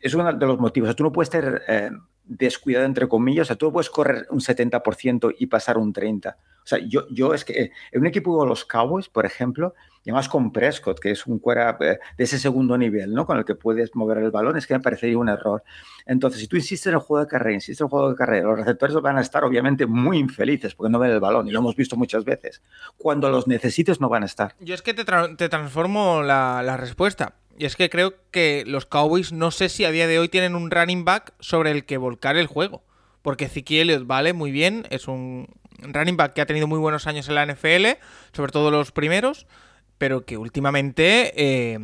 es 0.00 0.14
uno 0.14 0.32
de 0.32 0.46
los 0.46 0.58
motivos. 0.58 0.96
tú 0.96 1.04
no 1.04 1.12
puedes 1.12 1.30
eh, 1.68 1.92
descuidado, 2.24 2.84
entre 2.84 3.08
comillas, 3.08 3.46
o 3.46 3.48
sea, 3.48 3.56
tú 3.56 3.72
puedes 3.72 3.90
correr 3.90 4.26
un 4.30 4.40
70% 4.40 5.34
y 5.38 5.46
pasar 5.46 5.78
un 5.78 5.92
30%. 5.92 6.34
O 6.34 6.66
sea, 6.66 6.78
yo, 6.78 7.08
yo 7.10 7.34
es 7.34 7.44
que 7.44 7.72
en 7.90 8.00
un 8.00 8.06
equipo 8.06 8.32
como 8.32 8.46
los 8.46 8.64
Cowboys, 8.64 9.08
por 9.08 9.26
ejemplo, 9.26 9.74
y 10.04 10.10
además 10.10 10.28
con 10.28 10.52
Prescott, 10.52 11.00
que 11.00 11.10
es 11.10 11.26
un 11.26 11.38
cuera 11.38 11.76
eh, 11.80 11.98
de 12.16 12.24
ese 12.24 12.38
segundo 12.38 12.78
nivel, 12.78 13.12
¿no? 13.12 13.26
Con 13.26 13.38
el 13.38 13.44
que 13.44 13.54
puedes 13.54 13.94
mover 13.94 14.18
el 14.18 14.30
balón, 14.30 14.56
es 14.56 14.66
que 14.66 14.74
me 14.74 14.80
parecería 14.80 15.18
un 15.18 15.28
error. 15.28 15.62
Entonces, 16.06 16.40
si 16.40 16.46
tú 16.46 16.56
insistes 16.56 16.86
en 16.86 16.94
el 16.94 17.00
juego 17.00 17.24
de 17.24 17.28
carrera, 17.28 17.54
insistes 17.54 17.80
en 17.80 17.86
el 17.86 17.90
juego 17.90 18.10
de 18.10 18.16
carrera, 18.16 18.46
los 18.46 18.58
receptores 18.58 18.94
van 18.96 19.18
a 19.18 19.20
estar 19.20 19.44
obviamente 19.44 19.86
muy 19.86 20.18
infelices 20.18 20.74
porque 20.74 20.90
no 20.90 20.98
ven 20.98 21.10
el 21.10 21.20
balón, 21.20 21.48
y 21.48 21.50
lo 21.50 21.58
hemos 21.58 21.76
visto 21.76 21.96
muchas 21.96 22.24
veces. 22.24 22.62
Cuando 22.96 23.28
los 23.28 23.48
necesites 23.48 24.00
no 24.00 24.08
van 24.08 24.22
a 24.22 24.26
estar. 24.26 24.54
Yo 24.60 24.74
es 24.74 24.82
que 24.82 24.94
te, 24.94 25.04
te 25.04 25.48
transformo 25.48 26.22
la, 26.22 26.62
la 26.64 26.76
respuesta. 26.76 27.34
Y 27.62 27.64
es 27.64 27.76
que 27.76 27.88
creo 27.88 28.14
que 28.32 28.64
los 28.66 28.86
Cowboys 28.86 29.30
no 29.30 29.52
sé 29.52 29.68
si 29.68 29.84
a 29.84 29.92
día 29.92 30.08
de 30.08 30.18
hoy 30.18 30.28
tienen 30.28 30.56
un 30.56 30.72
running 30.72 31.04
back 31.04 31.32
sobre 31.38 31.70
el 31.70 31.84
que 31.84 31.96
volcar 31.96 32.36
el 32.36 32.48
juego. 32.48 32.82
Porque 33.22 33.44
Ezequiel 33.44 34.04
vale 34.04 34.32
muy 34.32 34.50
bien, 34.50 34.84
es 34.90 35.06
un 35.06 35.46
running 35.78 36.16
back 36.16 36.32
que 36.32 36.40
ha 36.40 36.46
tenido 36.46 36.66
muy 36.66 36.80
buenos 36.80 37.06
años 37.06 37.28
en 37.28 37.36
la 37.36 37.46
NFL, 37.46 38.00
sobre 38.32 38.50
todo 38.50 38.72
los 38.72 38.90
primeros, 38.90 39.46
pero 40.02 40.24
que 40.24 40.36
últimamente 40.36 41.32
eh, 41.36 41.78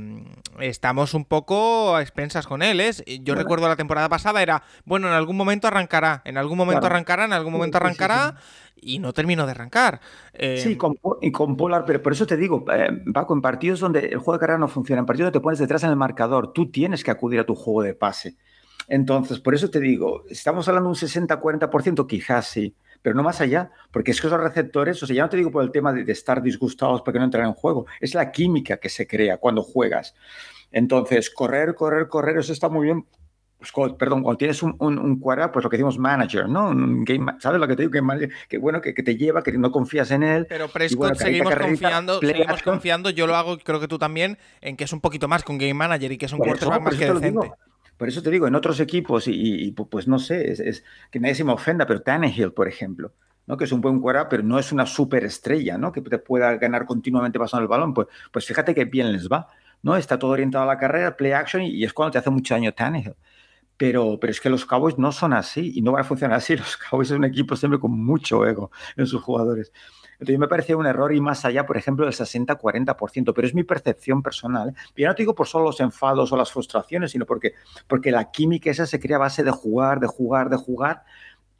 estamos 0.58 1.14
un 1.14 1.24
poco 1.24 1.94
a 1.94 2.02
expensas 2.02 2.48
con 2.48 2.62
él. 2.62 2.80
¿eh? 2.80 2.90
Yo 3.22 3.36
recuerdo 3.36 3.68
la 3.68 3.76
temporada 3.76 4.08
pasada 4.08 4.42
era, 4.42 4.64
bueno, 4.84 5.06
en 5.06 5.14
algún 5.14 5.36
momento 5.36 5.68
arrancará, 5.68 6.22
en 6.24 6.36
algún 6.36 6.58
momento 6.58 6.86
arrancará, 6.86 7.26
en 7.26 7.32
algún 7.32 7.52
momento 7.52 7.76
arrancará. 7.76 8.34
y 8.74 8.98
no 8.98 9.12
terminó 9.12 9.46
de 9.46 9.52
arrancar. 9.52 10.00
Eh, 10.32 10.58
sí, 10.60 10.76
y 11.22 11.30
con 11.30 11.56
Polar, 11.56 11.84
pero 11.86 12.02
por 12.02 12.12
eso 12.12 12.26
te 12.26 12.36
digo, 12.36 12.64
Paco, 13.14 13.34
en 13.34 13.40
partidos 13.40 13.78
donde 13.78 14.00
el 14.00 14.18
juego 14.18 14.32
de 14.32 14.40
carrera 14.40 14.58
no 14.58 14.66
funciona, 14.66 14.98
en 14.98 15.06
partidos 15.06 15.26
donde 15.26 15.38
te 15.38 15.42
pones 15.44 15.60
detrás 15.60 15.84
en 15.84 15.90
el 15.90 15.96
marcador, 15.96 16.52
tú 16.52 16.72
tienes 16.72 17.04
que 17.04 17.12
acudir 17.12 17.38
a 17.38 17.46
tu 17.46 17.54
juego 17.54 17.82
de 17.82 17.94
pase. 17.94 18.34
Entonces, 18.88 19.38
por 19.38 19.54
eso 19.54 19.70
te 19.70 19.78
digo, 19.78 20.24
estamos 20.28 20.66
hablando 20.66 20.92
de 20.92 21.04
un 21.04 21.28
60-40%, 21.28 22.04
quizás 22.08 22.48
sí, 22.48 22.74
pero 23.02 23.14
no 23.14 23.22
más 23.22 23.40
allá, 23.40 23.70
porque 23.90 24.10
es 24.10 24.20
que 24.20 24.26
esos 24.26 24.40
receptores, 24.40 25.02
o 25.02 25.06
sea, 25.06 25.16
ya 25.16 25.22
no 25.22 25.28
te 25.28 25.36
digo 25.36 25.50
por 25.50 25.62
el 25.62 25.70
tema 25.70 25.92
de, 25.92 26.10
estar 26.10 26.42
disgustados 26.42 27.02
porque 27.02 27.18
no 27.18 27.24
entran 27.24 27.46
en 27.46 27.54
juego, 27.54 27.86
es 28.00 28.14
la 28.14 28.30
química 28.30 28.78
que 28.78 28.88
se 28.88 29.06
crea 29.06 29.38
cuando 29.38 29.62
juegas. 29.62 30.14
Entonces, 30.70 31.30
correr, 31.30 31.74
correr, 31.74 32.08
correr, 32.08 32.38
eso 32.38 32.52
está 32.52 32.68
muy 32.68 32.86
bien. 32.86 33.06
Pues, 33.58 33.72
perdón, 33.94 34.22
cuando 34.22 34.38
tienes 34.38 34.62
un, 34.62 34.76
un, 34.78 35.18
cuadra, 35.18 35.50
pues 35.50 35.64
lo 35.64 35.70
que 35.70 35.76
decimos 35.76 35.98
manager, 35.98 36.48
¿no? 36.48 36.68
Un 36.68 37.04
game, 37.04 37.32
¿Sabes 37.40 37.58
lo 37.58 37.66
que 37.66 37.74
te 37.74 37.88
digo? 37.88 37.90
Que, 37.90 38.28
que 38.48 38.58
bueno, 38.58 38.80
que, 38.80 38.94
que, 38.94 39.02
te 39.02 39.16
lleva, 39.16 39.42
que 39.42 39.50
no 39.58 39.72
confías 39.72 40.12
en 40.12 40.22
él. 40.22 40.46
Pero 40.48 40.68
Prescott 40.68 41.16
seguimos 41.16 41.56
confiando, 41.56 42.20
seguimos 42.20 42.62
confiando, 42.62 43.10
yo 43.10 43.26
lo 43.26 43.34
hago, 43.34 43.58
creo 43.58 43.80
que 43.80 43.88
tú 43.88 43.98
también, 43.98 44.38
en 44.60 44.76
que 44.76 44.84
es 44.84 44.92
un 44.92 45.00
poquito 45.00 45.26
más 45.26 45.42
un 45.48 45.58
game 45.58 45.74
manager 45.74 46.12
y 46.12 46.18
que 46.18 46.26
es 46.26 46.32
un 46.32 46.38
quarterback 46.38 46.82
más 46.82 46.94
que 46.94 47.12
decente. 47.12 47.50
Por 47.98 48.08
eso 48.08 48.22
te 48.22 48.30
digo, 48.30 48.46
en 48.46 48.54
otros 48.54 48.80
equipos, 48.80 49.24
y, 49.26 49.72
pues 49.72 50.08
no 50.08 50.18
sé, 50.18 50.52
es, 50.52 50.84
que 51.10 51.20
nadie 51.20 51.34
se 51.34 51.44
me 51.44 51.52
ofenda, 51.52 51.84
pero 51.84 52.00
Tannehill, 52.00 52.52
por 52.52 52.68
ejemplo, 52.68 53.12
¿no? 53.46 53.56
que 53.56 53.64
es 53.64 53.72
un 53.72 53.80
buen 53.80 54.00
cuera, 54.00 54.28
pero 54.28 54.42
no 54.44 54.58
es 54.58 54.72
una 54.72 54.86
superestrella, 54.86 55.76
¿no? 55.76 55.92
que 55.92 56.00
te 56.00 56.18
pueda 56.18 56.56
ganar 56.56 56.86
continuamente 56.86 57.38
pasando 57.38 57.62
el 57.62 57.68
balón. 57.68 57.92
Pues, 57.92 58.06
pues 58.32 58.46
fíjate 58.46 58.74
que 58.74 58.84
bien 58.84 59.12
les 59.12 59.28
va. 59.28 59.48
¿no? 59.82 59.96
Está 59.96 60.18
todo 60.18 60.32
orientado 60.32 60.64
a 60.64 60.66
la 60.66 60.78
carrera, 60.78 61.16
play 61.16 61.32
action, 61.32 61.62
y, 61.62 61.84
es 61.84 61.92
cuando 61.92 62.12
te 62.12 62.18
hace 62.18 62.30
mucho 62.30 62.54
daño 62.54 62.72
Tannehill. 62.72 63.16
Pero, 63.76 64.18
pero 64.20 64.30
es 64.32 64.40
que 64.40 64.50
los 64.50 64.64
Cowboys 64.66 64.98
no 64.98 65.12
son 65.12 65.32
así 65.32 65.72
y 65.74 65.82
no 65.82 65.92
van 65.92 66.02
a 66.02 66.04
funcionar 66.04 66.36
así. 66.36 66.56
Los 66.56 66.76
Cowboys 66.76 67.10
es 67.10 67.16
un 67.16 67.24
equipo 67.24 67.54
siempre 67.54 67.78
con 67.78 67.92
mucho 67.92 68.44
ego 68.44 68.72
en 68.96 69.06
sus 69.06 69.22
jugadores. 69.22 69.72
Entonces, 70.20 70.38
me 70.38 70.48
parecía 70.48 70.76
un 70.76 70.86
error 70.86 71.14
y 71.14 71.20
más 71.20 71.44
allá, 71.44 71.64
por 71.64 71.76
ejemplo, 71.76 72.04
del 72.04 72.14
60-40%, 72.14 73.32
pero 73.34 73.46
es 73.46 73.54
mi 73.54 73.62
percepción 73.62 74.22
personal. 74.22 74.74
Y 74.96 75.04
no 75.04 75.14
te 75.14 75.22
digo 75.22 75.34
por 75.34 75.46
solo 75.46 75.66
los 75.66 75.80
enfados 75.80 76.32
o 76.32 76.36
las 76.36 76.50
frustraciones, 76.50 77.12
sino 77.12 77.24
porque, 77.24 77.54
porque 77.86 78.10
la 78.10 78.30
química 78.30 78.70
esa 78.70 78.86
se 78.86 78.98
crea 78.98 79.16
a 79.16 79.20
base 79.20 79.44
de 79.44 79.52
jugar, 79.52 80.00
de 80.00 80.08
jugar, 80.08 80.50
de 80.50 80.56
jugar. 80.56 81.04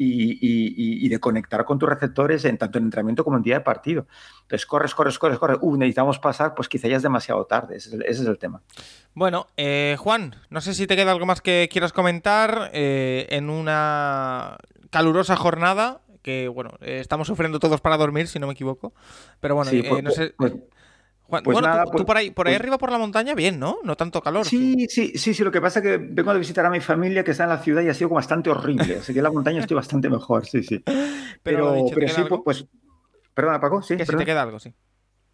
Y, 0.01 1.09
de 1.09 1.19
conectar 1.19 1.65
con 1.65 1.77
tus 1.81 1.89
receptores 1.89 2.45
en 2.45 2.57
tanto 2.57 2.79
en 2.79 2.85
entrenamiento 2.85 3.25
como 3.25 3.37
en 3.37 3.43
día 3.43 3.55
de 3.55 3.63
partido. 3.63 4.07
Entonces, 4.43 4.65
corres, 4.65 4.95
corres, 4.95 5.19
corres, 5.19 5.41
corres. 5.41 5.59
Uh, 5.61 5.77
necesitamos 5.77 6.21
pasar, 6.21 6.55
pues 6.55 6.69
quizá 6.69 6.87
ya 6.87 6.99
es 6.99 7.03
demasiado 7.03 7.45
tarde. 7.47 7.79
Ese 7.79 7.99
es 8.07 8.21
el, 8.21 8.39
tema. 8.39 8.63
Bueno, 9.13 9.49
eh, 9.57 9.97
Juan, 9.99 10.37
no 10.51 10.61
sé 10.61 10.75
si 10.75 10.87
te 10.87 10.95
queda 10.95 11.11
algo 11.11 11.27
más 11.27 11.41
que 11.41 11.69
quieras 11.69 11.93
comentar 11.93 12.71
eh, 12.75 13.27
en 13.31 13.51
una 13.51 14.59
calurosa 14.91 15.35
jornada 15.35 16.03
que, 16.29 16.47
bueno, 16.49 16.73
eh, 16.83 16.99
estamos 17.01 17.27
sufriendo 17.27 17.59
todos 17.59 17.81
para 17.81 17.97
dormir, 17.97 18.29
si 18.29 18.39
no 18.39 18.47
me 18.47 18.53
equivoco. 18.53 18.93
Pero 19.41 19.55
bueno, 19.55 19.71
Sí, 19.71 19.79
eh, 19.81 19.87
pues- 19.89 20.03
no 20.05 20.11
sé. 20.11 20.35
pues- 20.37 20.53
Juan, 21.23 21.43
pues 21.43 21.55
bueno, 21.55 21.69
nada, 21.69 21.85
tú, 21.85 21.91
pues- 21.93 22.03
tú 22.03 22.07
por 22.07 22.17
ahí, 22.19 22.31
por 22.31 22.47
ahí 22.47 22.53
pues- 22.55 22.61
arriba 22.61 22.77
por 22.79 22.91
la 22.93 22.99
montaña, 22.99 23.35
bien, 23.35 23.59
¿no? 23.59 23.79
No 23.83 23.97
tanto 23.97 24.21
calor. 24.23 24.45
Sí, 24.47 24.87
sí, 24.91 25.13
sí, 25.17 25.33
sí. 25.35 25.43
Lo 25.45 25.51
que 25.51 25.61
pasa 25.63 25.79
es 25.79 25.83
que 25.85 25.97
vengo 25.99 26.33
de 26.35 26.39
visitar 26.39 26.65
a 26.67 26.71
mi 26.71 26.81
familia 26.81 27.25
que 27.25 27.31
está 27.31 27.45
en 27.45 27.51
la 27.51 27.59
ciudad 27.59 27.81
y 27.83 27.89
ha 27.89 27.95
sido 27.95 28.09
como 28.11 28.17
bastante 28.17 28.51
horrible. 28.51 28.99
Así 28.99 29.13
que 29.15 29.19
en 29.21 29.25
la 29.25 29.31
montaña 29.31 29.61
estoy 29.61 29.75
bastante 29.75 30.09
mejor, 30.11 30.47
sí, 30.47 30.63
sí. 30.63 30.83
Pero, 31.43 31.73
dicho, 31.75 31.87
¿te 31.89 31.95
pero 31.95 32.07
queda 32.07 32.15
sí, 32.17 32.21
algo? 32.23 32.45
pues. 32.45 32.67
Perdona, 33.35 33.61
Paco, 33.61 33.81
sí. 33.83 33.97
que 33.97 34.05
si 34.07 34.17
te 34.17 34.25
queda 34.25 34.43
algo, 34.43 34.59
sí. 34.59 34.75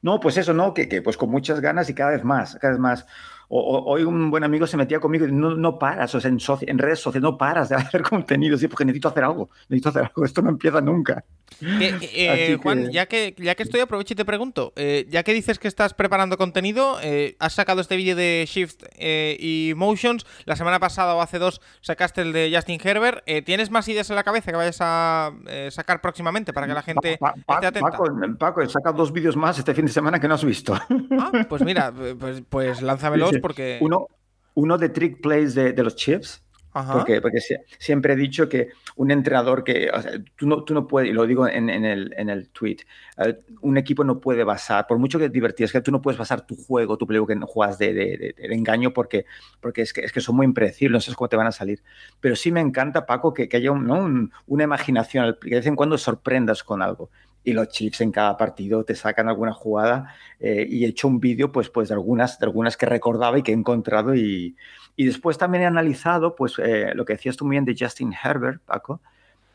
No, 0.03 0.21
pues 0.21 0.37
eso, 0.37 0.53
¿no? 0.53 0.75
Que, 0.75 0.89
que, 0.89 1.01
pues 1.01 1.17
con 1.17 1.31
muchas 1.31 1.61
ganas 1.61 1.89
y 1.91 1.95
cada 1.95 2.11
vez 2.11 2.23
más, 2.25 2.57
cada 2.61 2.73
vez 2.75 2.81
más. 2.81 3.07
O- 3.49 3.61
o- 3.61 3.85
hoy 3.93 4.03
un 4.05 4.31
buen 4.31 4.43
amigo 4.45 4.67
se 4.67 4.77
metía 4.77 5.01
conmigo 5.01 5.27
y 5.27 5.33
no, 5.33 5.55
no 5.55 5.79
paras, 5.79 6.15
o 6.15 6.21
sea, 6.21 6.31
en, 6.31 6.39
soci- 6.39 6.65
en 6.69 6.79
redes 6.79 7.01
sociales 7.01 7.23
no 7.23 7.37
paras 7.39 7.69
de 7.69 7.77
hacer 7.77 8.03
contenido, 8.03 8.57
sí, 8.59 8.69
porque 8.69 8.85
necesito 8.85 9.09
hacer 9.09 9.25
algo, 9.25 9.51
necesito 9.69 9.89
hacer 9.91 10.03
algo, 10.05 10.25
esto 10.25 10.43
no 10.43 10.51
empieza 10.51 10.81
nunca. 10.81 11.25
Eh, 11.61 12.31
Así 12.31 12.57
Juan, 12.63 12.87
que- 12.87 12.93
ya 12.93 13.07
que 13.07 13.35
ya 13.39 13.55
que 13.55 13.63
estoy, 13.63 13.81
aprovecho 13.81 14.15
y 14.15 14.17
te 14.17 14.25
pregunto. 14.25 14.73
eh, 14.77 15.07
ya 15.09 15.23
que 15.23 15.33
dices 15.33 15.59
que 15.59 15.69
estás 15.69 15.95
preparando 15.95 16.37
contenido, 16.37 16.99
eh, 17.03 17.37
has 17.39 17.53
sacado 17.53 17.81
este 17.81 17.97
vídeo 17.97 18.17
de 18.17 18.45
Shift 18.49 18.83
eh, 18.99 19.37
y 19.39 19.73
Motions. 19.77 20.27
La 20.47 20.57
semana 20.57 20.81
pasada 20.81 21.15
o 21.15 21.21
hace 21.21 21.39
dos 21.39 21.61
sacaste 21.81 22.23
el 22.23 22.33
de 22.33 22.51
Justin 22.53 22.81
Herbert. 22.83 23.23
Eh, 23.27 23.43
¿Tienes 23.43 23.71
más 23.71 23.87
ideas 23.89 24.09
en 24.11 24.17
la 24.17 24.25
cabeza 24.25 24.51
que 24.51 24.57
vayas 24.57 24.79
a 24.81 25.33
eh, 25.47 25.69
sacar 25.71 26.01
próximamente 26.01 26.53
para 26.53 26.67
que 26.67 26.75
la 26.75 26.83
gente 26.83 27.19
Pa- 27.19 27.35
pa- 27.47 27.55
esté 27.55 27.67
atenta? 27.67 27.91
Paco, 27.91 28.05
Paco, 28.39 28.63
he 28.63 28.69
sacado 28.69 28.97
dos 28.97 29.13
vídeos 29.13 29.37
más 29.37 29.59
este 29.59 29.75
fin 29.75 29.85
de 29.87 29.93
semana 29.93 30.19
que 30.19 30.27
no 30.29 30.35
has 30.35 30.45
visto. 30.45 30.75
Ah, 30.75 31.31
pues 31.49 31.63
mira, 31.63 31.93
pues, 32.19 32.43
pues 32.49 32.83
lánzamelos 32.83 33.34
Sí, 33.35 33.41
porque. 33.41 33.79
Uno, 33.81 34.09
uno 34.55 34.79
de 34.79 34.89
trick 34.89 35.21
plays 35.21 35.55
de, 35.55 35.73
de 35.73 35.83
los 35.83 35.97
chips, 35.97 36.41
Ajá. 36.77 36.93
Porque, 36.95 37.21
porque 37.21 37.39
sie- 37.39 37.61
siempre 37.79 38.15
he 38.15 38.17
dicho 38.17 38.49
que 38.49 38.71
un 38.97 39.13
entrenador 39.13 39.63
que, 39.63 39.89
o 39.95 40.03
sea, 40.03 40.11
tú 40.35 40.49
no, 40.49 40.65
tú 40.65 40.75
no 40.75 40.89
puedes, 40.89 41.09
y 41.09 41.13
lo 41.13 41.25
digo 41.25 41.47
en, 41.47 41.71
en 41.71 41.85
el, 41.85 42.13
en 42.17 42.29
el 42.31 42.49
tweet, 42.51 42.79
eh, 43.19 43.39
un 43.61 43.77
equipo 43.77 44.03
no 44.03 44.19
puede 44.19 44.43
basar, 44.43 44.85
por 44.89 44.99
mucho 44.99 45.21
que 45.21 45.29
divertidas, 45.29 45.71
que 45.71 45.81
tú 45.83 45.93
no 45.93 46.03
puedes 46.03 46.19
basar 46.19 46.45
tu 46.45 46.57
juego, 46.57 46.99
tu 46.99 47.07
playbook 47.07 47.31
en 47.31 47.43
jugadas 47.43 47.79
de, 47.79 47.95
de- 47.95 48.17
de- 48.37 48.49
de 48.49 48.55
engaño 48.57 48.93
porque, 48.93 49.25
porque 49.61 49.83
es, 49.83 49.93
que, 49.93 50.01
es 50.01 50.11
que 50.11 50.21
son 50.21 50.35
muy 50.35 50.47
impredecibles, 50.47 50.93
no 50.95 51.01
sabes 51.01 51.15
cómo 51.17 51.29
te 51.29 51.37
van 51.37 51.47
a 51.47 51.53
salir. 51.53 51.81
Pero 52.19 52.35
sí 52.35 52.51
me 52.51 52.61
encanta, 52.61 53.07
Paco, 53.07 53.33
que, 53.33 53.49
que 53.49 53.57
haya 53.59 53.71
un- 53.71 53.87
¿no? 53.87 53.95
un- 53.95 54.33
una 54.49 54.65
imaginación, 54.65 55.37
que 55.41 55.51
de 55.51 55.57
vez 55.57 55.67
en 55.67 55.77
cuando 55.77 55.97
sorprendas 55.97 56.65
con 56.65 56.83
algo. 56.83 57.09
Y 57.45 57.53
los 57.53 57.69
chips 57.69 58.01
en 58.01 58.11
cada 58.11 58.37
partido 58.37 58.85
te 58.85 58.95
sacan 58.95 59.29
alguna 59.29 59.53
jugada 59.53 60.15
eh, 60.41 60.67
y 60.69 60.85
he 60.85 60.89
hecho 60.89 61.09
un 61.09 61.21
vídeo 61.21 61.53
pues, 61.53 61.69
pues 61.69 61.89
de, 61.89 61.95
algunas, 61.95 62.39
de 62.39 62.47
algunas 62.47 62.77
que 62.77 62.87
recordaba 62.87 63.39
y 63.39 63.43
que 63.43 63.53
he 63.53 63.55
encontrado 63.55 64.15
y, 64.15 64.57
y 64.97 65.05
después 65.05 65.39
también 65.39 65.65
he 65.65 65.67
analizado, 65.67 66.37
pues, 66.37 66.59
eh, 66.59 66.93
lo 66.95 67.05
que 67.05 67.15
decías 67.15 67.37
tú 67.37 67.45
muy 67.45 67.55
bien 67.55 67.65
de 67.65 67.77
Justin 67.79 68.15
Herbert, 68.15 68.63
Paco, 68.65 69.01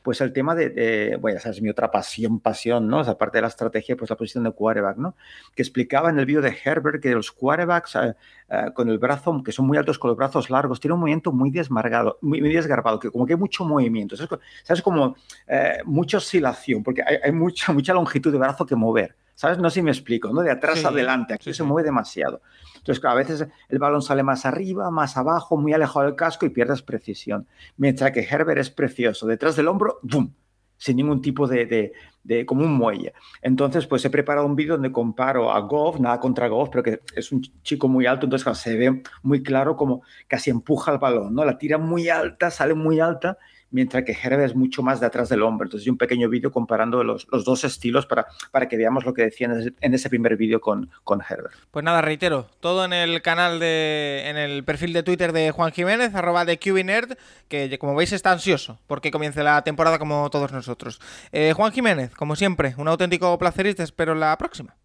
pues 0.10 0.22
el 0.22 0.34
tema 0.34 0.56
de, 0.56 0.70
de- 0.72 1.18
bueno, 1.18 1.38
esa 1.38 1.52
es 1.52 1.62
mi 1.62 1.70
otra 1.70 1.92
pasión, 1.92 2.40
pasión, 2.40 2.88
¿no? 2.88 3.02
O 3.02 3.04
sea, 3.04 3.14
aparte 3.14 3.38
de 3.38 3.44
la 3.44 3.48
estrategia, 3.48 3.96
pues 3.96 4.10
la 4.10 4.16
posición 4.16 4.44
de 4.44 4.50
quarterback, 4.50 4.98
¿no? 4.98 5.16
Que 5.56 5.62
explicaba 5.62 6.10
en 6.10 6.18
el 6.18 6.26
vídeo 6.26 6.42
de 6.42 6.58
Herbert 6.66 7.00
que 7.00 7.12
los 7.14 7.32
quarterbacks 7.32 7.96
eh, 7.96 8.16
eh, 8.50 8.66
con 8.74 8.90
el 8.90 8.98
brazo, 8.98 9.44
que 9.44 9.52
son 9.52 9.68
muy 9.68 9.78
altos, 9.78 10.00
con 10.00 10.10
los 10.10 10.18
brazos 10.18 10.50
largos, 10.50 10.80
tienen 10.80 10.96
un 10.96 11.02
movimiento 11.02 11.32
muy 11.32 11.52
desmargado, 11.52 12.18
muy, 12.22 12.42
muy 12.42 12.52
desgarbado, 12.52 12.98
que 13.00 13.12
como 13.12 13.28
que 13.28 13.34
hay 13.34 13.40
mucho 13.40 13.64
movimiento, 13.66 14.18
¿sabes? 14.18 14.40
¿Sabes? 14.64 14.82
Como 14.82 15.16
eh, 15.48 15.78
mucha 15.86 16.18
oscilación, 16.18 16.82
porque 16.82 17.04
hay, 17.06 17.18
hay 17.24 17.32
mucha, 17.32 17.72
mucha 17.72 17.94
longitud 17.94 18.32
de 18.32 18.40
brazo 18.40 18.66
que 18.66 18.76
mover, 18.76 19.16
¿sabes? 19.36 19.60
No 19.60 19.70
sé 19.70 19.76
si 19.76 19.82
me 19.84 19.92
explico, 19.92 20.34
¿no? 20.34 20.42
De 20.42 20.50
atrás 20.50 20.80
Sí, 20.80 20.86
adelante, 20.88 21.36
aquí 21.36 21.44
sí, 21.44 21.52
se 21.54 21.58
sí. 21.58 21.64
mueve 21.64 21.86
demasiado. 21.86 22.42
Entonces, 22.80 23.00
claro, 23.00 23.16
a 23.18 23.20
veces 23.20 23.48
el 23.70 23.80
balón 23.80 24.02
sale 24.02 24.24
más 24.24 24.46
arriba, 24.46 24.90
más 24.92 25.16
abajo, 25.18 25.58
muy 25.58 25.74
alejado 25.74 26.06
del 26.06 26.16
casco 26.16 26.46
y 26.46 26.50
pierdes 26.50 26.82
precisión. 26.82 27.48
Mientras 27.78 28.12
que 28.12 28.22
Herbert 28.22 28.60
es 28.60 28.70
precioso, 28.70 29.28
detrás 29.28 29.56
del 29.56 29.68
hombro, 29.68 30.00
¡bum! 30.02 30.32
Sin 30.78 30.96
ningún 30.96 31.22
tipo 31.22 31.46
de, 31.46 31.66
de- 31.66 31.92
de- 32.24 32.46
como 32.46 32.64
un 32.64 32.74
muelle. 32.74 33.14
Entonces, 33.42 33.86
pues 33.86 34.04
he 34.06 34.10
preparado 34.10 34.46
un 34.48 34.56
vídeo 34.56 34.76
donde 34.76 34.92
comparo 34.94 35.52
a 35.52 35.60
Goff, 35.60 36.00
nada 36.00 36.20
contra 36.22 36.48
Goff, 36.48 36.70
pero 36.72 36.84
que 36.84 37.02
es 37.16 37.32
un 37.34 37.42
chico 37.64 37.90
muy 37.90 38.06
alto, 38.06 38.26
entonces 38.26 38.44
claro, 38.46 38.56
se 38.56 38.78
ve 38.78 39.04
muy 39.22 39.44
claro 39.44 39.76
como 39.76 40.04
casi 40.28 40.50
empuja 40.50 40.94
el 40.94 40.98
balón, 41.00 41.34
¿no? 41.36 41.44
La 41.44 41.58
tira 41.58 41.78
muy 41.78 42.08
alta, 42.08 42.50
sale 42.50 42.74
muy 42.76 43.00
alta, 43.02 43.38
mientras 43.72 44.04
que 44.04 44.12
Herbert 44.12 44.52
es 44.52 44.56
mucho 44.56 44.84
más 44.84 45.00
de 45.00 45.06
atrás 45.06 45.30
del 45.30 45.44
hombro. 45.44 45.66
Entonces, 45.66 45.88
un 45.90 45.98
pequeño 45.98 46.30
vídeo 46.30 46.52
comparando 46.52 47.04
los, 47.04 47.28
los 47.32 47.46
dos 47.46 47.64
estilos 47.64 48.06
para, 48.06 48.28
para 48.52 48.68
que 48.68 48.78
veamos 48.78 49.06
lo 49.06 49.14
que 49.14 49.24
decía 49.24 49.50
en 49.82 49.94
ese, 49.94 50.10
primer 50.10 50.38
vídeo 50.38 50.60
con, 50.60 50.90
con 51.04 51.22
Herbert. 51.22 51.54
Pues 51.72 51.86
nada, 51.86 52.02
reitero, 52.02 52.48
todo 52.60 52.86
en 52.86 52.94
el 52.94 53.22
canal 53.22 53.60
de. 53.60 54.24
en 54.26 54.38
el 54.38 54.64
perfil 54.64 54.94
de 54.94 55.04
Twitter 55.04 55.34
de 55.34 55.52
Juan 55.52 55.72
Jiménez, 55.72 56.16
arroba 56.16 56.46
de 56.46 56.58
QBNerd, 56.58 57.18
que 57.48 57.78
como 57.78 57.96
veis 57.96 58.12
está 58.12 58.32
ansioso 58.32 58.80
porque 58.88 59.12
comience 59.12 59.44
la 59.44 59.64
temporada 59.64 60.00
como 60.00 60.30
todos 60.30 60.52
nosotros. 60.52 61.00
Eh, 61.32 61.54
Juan 61.56 61.72
Jiménez, 61.72 62.14
como 62.16 62.36
siempre, 62.36 62.74
un 62.78 62.88
auténtico 62.88 63.38
placer 63.38 63.68
y 63.68 63.74
te 63.74 63.84
espero 63.84 64.16
la 64.16 64.38
próxima. 64.38 64.76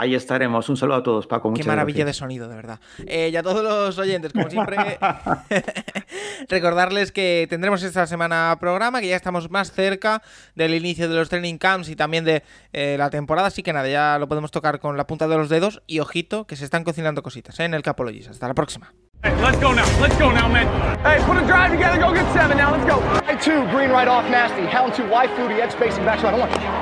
Ahí 0.00 0.14
estaremos. 0.14 0.68
Un 0.68 0.76
saludo 0.76 0.98
a 0.98 1.02
todos, 1.02 1.26
Paco. 1.26 1.48
Qué 1.48 1.50
Muchas 1.50 1.66
maravilla 1.66 1.98
de 1.98 2.02
gracias. 2.04 2.18
sonido, 2.18 2.48
de 2.48 2.54
verdad. 2.54 2.78
Eh, 3.04 3.30
y 3.32 3.36
a 3.36 3.42
todos 3.42 3.64
los 3.64 3.98
oyentes, 3.98 4.32
como 4.32 4.48
siempre, 4.48 4.76
recordarles 6.48 7.10
que 7.10 7.48
tendremos 7.50 7.82
esta 7.82 8.06
semana 8.06 8.56
programa, 8.60 9.00
que 9.00 9.08
ya 9.08 9.16
estamos 9.16 9.50
más 9.50 9.72
cerca 9.72 10.22
del 10.54 10.74
inicio 10.74 11.08
de 11.08 11.16
los 11.16 11.28
training 11.28 11.58
camps 11.58 11.88
y 11.88 11.96
también 11.96 12.24
de 12.24 12.44
eh, 12.72 12.94
la 12.96 13.10
temporada, 13.10 13.48
así 13.48 13.64
que 13.64 13.72
nada, 13.72 13.88
ya 13.88 14.20
lo 14.20 14.28
podemos 14.28 14.52
tocar 14.52 14.78
con 14.78 14.96
la 14.96 15.08
punta 15.08 15.26
de 15.26 15.36
los 15.36 15.48
dedos 15.48 15.82
y 15.88 15.98
ojito 15.98 16.46
que 16.46 16.54
se 16.54 16.64
están 16.64 16.84
cocinando 16.84 17.24
cositas 17.24 17.58
¿eh? 17.58 17.64
en 17.64 17.74
el 17.74 17.82
Capologis. 17.82 18.28
Hasta 18.28 18.46
la 18.46 18.54
próxima. 18.54 18.94
Hey, 19.24 19.32
let's 19.42 19.60
go 19.60 19.74
now. 19.74 19.84
Let's 20.00 20.16
go 20.16 20.30
now, 20.30 20.48
man. 20.48 20.68
Hey, 21.02 21.20
put 21.26 21.36
a 21.38 21.44
drive 21.44 21.72
together. 21.72 21.98
Go 21.98 22.14
get 22.14 22.32
seven 22.32 22.56
now. 22.56 22.70
Let's 22.70 22.86
go. 22.86 23.00
Right 23.26 23.42
two, 23.42 23.66
green 23.76 23.90
right 23.90 24.06
off, 24.06 24.30
nasty. 24.30 24.62
Hound 24.66 24.94
two, 24.94 25.08
wide 25.10 25.30
fluty, 25.34 25.60
edge 25.60 25.72
spacing, 25.72 26.04
back 26.04 26.22
right. 26.22 26.32
Hold 26.32 26.44
on. 26.44 26.77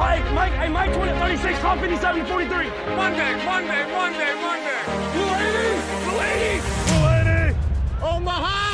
Mike, 0.00 0.32
Mike, 0.32 0.52
hey, 0.54 0.68
Mike 0.70 0.94
20, 0.94 1.12
36, 1.12 1.58
call 1.58 1.76
57, 1.76 2.24
43. 2.24 2.68
Monday, 2.96 3.44
Monday, 3.44 3.82
Monday, 3.92 4.32
Monday. 4.40 4.80
Blue 5.12 5.28
80, 5.28 5.76
Blue 6.04 6.20
80, 6.20 6.60
Blue 6.88 7.08
80. 7.50 8.16
Omaha! 8.16 8.69